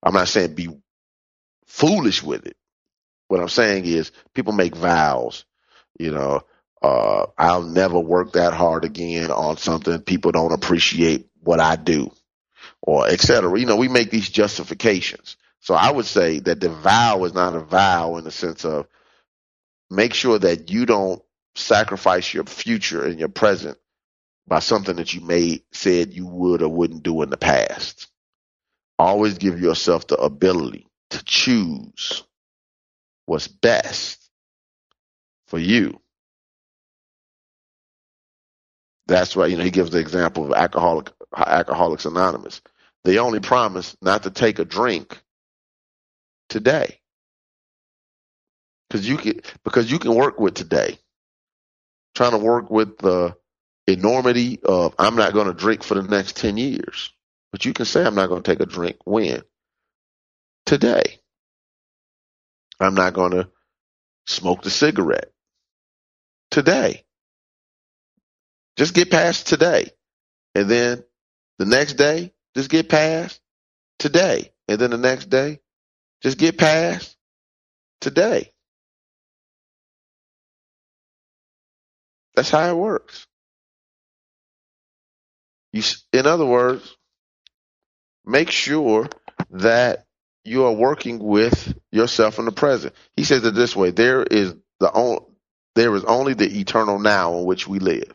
I'm 0.00 0.14
not 0.14 0.28
saying 0.28 0.54
be 0.54 0.68
foolish 1.66 2.22
with 2.22 2.46
it. 2.46 2.56
What 3.28 3.40
I'm 3.40 3.48
saying 3.48 3.86
is 3.86 4.12
people 4.34 4.52
make 4.52 4.76
vows, 4.76 5.44
you 5.98 6.12
know, 6.12 6.42
uh, 6.82 7.26
I'll 7.38 7.62
never 7.62 7.98
work 7.98 8.32
that 8.32 8.52
hard 8.52 8.84
again 8.84 9.30
on 9.30 9.56
something. 9.56 10.00
People 10.00 10.32
don't 10.32 10.52
appreciate 10.52 11.28
what 11.42 11.60
I 11.60 11.76
do 11.76 12.10
or 12.82 13.08
et 13.08 13.20
cetera. 13.20 13.58
You 13.58 13.66
know, 13.66 13.76
we 13.76 13.88
make 13.88 14.10
these 14.10 14.28
justifications. 14.28 15.36
So 15.60 15.74
I 15.74 15.90
would 15.90 16.06
say 16.06 16.38
that 16.40 16.60
the 16.60 16.68
vow 16.68 17.24
is 17.24 17.34
not 17.34 17.56
a 17.56 17.60
vow 17.60 18.16
in 18.16 18.24
the 18.24 18.30
sense 18.30 18.64
of 18.64 18.86
make 19.90 20.14
sure 20.14 20.38
that 20.38 20.70
you 20.70 20.86
don't 20.86 21.22
sacrifice 21.56 22.32
your 22.32 22.44
future 22.44 23.04
and 23.04 23.18
your 23.18 23.28
present 23.28 23.78
by 24.46 24.60
something 24.60 24.96
that 24.96 25.14
you 25.14 25.20
may 25.22 25.62
said 25.72 26.14
you 26.14 26.26
would 26.26 26.62
or 26.62 26.68
wouldn't 26.68 27.02
do 27.02 27.22
in 27.22 27.30
the 27.30 27.36
past. 27.36 28.08
Always 28.98 29.38
give 29.38 29.60
yourself 29.60 30.06
the 30.06 30.16
ability 30.16 30.86
to 31.10 31.24
choose 31.24 32.22
what's 33.26 33.48
best 33.48 34.30
for 35.48 35.58
you. 35.58 36.00
That's 39.06 39.36
why 39.36 39.46
you 39.46 39.56
know 39.56 39.64
he 39.64 39.70
gives 39.70 39.90
the 39.90 39.98
example 40.00 40.44
of 40.46 40.52
alcoholic 40.52 41.10
alcoholics 41.36 42.06
anonymous. 42.06 42.60
They 43.04 43.18
only 43.18 43.40
promise 43.40 43.96
not 44.02 44.24
to 44.24 44.30
take 44.30 44.58
a 44.58 44.64
drink 44.64 45.20
today. 46.48 47.00
Cuz 48.90 49.08
you 49.08 49.16
can 49.18 49.40
because 49.64 49.90
you 49.90 49.98
can 49.98 50.14
work 50.14 50.40
with 50.40 50.54
today 50.54 50.98
trying 52.14 52.32
to 52.32 52.38
work 52.38 52.70
with 52.70 52.98
the 52.98 53.36
enormity 53.86 54.60
of 54.64 54.94
I'm 54.98 55.16
not 55.16 55.32
going 55.32 55.46
to 55.46 55.54
drink 55.54 55.82
for 55.82 55.94
the 55.94 56.02
next 56.02 56.36
10 56.36 56.56
years. 56.56 57.12
But 57.52 57.64
you 57.64 57.72
can 57.72 57.84
say 57.86 58.04
I'm 58.04 58.14
not 58.14 58.28
going 58.28 58.42
to 58.42 58.50
take 58.50 58.60
a 58.60 58.66
drink 58.66 58.96
when? 59.04 59.42
Today. 60.66 61.20
I'm 62.80 62.94
not 62.94 63.14
going 63.14 63.32
to 63.32 63.48
smoke 64.26 64.62
the 64.62 64.70
cigarette. 64.70 65.32
Today. 66.50 67.04
Just 68.76 68.94
get 68.94 69.10
past 69.10 69.46
today. 69.46 69.90
And 70.54 70.70
then 70.70 71.04
the 71.58 71.66
next 71.66 71.94
day, 71.94 72.32
just 72.56 72.70
get 72.70 72.88
past 72.88 73.40
today. 73.98 74.52
And 74.68 74.78
then 74.78 74.90
the 74.90 74.98
next 74.98 75.26
day, 75.26 75.60
just 76.22 76.38
get 76.38 76.58
past 76.58 77.16
today. 78.00 78.52
That's 82.34 82.50
how 82.50 82.68
it 82.68 82.76
works. 82.76 83.26
You, 85.72 85.82
in 86.12 86.26
other 86.26 86.46
words, 86.46 86.96
make 88.24 88.50
sure 88.50 89.08
that 89.50 90.05
you 90.46 90.64
are 90.66 90.72
working 90.72 91.18
with 91.18 91.76
yourself 91.92 92.38
in 92.38 92.46
the 92.46 92.52
present. 92.52 92.94
He 93.16 93.24
says 93.24 93.44
it 93.44 93.54
this 93.54 93.76
way: 93.76 93.90
there 93.90 94.22
is 94.22 94.54
the 94.80 94.92
only, 94.92 95.20
there 95.74 95.94
is 95.94 96.04
only 96.04 96.34
the 96.34 96.60
eternal 96.60 96.98
now 96.98 97.38
in 97.38 97.44
which 97.44 97.68
we 97.68 97.78
live. 97.80 98.14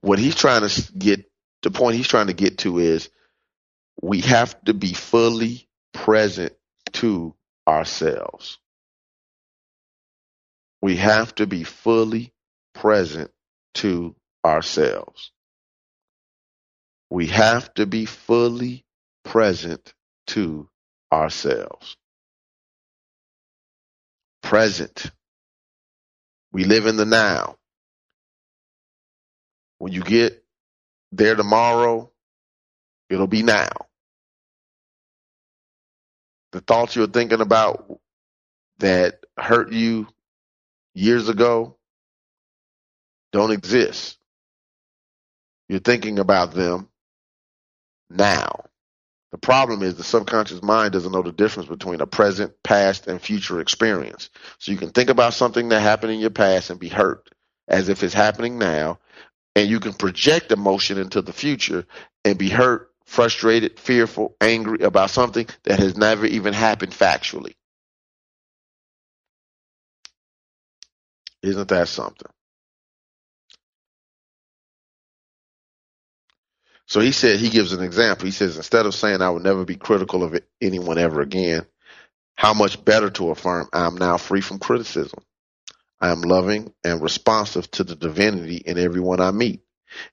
What 0.00 0.18
he's 0.18 0.36
trying 0.36 0.68
to 0.68 0.92
get, 0.92 1.30
the 1.62 1.70
point 1.70 1.96
he's 1.96 2.08
trying 2.08 2.28
to 2.28 2.34
get 2.34 2.58
to 2.58 2.78
is, 2.78 3.10
we 4.02 4.22
have 4.22 4.62
to 4.64 4.74
be 4.74 4.94
fully 4.94 5.68
present 5.92 6.54
to 6.94 7.34
ourselves. 7.68 8.58
We 10.82 10.96
have 10.96 11.34
to 11.36 11.46
be 11.46 11.64
fully 11.64 12.32
present 12.74 13.30
to 13.74 14.16
ourselves. 14.46 15.32
We 17.10 17.28
have 17.28 17.74
to 17.74 17.86
be 17.86 18.06
fully 18.06 18.86
present 19.24 19.94
to 20.28 20.69
ourselves. 21.12 21.96
Present. 24.42 25.10
We 26.52 26.64
live 26.64 26.86
in 26.86 26.96
the 26.96 27.06
now. 27.06 27.56
When 29.78 29.92
you 29.92 30.02
get 30.02 30.44
there 31.12 31.34
tomorrow, 31.36 32.10
it'll 33.10 33.26
be 33.28 33.42
now. 33.42 33.70
The 36.52 36.60
thoughts 36.60 36.96
you're 36.96 37.06
thinking 37.08 37.40
about 37.40 38.00
that 38.78 39.20
hurt 39.38 39.72
you 39.72 40.08
years 40.94 41.28
ago 41.28 41.76
don't 43.32 43.52
exist. 43.52 44.18
You're 45.68 45.80
thinking 45.80 46.18
about 46.18 46.54
them 46.54 46.88
now. 48.10 48.64
The 49.32 49.38
problem 49.38 49.82
is 49.82 49.94
the 49.94 50.04
subconscious 50.04 50.62
mind 50.62 50.92
doesn't 50.92 51.12
know 51.12 51.22
the 51.22 51.32
difference 51.32 51.68
between 51.68 52.00
a 52.00 52.06
present, 52.06 52.52
past, 52.64 53.06
and 53.06 53.22
future 53.22 53.60
experience. 53.60 54.28
So 54.58 54.72
you 54.72 54.78
can 54.78 54.90
think 54.90 55.08
about 55.08 55.34
something 55.34 55.68
that 55.68 55.80
happened 55.80 56.12
in 56.12 56.20
your 56.20 56.30
past 56.30 56.70
and 56.70 56.80
be 56.80 56.88
hurt 56.88 57.28
as 57.68 57.88
if 57.88 58.02
it's 58.02 58.14
happening 58.14 58.58
now, 58.58 58.98
and 59.54 59.68
you 59.68 59.78
can 59.78 59.92
project 59.92 60.50
emotion 60.50 60.98
into 60.98 61.22
the 61.22 61.32
future 61.32 61.86
and 62.24 62.38
be 62.38 62.48
hurt, 62.48 62.90
frustrated, 63.04 63.78
fearful, 63.78 64.36
angry 64.40 64.80
about 64.80 65.10
something 65.10 65.46
that 65.64 65.78
has 65.78 65.96
never 65.96 66.26
even 66.26 66.52
happened 66.52 66.92
factually. 66.92 67.54
Isn't 71.42 71.68
that 71.68 71.88
something? 71.88 72.30
So 76.90 76.98
he 76.98 77.12
said, 77.12 77.38
he 77.38 77.50
gives 77.50 77.72
an 77.72 77.84
example. 77.84 78.26
He 78.26 78.32
says, 78.32 78.56
instead 78.56 78.84
of 78.84 78.96
saying 78.96 79.22
I 79.22 79.30
will 79.30 79.38
never 79.38 79.64
be 79.64 79.76
critical 79.76 80.24
of 80.24 80.36
anyone 80.60 80.98
ever 80.98 81.20
again, 81.20 81.64
how 82.34 82.52
much 82.52 82.84
better 82.84 83.10
to 83.10 83.30
affirm 83.30 83.68
I 83.72 83.86
am 83.86 83.94
now 83.94 84.16
free 84.16 84.40
from 84.40 84.58
criticism. 84.58 85.20
I 86.00 86.10
am 86.10 86.22
loving 86.22 86.74
and 86.82 87.00
responsive 87.00 87.70
to 87.72 87.84
the 87.84 87.94
divinity 87.94 88.56
in 88.56 88.76
everyone 88.76 89.20
I 89.20 89.30
meet. 89.30 89.60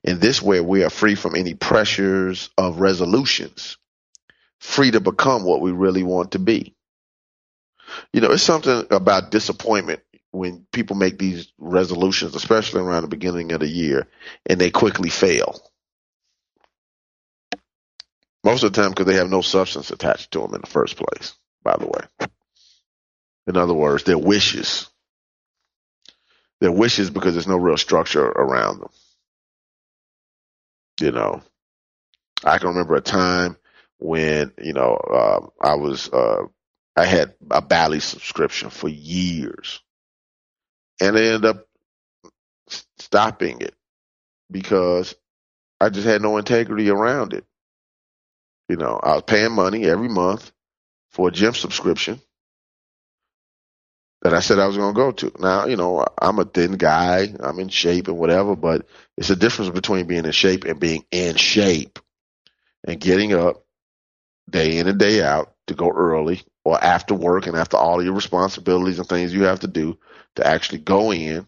In 0.04 0.20
this 0.20 0.40
way, 0.40 0.60
we 0.60 0.84
are 0.84 0.90
free 0.90 1.16
from 1.16 1.34
any 1.34 1.54
pressures 1.54 2.48
of 2.56 2.78
resolutions, 2.78 3.76
free 4.60 4.92
to 4.92 5.00
become 5.00 5.42
what 5.42 5.60
we 5.60 5.72
really 5.72 6.04
want 6.04 6.32
to 6.32 6.38
be. 6.38 6.76
You 8.12 8.20
know, 8.20 8.30
it's 8.30 8.44
something 8.44 8.84
about 8.92 9.32
disappointment 9.32 10.00
when 10.30 10.64
people 10.72 10.94
make 10.94 11.18
these 11.18 11.52
resolutions, 11.58 12.36
especially 12.36 12.82
around 12.82 13.02
the 13.02 13.08
beginning 13.08 13.50
of 13.50 13.60
the 13.60 13.68
year, 13.68 14.06
and 14.46 14.60
they 14.60 14.70
quickly 14.70 15.10
fail. 15.10 15.60
Most 18.48 18.62
of 18.62 18.72
the 18.72 18.80
time 18.80 18.92
because 18.92 19.04
they 19.04 19.16
have 19.16 19.28
no 19.28 19.42
substance 19.42 19.90
attached 19.90 20.30
to 20.30 20.40
them 20.40 20.54
in 20.54 20.62
the 20.62 20.66
first 20.66 20.96
place, 20.96 21.34
by 21.62 21.76
the 21.78 21.86
way. 21.86 22.28
In 23.46 23.58
other 23.58 23.74
words, 23.74 24.04
their 24.04 24.16
wishes. 24.16 24.88
Their 26.62 26.72
wishes 26.72 27.10
because 27.10 27.34
there's 27.34 27.46
no 27.46 27.58
real 27.58 27.76
structure 27.76 28.24
around 28.24 28.80
them. 28.80 28.88
You 30.98 31.12
know, 31.12 31.42
I 32.42 32.56
can 32.56 32.68
remember 32.68 32.94
a 32.96 33.02
time 33.02 33.58
when, 33.98 34.50
you 34.58 34.72
know, 34.72 34.94
uh, 34.94 35.46
I 35.60 35.74
was, 35.74 36.08
uh, 36.08 36.46
I 36.96 37.04
had 37.04 37.34
a 37.50 37.60
Bally 37.60 38.00
subscription 38.00 38.70
for 38.70 38.88
years 38.88 39.82
and 41.02 41.18
I 41.18 41.20
ended 41.20 41.44
up 41.44 41.66
stopping 42.98 43.60
it 43.60 43.74
because 44.50 45.14
I 45.82 45.90
just 45.90 46.06
had 46.06 46.22
no 46.22 46.38
integrity 46.38 46.88
around 46.88 47.34
it. 47.34 47.44
You 48.68 48.76
know, 48.76 49.00
I 49.02 49.14
was 49.14 49.22
paying 49.26 49.52
money 49.52 49.86
every 49.86 50.08
month 50.08 50.52
for 51.10 51.28
a 51.28 51.32
gym 51.32 51.54
subscription 51.54 52.20
that 54.22 54.34
I 54.34 54.40
said 54.40 54.58
I 54.58 54.66
was 54.66 54.76
going 54.76 54.94
to 54.94 54.98
go 54.98 55.12
to. 55.12 55.32
Now, 55.38 55.66
you 55.66 55.76
know, 55.76 56.04
I'm 56.20 56.38
a 56.38 56.44
thin 56.44 56.72
guy, 56.72 57.32
I'm 57.40 57.58
in 57.60 57.68
shape 57.68 58.08
and 58.08 58.18
whatever, 58.18 58.56
but 58.56 58.86
it's 59.16 59.30
a 59.30 59.36
difference 59.36 59.70
between 59.70 60.06
being 60.06 60.24
in 60.24 60.32
shape 60.32 60.64
and 60.64 60.80
being 60.80 61.04
in 61.10 61.36
shape 61.36 61.98
and 62.86 63.00
getting 63.00 63.32
up 63.32 63.64
day 64.50 64.78
in 64.78 64.88
and 64.88 64.98
day 64.98 65.22
out 65.22 65.54
to 65.68 65.74
go 65.74 65.90
early 65.90 66.42
or 66.64 66.82
after 66.82 67.14
work 67.14 67.46
and 67.46 67.56
after 67.56 67.76
all 67.76 68.02
your 68.02 68.14
responsibilities 68.14 68.98
and 68.98 69.08
things 69.08 69.32
you 69.32 69.44
have 69.44 69.60
to 69.60 69.68
do 69.68 69.98
to 70.36 70.46
actually 70.46 70.78
go 70.78 71.12
in 71.12 71.46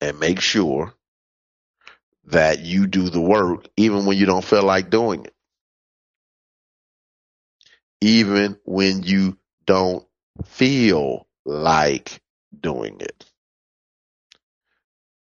and 0.00 0.18
make 0.20 0.40
sure 0.40 0.94
that 2.30 2.60
you 2.60 2.86
do 2.86 3.08
the 3.08 3.20
work 3.20 3.68
even 3.76 4.04
when 4.04 4.18
you 4.18 4.26
don't 4.26 4.44
feel 4.44 4.62
like 4.62 4.90
doing 4.90 5.24
it. 5.24 5.34
Even 8.00 8.58
when 8.64 9.02
you 9.02 9.36
don't 9.66 10.06
feel 10.44 11.26
like 11.44 12.20
doing 12.58 12.98
it. 13.00 13.24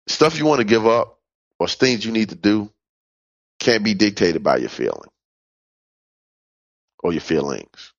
Stuff 0.08 0.38
you 0.38 0.46
want 0.46 0.58
to 0.58 0.66
give 0.66 0.86
up 0.86 1.18
or 1.58 1.68
things 1.68 2.04
you 2.04 2.12
need 2.12 2.30
to 2.30 2.34
do 2.34 2.70
can't 3.60 3.84
be 3.84 3.94
dictated 3.94 4.42
by 4.42 4.56
your 4.56 4.68
feeling 4.68 5.10
or 6.98 7.12
your 7.12 7.20
feelings. 7.20 7.92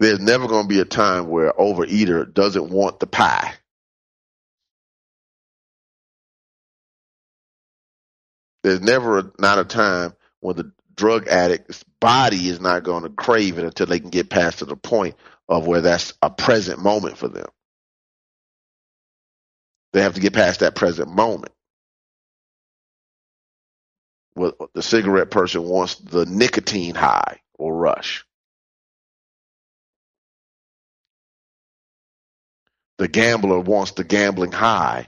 There's 0.00 0.20
never 0.20 0.48
going 0.48 0.64
to 0.64 0.68
be 0.68 0.80
a 0.80 0.84
time 0.84 1.28
where 1.28 1.52
overeater 1.52 2.32
doesn't 2.32 2.70
want 2.70 3.00
the 3.00 3.06
pie. 3.06 3.54
There's 8.66 8.80
never 8.80 9.20
a, 9.20 9.32
not 9.38 9.60
a 9.60 9.64
time 9.64 10.12
when 10.40 10.56
the 10.56 10.72
drug 10.96 11.28
addict's 11.28 11.84
body 12.00 12.48
is 12.48 12.60
not 12.60 12.82
going 12.82 13.04
to 13.04 13.08
crave 13.08 13.60
it 13.60 13.64
until 13.64 13.86
they 13.86 14.00
can 14.00 14.10
get 14.10 14.28
past 14.28 14.58
to 14.58 14.64
the 14.64 14.74
point 14.74 15.14
of 15.48 15.68
where 15.68 15.82
that's 15.82 16.14
a 16.20 16.30
present 16.30 16.80
moment 16.80 17.16
for 17.16 17.28
them. 17.28 17.46
They 19.92 20.02
have 20.02 20.14
to 20.14 20.20
get 20.20 20.32
past 20.32 20.60
that 20.60 20.74
present 20.74 21.08
moment. 21.14 21.52
Well, 24.34 24.54
the 24.74 24.82
cigarette 24.82 25.30
person 25.30 25.62
wants 25.62 25.94
the 25.94 26.26
nicotine 26.26 26.96
high 26.96 27.42
or 27.60 27.72
rush. 27.72 28.26
The 32.98 33.06
gambler 33.06 33.60
wants 33.60 33.92
the 33.92 34.02
gambling 34.02 34.50
high 34.50 35.06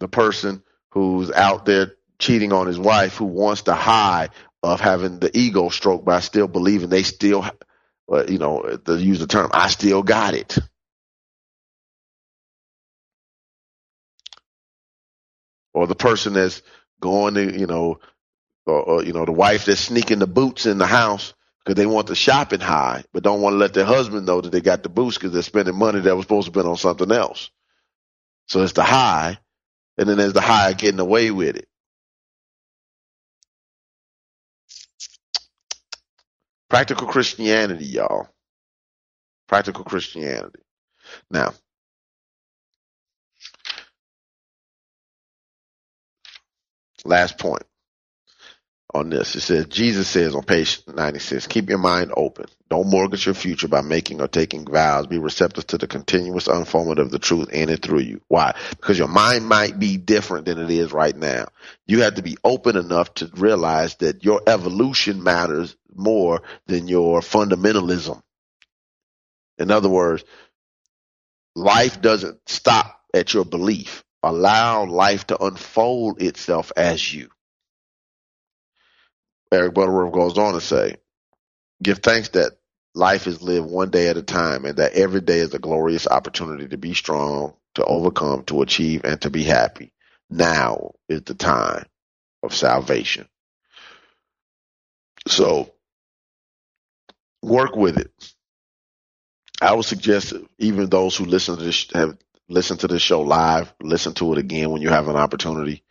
the 0.00 0.08
person 0.08 0.62
who's 0.90 1.30
out 1.30 1.64
there 1.66 1.92
cheating 2.18 2.52
on 2.52 2.66
his 2.66 2.78
wife 2.78 3.16
who 3.16 3.26
wants 3.26 3.62
the 3.62 3.74
high 3.74 4.30
of 4.62 4.80
having 4.80 5.20
the 5.20 5.36
ego 5.38 5.68
stroke 5.68 6.04
by 6.04 6.20
still 6.20 6.48
believing 6.48 6.90
they 6.90 7.02
still, 7.02 7.44
uh, 8.12 8.24
you 8.26 8.38
know, 8.38 8.78
to 8.84 8.96
use 8.96 9.20
the 9.20 9.26
term, 9.26 9.50
I 9.54 9.68
still 9.68 10.02
got 10.02 10.34
it. 10.34 10.58
Or 15.72 15.86
the 15.86 15.94
person 15.94 16.32
that's 16.32 16.62
going 17.00 17.34
to, 17.34 17.58
you 17.58 17.66
know, 17.66 18.00
or, 18.66 18.82
or 18.82 19.04
you 19.04 19.12
know, 19.12 19.24
the 19.24 19.32
wife 19.32 19.66
that's 19.66 19.80
sneaking 19.80 20.18
the 20.18 20.26
boots 20.26 20.66
in 20.66 20.78
the 20.78 20.86
house 20.86 21.32
because 21.64 21.76
they 21.76 21.86
want 21.86 22.08
the 22.08 22.14
shopping 22.14 22.60
high, 22.60 23.04
but 23.12 23.22
don't 23.22 23.40
want 23.40 23.54
to 23.54 23.58
let 23.58 23.72
their 23.72 23.84
husband 23.84 24.26
know 24.26 24.40
that 24.40 24.50
they 24.50 24.60
got 24.60 24.82
the 24.82 24.88
boots 24.88 25.16
because 25.16 25.32
they're 25.32 25.42
spending 25.42 25.76
money 25.76 26.00
that 26.00 26.16
was 26.16 26.24
supposed 26.24 26.46
to 26.46 26.50
be 26.52 26.66
on 26.66 26.76
something 26.76 27.12
else. 27.12 27.50
So 28.48 28.62
it's 28.62 28.72
the 28.72 28.82
high 28.82 29.38
and 30.00 30.10
then 30.10 30.18
there's 30.18 30.34
the 30.34 30.42
high 30.42 30.74
getting 30.74 31.00
away 31.00 31.30
with 31.32 31.56
it. 31.56 31.68
Practical 36.70 37.08
Christianity, 37.08 37.86
y'all. 37.86 38.28
Practical 39.48 39.84
Christianity. 39.84 40.60
Now, 41.30 41.54
last 47.04 47.38
point. 47.38 47.64
On 48.94 49.10
this. 49.10 49.34
It 49.34 49.40
says 49.40 49.66
Jesus 49.66 50.08
says 50.08 50.34
on 50.34 50.42
page 50.42 50.82
96, 50.86 51.46
keep 51.46 51.68
your 51.68 51.78
mind 51.78 52.12
open. 52.16 52.46
Don't 52.68 52.88
mortgage 52.88 53.26
your 53.26 53.34
future 53.34 53.68
by 53.68 53.80
making 53.80 54.20
or 54.20 54.28
taking 54.28 54.64
vows. 54.66 55.06
Be 55.06 55.18
receptive 55.18 55.66
to 55.68 55.78
the 55.78 55.86
continuous 55.86 56.46
unfoldment 56.48 56.98
of 56.98 57.10
the 57.10 57.18
truth 57.18 57.50
in 57.50 57.68
and 57.68 57.82
through 57.82 58.00
you. 58.00 58.20
Why? 58.28 58.54
Because 58.70 58.98
your 58.98 59.08
mind 59.08 59.46
might 59.46 59.78
be 59.78 59.96
different 59.96 60.46
than 60.46 60.58
it 60.58 60.70
is 60.70 60.92
right 60.92 61.16
now. 61.16 61.46
You 61.86 62.02
have 62.02 62.14
to 62.16 62.22
be 62.22 62.36
open 62.44 62.76
enough 62.76 63.12
to 63.14 63.30
realize 63.34 63.96
that 63.96 64.24
your 64.24 64.42
evolution 64.46 65.22
matters 65.22 65.76
more 65.94 66.42
than 66.66 66.88
your 66.88 67.20
fundamentalism. 67.20 68.22
In 69.58 69.70
other 69.70 69.88
words, 69.88 70.24
life 71.54 72.00
doesn't 72.00 72.38
stop 72.46 73.00
at 73.12 73.34
your 73.34 73.44
belief. 73.44 74.04
Allow 74.22 74.84
life 74.86 75.26
to 75.28 75.42
unfold 75.42 76.22
itself 76.22 76.72
as 76.76 77.12
you. 77.12 77.30
Eric 79.52 79.74
Butterworth 79.74 80.12
goes 80.12 80.38
on 80.38 80.54
to 80.54 80.60
say, 80.60 80.96
give 81.82 81.98
thanks 81.98 82.30
that 82.30 82.52
life 82.94 83.26
is 83.26 83.42
lived 83.42 83.70
one 83.70 83.90
day 83.90 84.08
at 84.08 84.16
a 84.16 84.22
time 84.22 84.64
and 84.64 84.78
that 84.78 84.94
every 84.94 85.20
day 85.20 85.38
is 85.40 85.54
a 85.54 85.58
glorious 85.58 86.06
opportunity 86.06 86.68
to 86.68 86.78
be 86.78 86.94
strong, 86.94 87.54
to 87.76 87.84
overcome, 87.84 88.44
to 88.44 88.62
achieve, 88.62 89.04
and 89.04 89.20
to 89.22 89.30
be 89.30 89.44
happy. 89.44 89.92
Now 90.30 90.92
is 91.08 91.22
the 91.22 91.34
time 91.34 91.86
of 92.42 92.54
salvation. 92.54 93.28
So 95.28 95.72
work 97.42 97.76
with 97.76 97.98
it. 97.98 98.12
I 99.60 99.74
would 99.74 99.84
suggest 99.86 100.34
even 100.58 100.88
those 100.90 101.16
who 101.16 101.24
listen 101.26 101.56
to 101.58 101.64
this 101.64 101.88
have 101.94 102.16
listened 102.48 102.80
to 102.80 102.88
this 102.88 103.02
show 103.02 103.22
live, 103.22 103.72
listen 103.82 104.14
to 104.14 104.32
it 104.32 104.38
again 104.38 104.70
when 104.70 104.82
you 104.82 104.90
have 104.90 105.08
an 105.08 105.16
opportunity. 105.16 105.82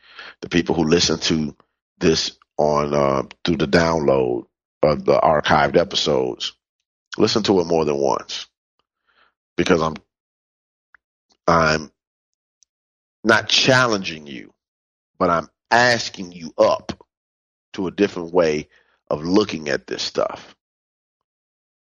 The 0.42 0.50
people 0.50 0.76
who 0.76 0.86
listen 0.86 1.20
to 1.22 1.56
this 2.00 2.39
on 2.60 2.96
uh, 2.96 3.24
through 3.46 3.58
the 3.58 3.68
download 3.68 4.48
of 4.84 5.06
the 5.06 5.20
archived 5.20 5.78
episodes, 5.78 6.54
listen 7.18 7.44
to 7.44 7.62
it 7.62 7.68
more 7.68 7.86
than 7.86 7.98
once 7.98 8.48
because 9.58 9.82
I'm 9.82 9.96
I'm 11.48 11.92
not 13.24 13.50
challenging 13.50 14.28
you, 14.28 14.54
but 15.20 15.30
I'm 15.30 15.50
asking 15.72 16.34
you 16.34 16.54
up 16.58 16.94
to 17.74 17.88
a 17.88 17.92
different 17.92 18.34
way 18.34 18.70
of 19.10 19.24
looking 19.24 19.70
at 19.70 19.88
this 19.88 20.04
stuff 20.04 20.56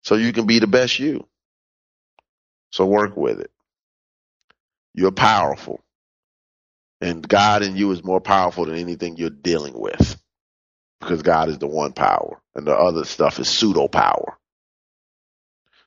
so 0.02 0.16
you 0.16 0.32
can 0.32 0.46
be 0.46 0.58
the 0.60 0.66
best 0.68 0.98
you. 0.98 1.26
So 2.72 2.86
work 2.86 3.16
with 3.16 3.40
it. 3.40 3.52
You're 4.94 5.12
powerful. 5.12 5.80
And 7.00 7.26
God 7.26 7.62
in 7.62 7.76
you 7.76 7.92
is 7.92 8.04
more 8.04 8.20
powerful 8.20 8.66
than 8.66 8.76
anything 8.76 9.16
you're 9.16 9.30
dealing 9.30 9.78
with 9.78 10.16
because 11.00 11.22
God 11.22 11.48
is 11.48 11.58
the 11.58 11.66
one 11.66 11.92
power 11.92 12.40
and 12.54 12.66
the 12.66 12.74
other 12.76 13.04
stuff 13.04 13.38
is 13.38 13.48
pseudo 13.48 13.88
power. 13.88 14.38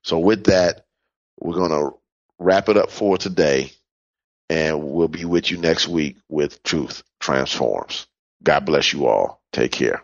So 0.04 0.20
with 0.20 0.46
that, 0.46 0.86
we're 1.40 1.56
going 1.56 1.72
to 1.72 1.98
wrap 2.40 2.70
it 2.70 2.78
up 2.78 2.92
for 2.92 3.18
today 3.18 3.72
and 4.50 4.84
we'll 4.84 5.08
be 5.08 5.26
with 5.26 5.52
you 5.52 5.58
next 5.58 5.88
week 5.88 6.18
with 6.30 6.64
Truth 6.64 7.04
Transforms. 7.20 8.08
God 8.44 8.66
bless 8.66 8.94
you 8.94 9.08
all. 9.08 9.42
Take 9.54 9.72
care. 9.72 10.04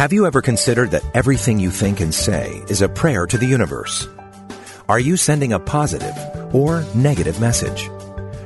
Have 0.00 0.14
you 0.14 0.24
ever 0.24 0.40
considered 0.40 0.92
that 0.92 1.04
everything 1.12 1.58
you 1.58 1.70
think 1.70 2.00
and 2.00 2.14
say 2.14 2.64
is 2.68 2.80
a 2.80 2.88
prayer 2.88 3.26
to 3.26 3.36
the 3.36 3.44
universe? 3.44 4.08
Are 4.88 4.98
you 4.98 5.18
sending 5.18 5.52
a 5.52 5.60
positive 5.60 6.16
or 6.54 6.86
negative 6.94 7.38
message? 7.38 7.90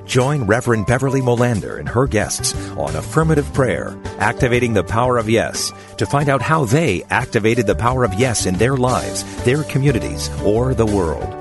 Join 0.04 0.48
Reverend 0.48 0.86
Beverly 0.86 1.20
Molander 1.20 1.78
and 1.78 1.88
her 1.88 2.08
guests 2.08 2.56
on 2.70 2.96
Affirmative 2.96 3.54
Prayer, 3.54 3.96
Activating 4.18 4.74
the 4.74 4.82
Power 4.82 5.16
of 5.16 5.30
Yes, 5.30 5.70
to 5.98 6.06
find 6.06 6.28
out 6.28 6.42
how 6.42 6.64
they 6.64 7.04
activated 7.04 7.68
the 7.68 7.76
power 7.76 8.02
of 8.02 8.14
yes 8.14 8.46
in 8.46 8.56
their 8.56 8.76
lives, 8.76 9.22
their 9.44 9.62
communities, 9.62 10.30
or 10.42 10.74
the 10.74 10.84
world. 10.84 11.32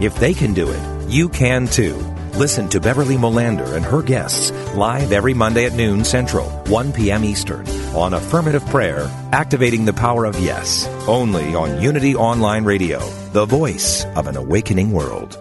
If 0.00 0.14
they 0.20 0.32
can 0.32 0.54
do 0.54 0.70
it, 0.70 1.10
you 1.10 1.28
can 1.28 1.66
too. 1.66 2.15
Listen 2.36 2.68
to 2.68 2.80
Beverly 2.80 3.16
Molander 3.16 3.76
and 3.76 3.82
her 3.82 4.02
guests 4.02 4.50
live 4.74 5.10
every 5.10 5.32
Monday 5.32 5.64
at 5.64 5.72
noon 5.72 6.04
Central, 6.04 6.50
1 6.66 6.92
p.m. 6.92 7.24
Eastern 7.24 7.66
on 7.94 8.12
Affirmative 8.12 8.64
Prayer, 8.66 9.10
Activating 9.32 9.86
the 9.86 9.94
Power 9.94 10.26
of 10.26 10.38
Yes, 10.38 10.86
only 11.08 11.54
on 11.54 11.80
Unity 11.80 12.14
Online 12.14 12.64
Radio, 12.64 12.98
the 13.32 13.46
voice 13.46 14.04
of 14.16 14.26
an 14.26 14.36
awakening 14.36 14.92
world. 14.92 15.38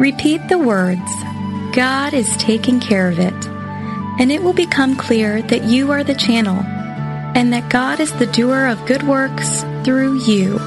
Repeat 0.00 0.48
the 0.48 0.58
words, 0.58 1.12
God 1.72 2.12
is 2.12 2.36
taking 2.38 2.80
care 2.80 3.08
of 3.08 3.20
it, 3.20 3.51
and 4.22 4.30
it 4.30 4.40
will 4.40 4.52
become 4.52 4.94
clear 4.94 5.42
that 5.42 5.64
you 5.64 5.90
are 5.90 6.04
the 6.04 6.14
channel 6.14 6.54
and 7.34 7.52
that 7.52 7.68
God 7.68 7.98
is 7.98 8.12
the 8.12 8.26
doer 8.26 8.66
of 8.66 8.86
good 8.86 9.02
works 9.02 9.64
through 9.82 10.20
you. 10.20 10.60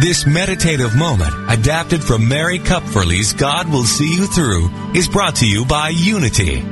This 0.00 0.26
meditative 0.26 0.96
moment, 0.96 1.32
adapted 1.48 2.02
from 2.02 2.26
Mary 2.26 2.58
Kupferle's 2.58 3.32
God 3.32 3.68
Will 3.70 3.84
See 3.84 4.16
You 4.16 4.26
Through, 4.26 4.70
is 4.92 5.06
brought 5.06 5.36
to 5.36 5.46
you 5.46 5.64
by 5.64 5.90
Unity. 5.90 6.71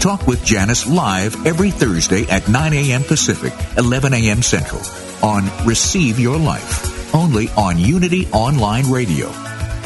Talk 0.00 0.28
with 0.28 0.44
Janice 0.44 0.86
live 0.86 1.44
every 1.44 1.72
Thursday 1.72 2.22
at 2.30 2.48
9 2.48 2.72
a.m. 2.72 3.02
Pacific, 3.02 3.52
11 3.76 4.14
a.m. 4.14 4.42
Central 4.42 4.80
on 5.24 5.50
Receive 5.66 6.20
Your 6.20 6.38
Life, 6.38 7.12
only 7.12 7.48
on 7.56 7.78
Unity 7.78 8.28
Online 8.28 8.88
Radio, 8.92 9.26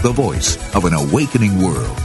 the 0.03 0.13
voice 0.15 0.57
of 0.75 0.85
an 0.85 0.93
awakening 0.93 1.63
world. 1.63 1.99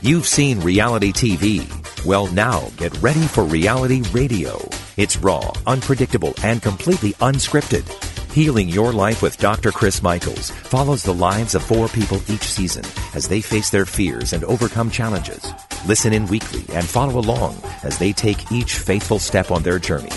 You've 0.00 0.26
seen 0.26 0.60
reality 0.60 1.12
TV. 1.12 2.06
Well, 2.06 2.28
now 2.28 2.70
get 2.78 2.96
ready 3.02 3.26
for 3.26 3.44
reality 3.44 4.00
radio. 4.12 4.58
It's 4.98 5.16
raw, 5.16 5.52
unpredictable, 5.64 6.34
and 6.42 6.60
completely 6.60 7.12
unscripted. 7.20 7.86
Healing 8.32 8.68
Your 8.68 8.92
Life 8.92 9.22
with 9.22 9.38
Dr. 9.38 9.70
Chris 9.70 10.02
Michaels 10.02 10.50
follows 10.50 11.04
the 11.04 11.14
lives 11.14 11.54
of 11.54 11.62
four 11.62 11.86
people 11.86 12.20
each 12.26 12.42
season 12.42 12.84
as 13.14 13.28
they 13.28 13.40
face 13.40 13.70
their 13.70 13.86
fears 13.86 14.32
and 14.32 14.42
overcome 14.42 14.90
challenges. 14.90 15.52
Listen 15.86 16.12
in 16.12 16.26
weekly 16.26 16.64
and 16.74 16.84
follow 16.84 17.20
along 17.20 17.62
as 17.84 17.96
they 17.96 18.12
take 18.12 18.50
each 18.50 18.74
faithful 18.74 19.20
step 19.20 19.52
on 19.52 19.62
their 19.62 19.78
journey. 19.78 20.10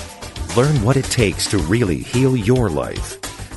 Learn 0.58 0.84
what 0.84 0.98
it 0.98 1.06
takes 1.06 1.46
to 1.52 1.60
really 1.60 1.98
heal 1.98 2.36
your 2.36 2.68
life. 2.68 3.21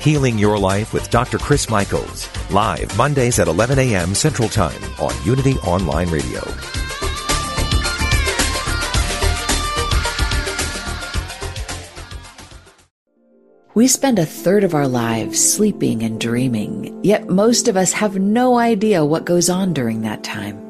Healing 0.00 0.38
Your 0.38 0.58
Life 0.58 0.94
with 0.94 1.10
Dr. 1.10 1.36
Chris 1.36 1.68
Michaels, 1.68 2.26
live 2.50 2.96
Mondays 2.96 3.38
at 3.38 3.48
11 3.48 3.78
a.m. 3.78 4.14
Central 4.14 4.48
Time 4.48 4.82
on 4.98 5.12
Unity 5.26 5.56
Online 5.58 6.08
Radio. 6.08 6.40
We 13.74 13.88
spend 13.88 14.18
a 14.18 14.24
third 14.24 14.64
of 14.64 14.74
our 14.74 14.88
lives 14.88 15.38
sleeping 15.38 16.02
and 16.02 16.18
dreaming, 16.18 16.98
yet 17.04 17.28
most 17.28 17.68
of 17.68 17.76
us 17.76 17.92
have 17.92 18.18
no 18.18 18.58
idea 18.58 19.04
what 19.04 19.26
goes 19.26 19.50
on 19.50 19.74
during 19.74 20.00
that 20.00 20.24
time. 20.24 20.69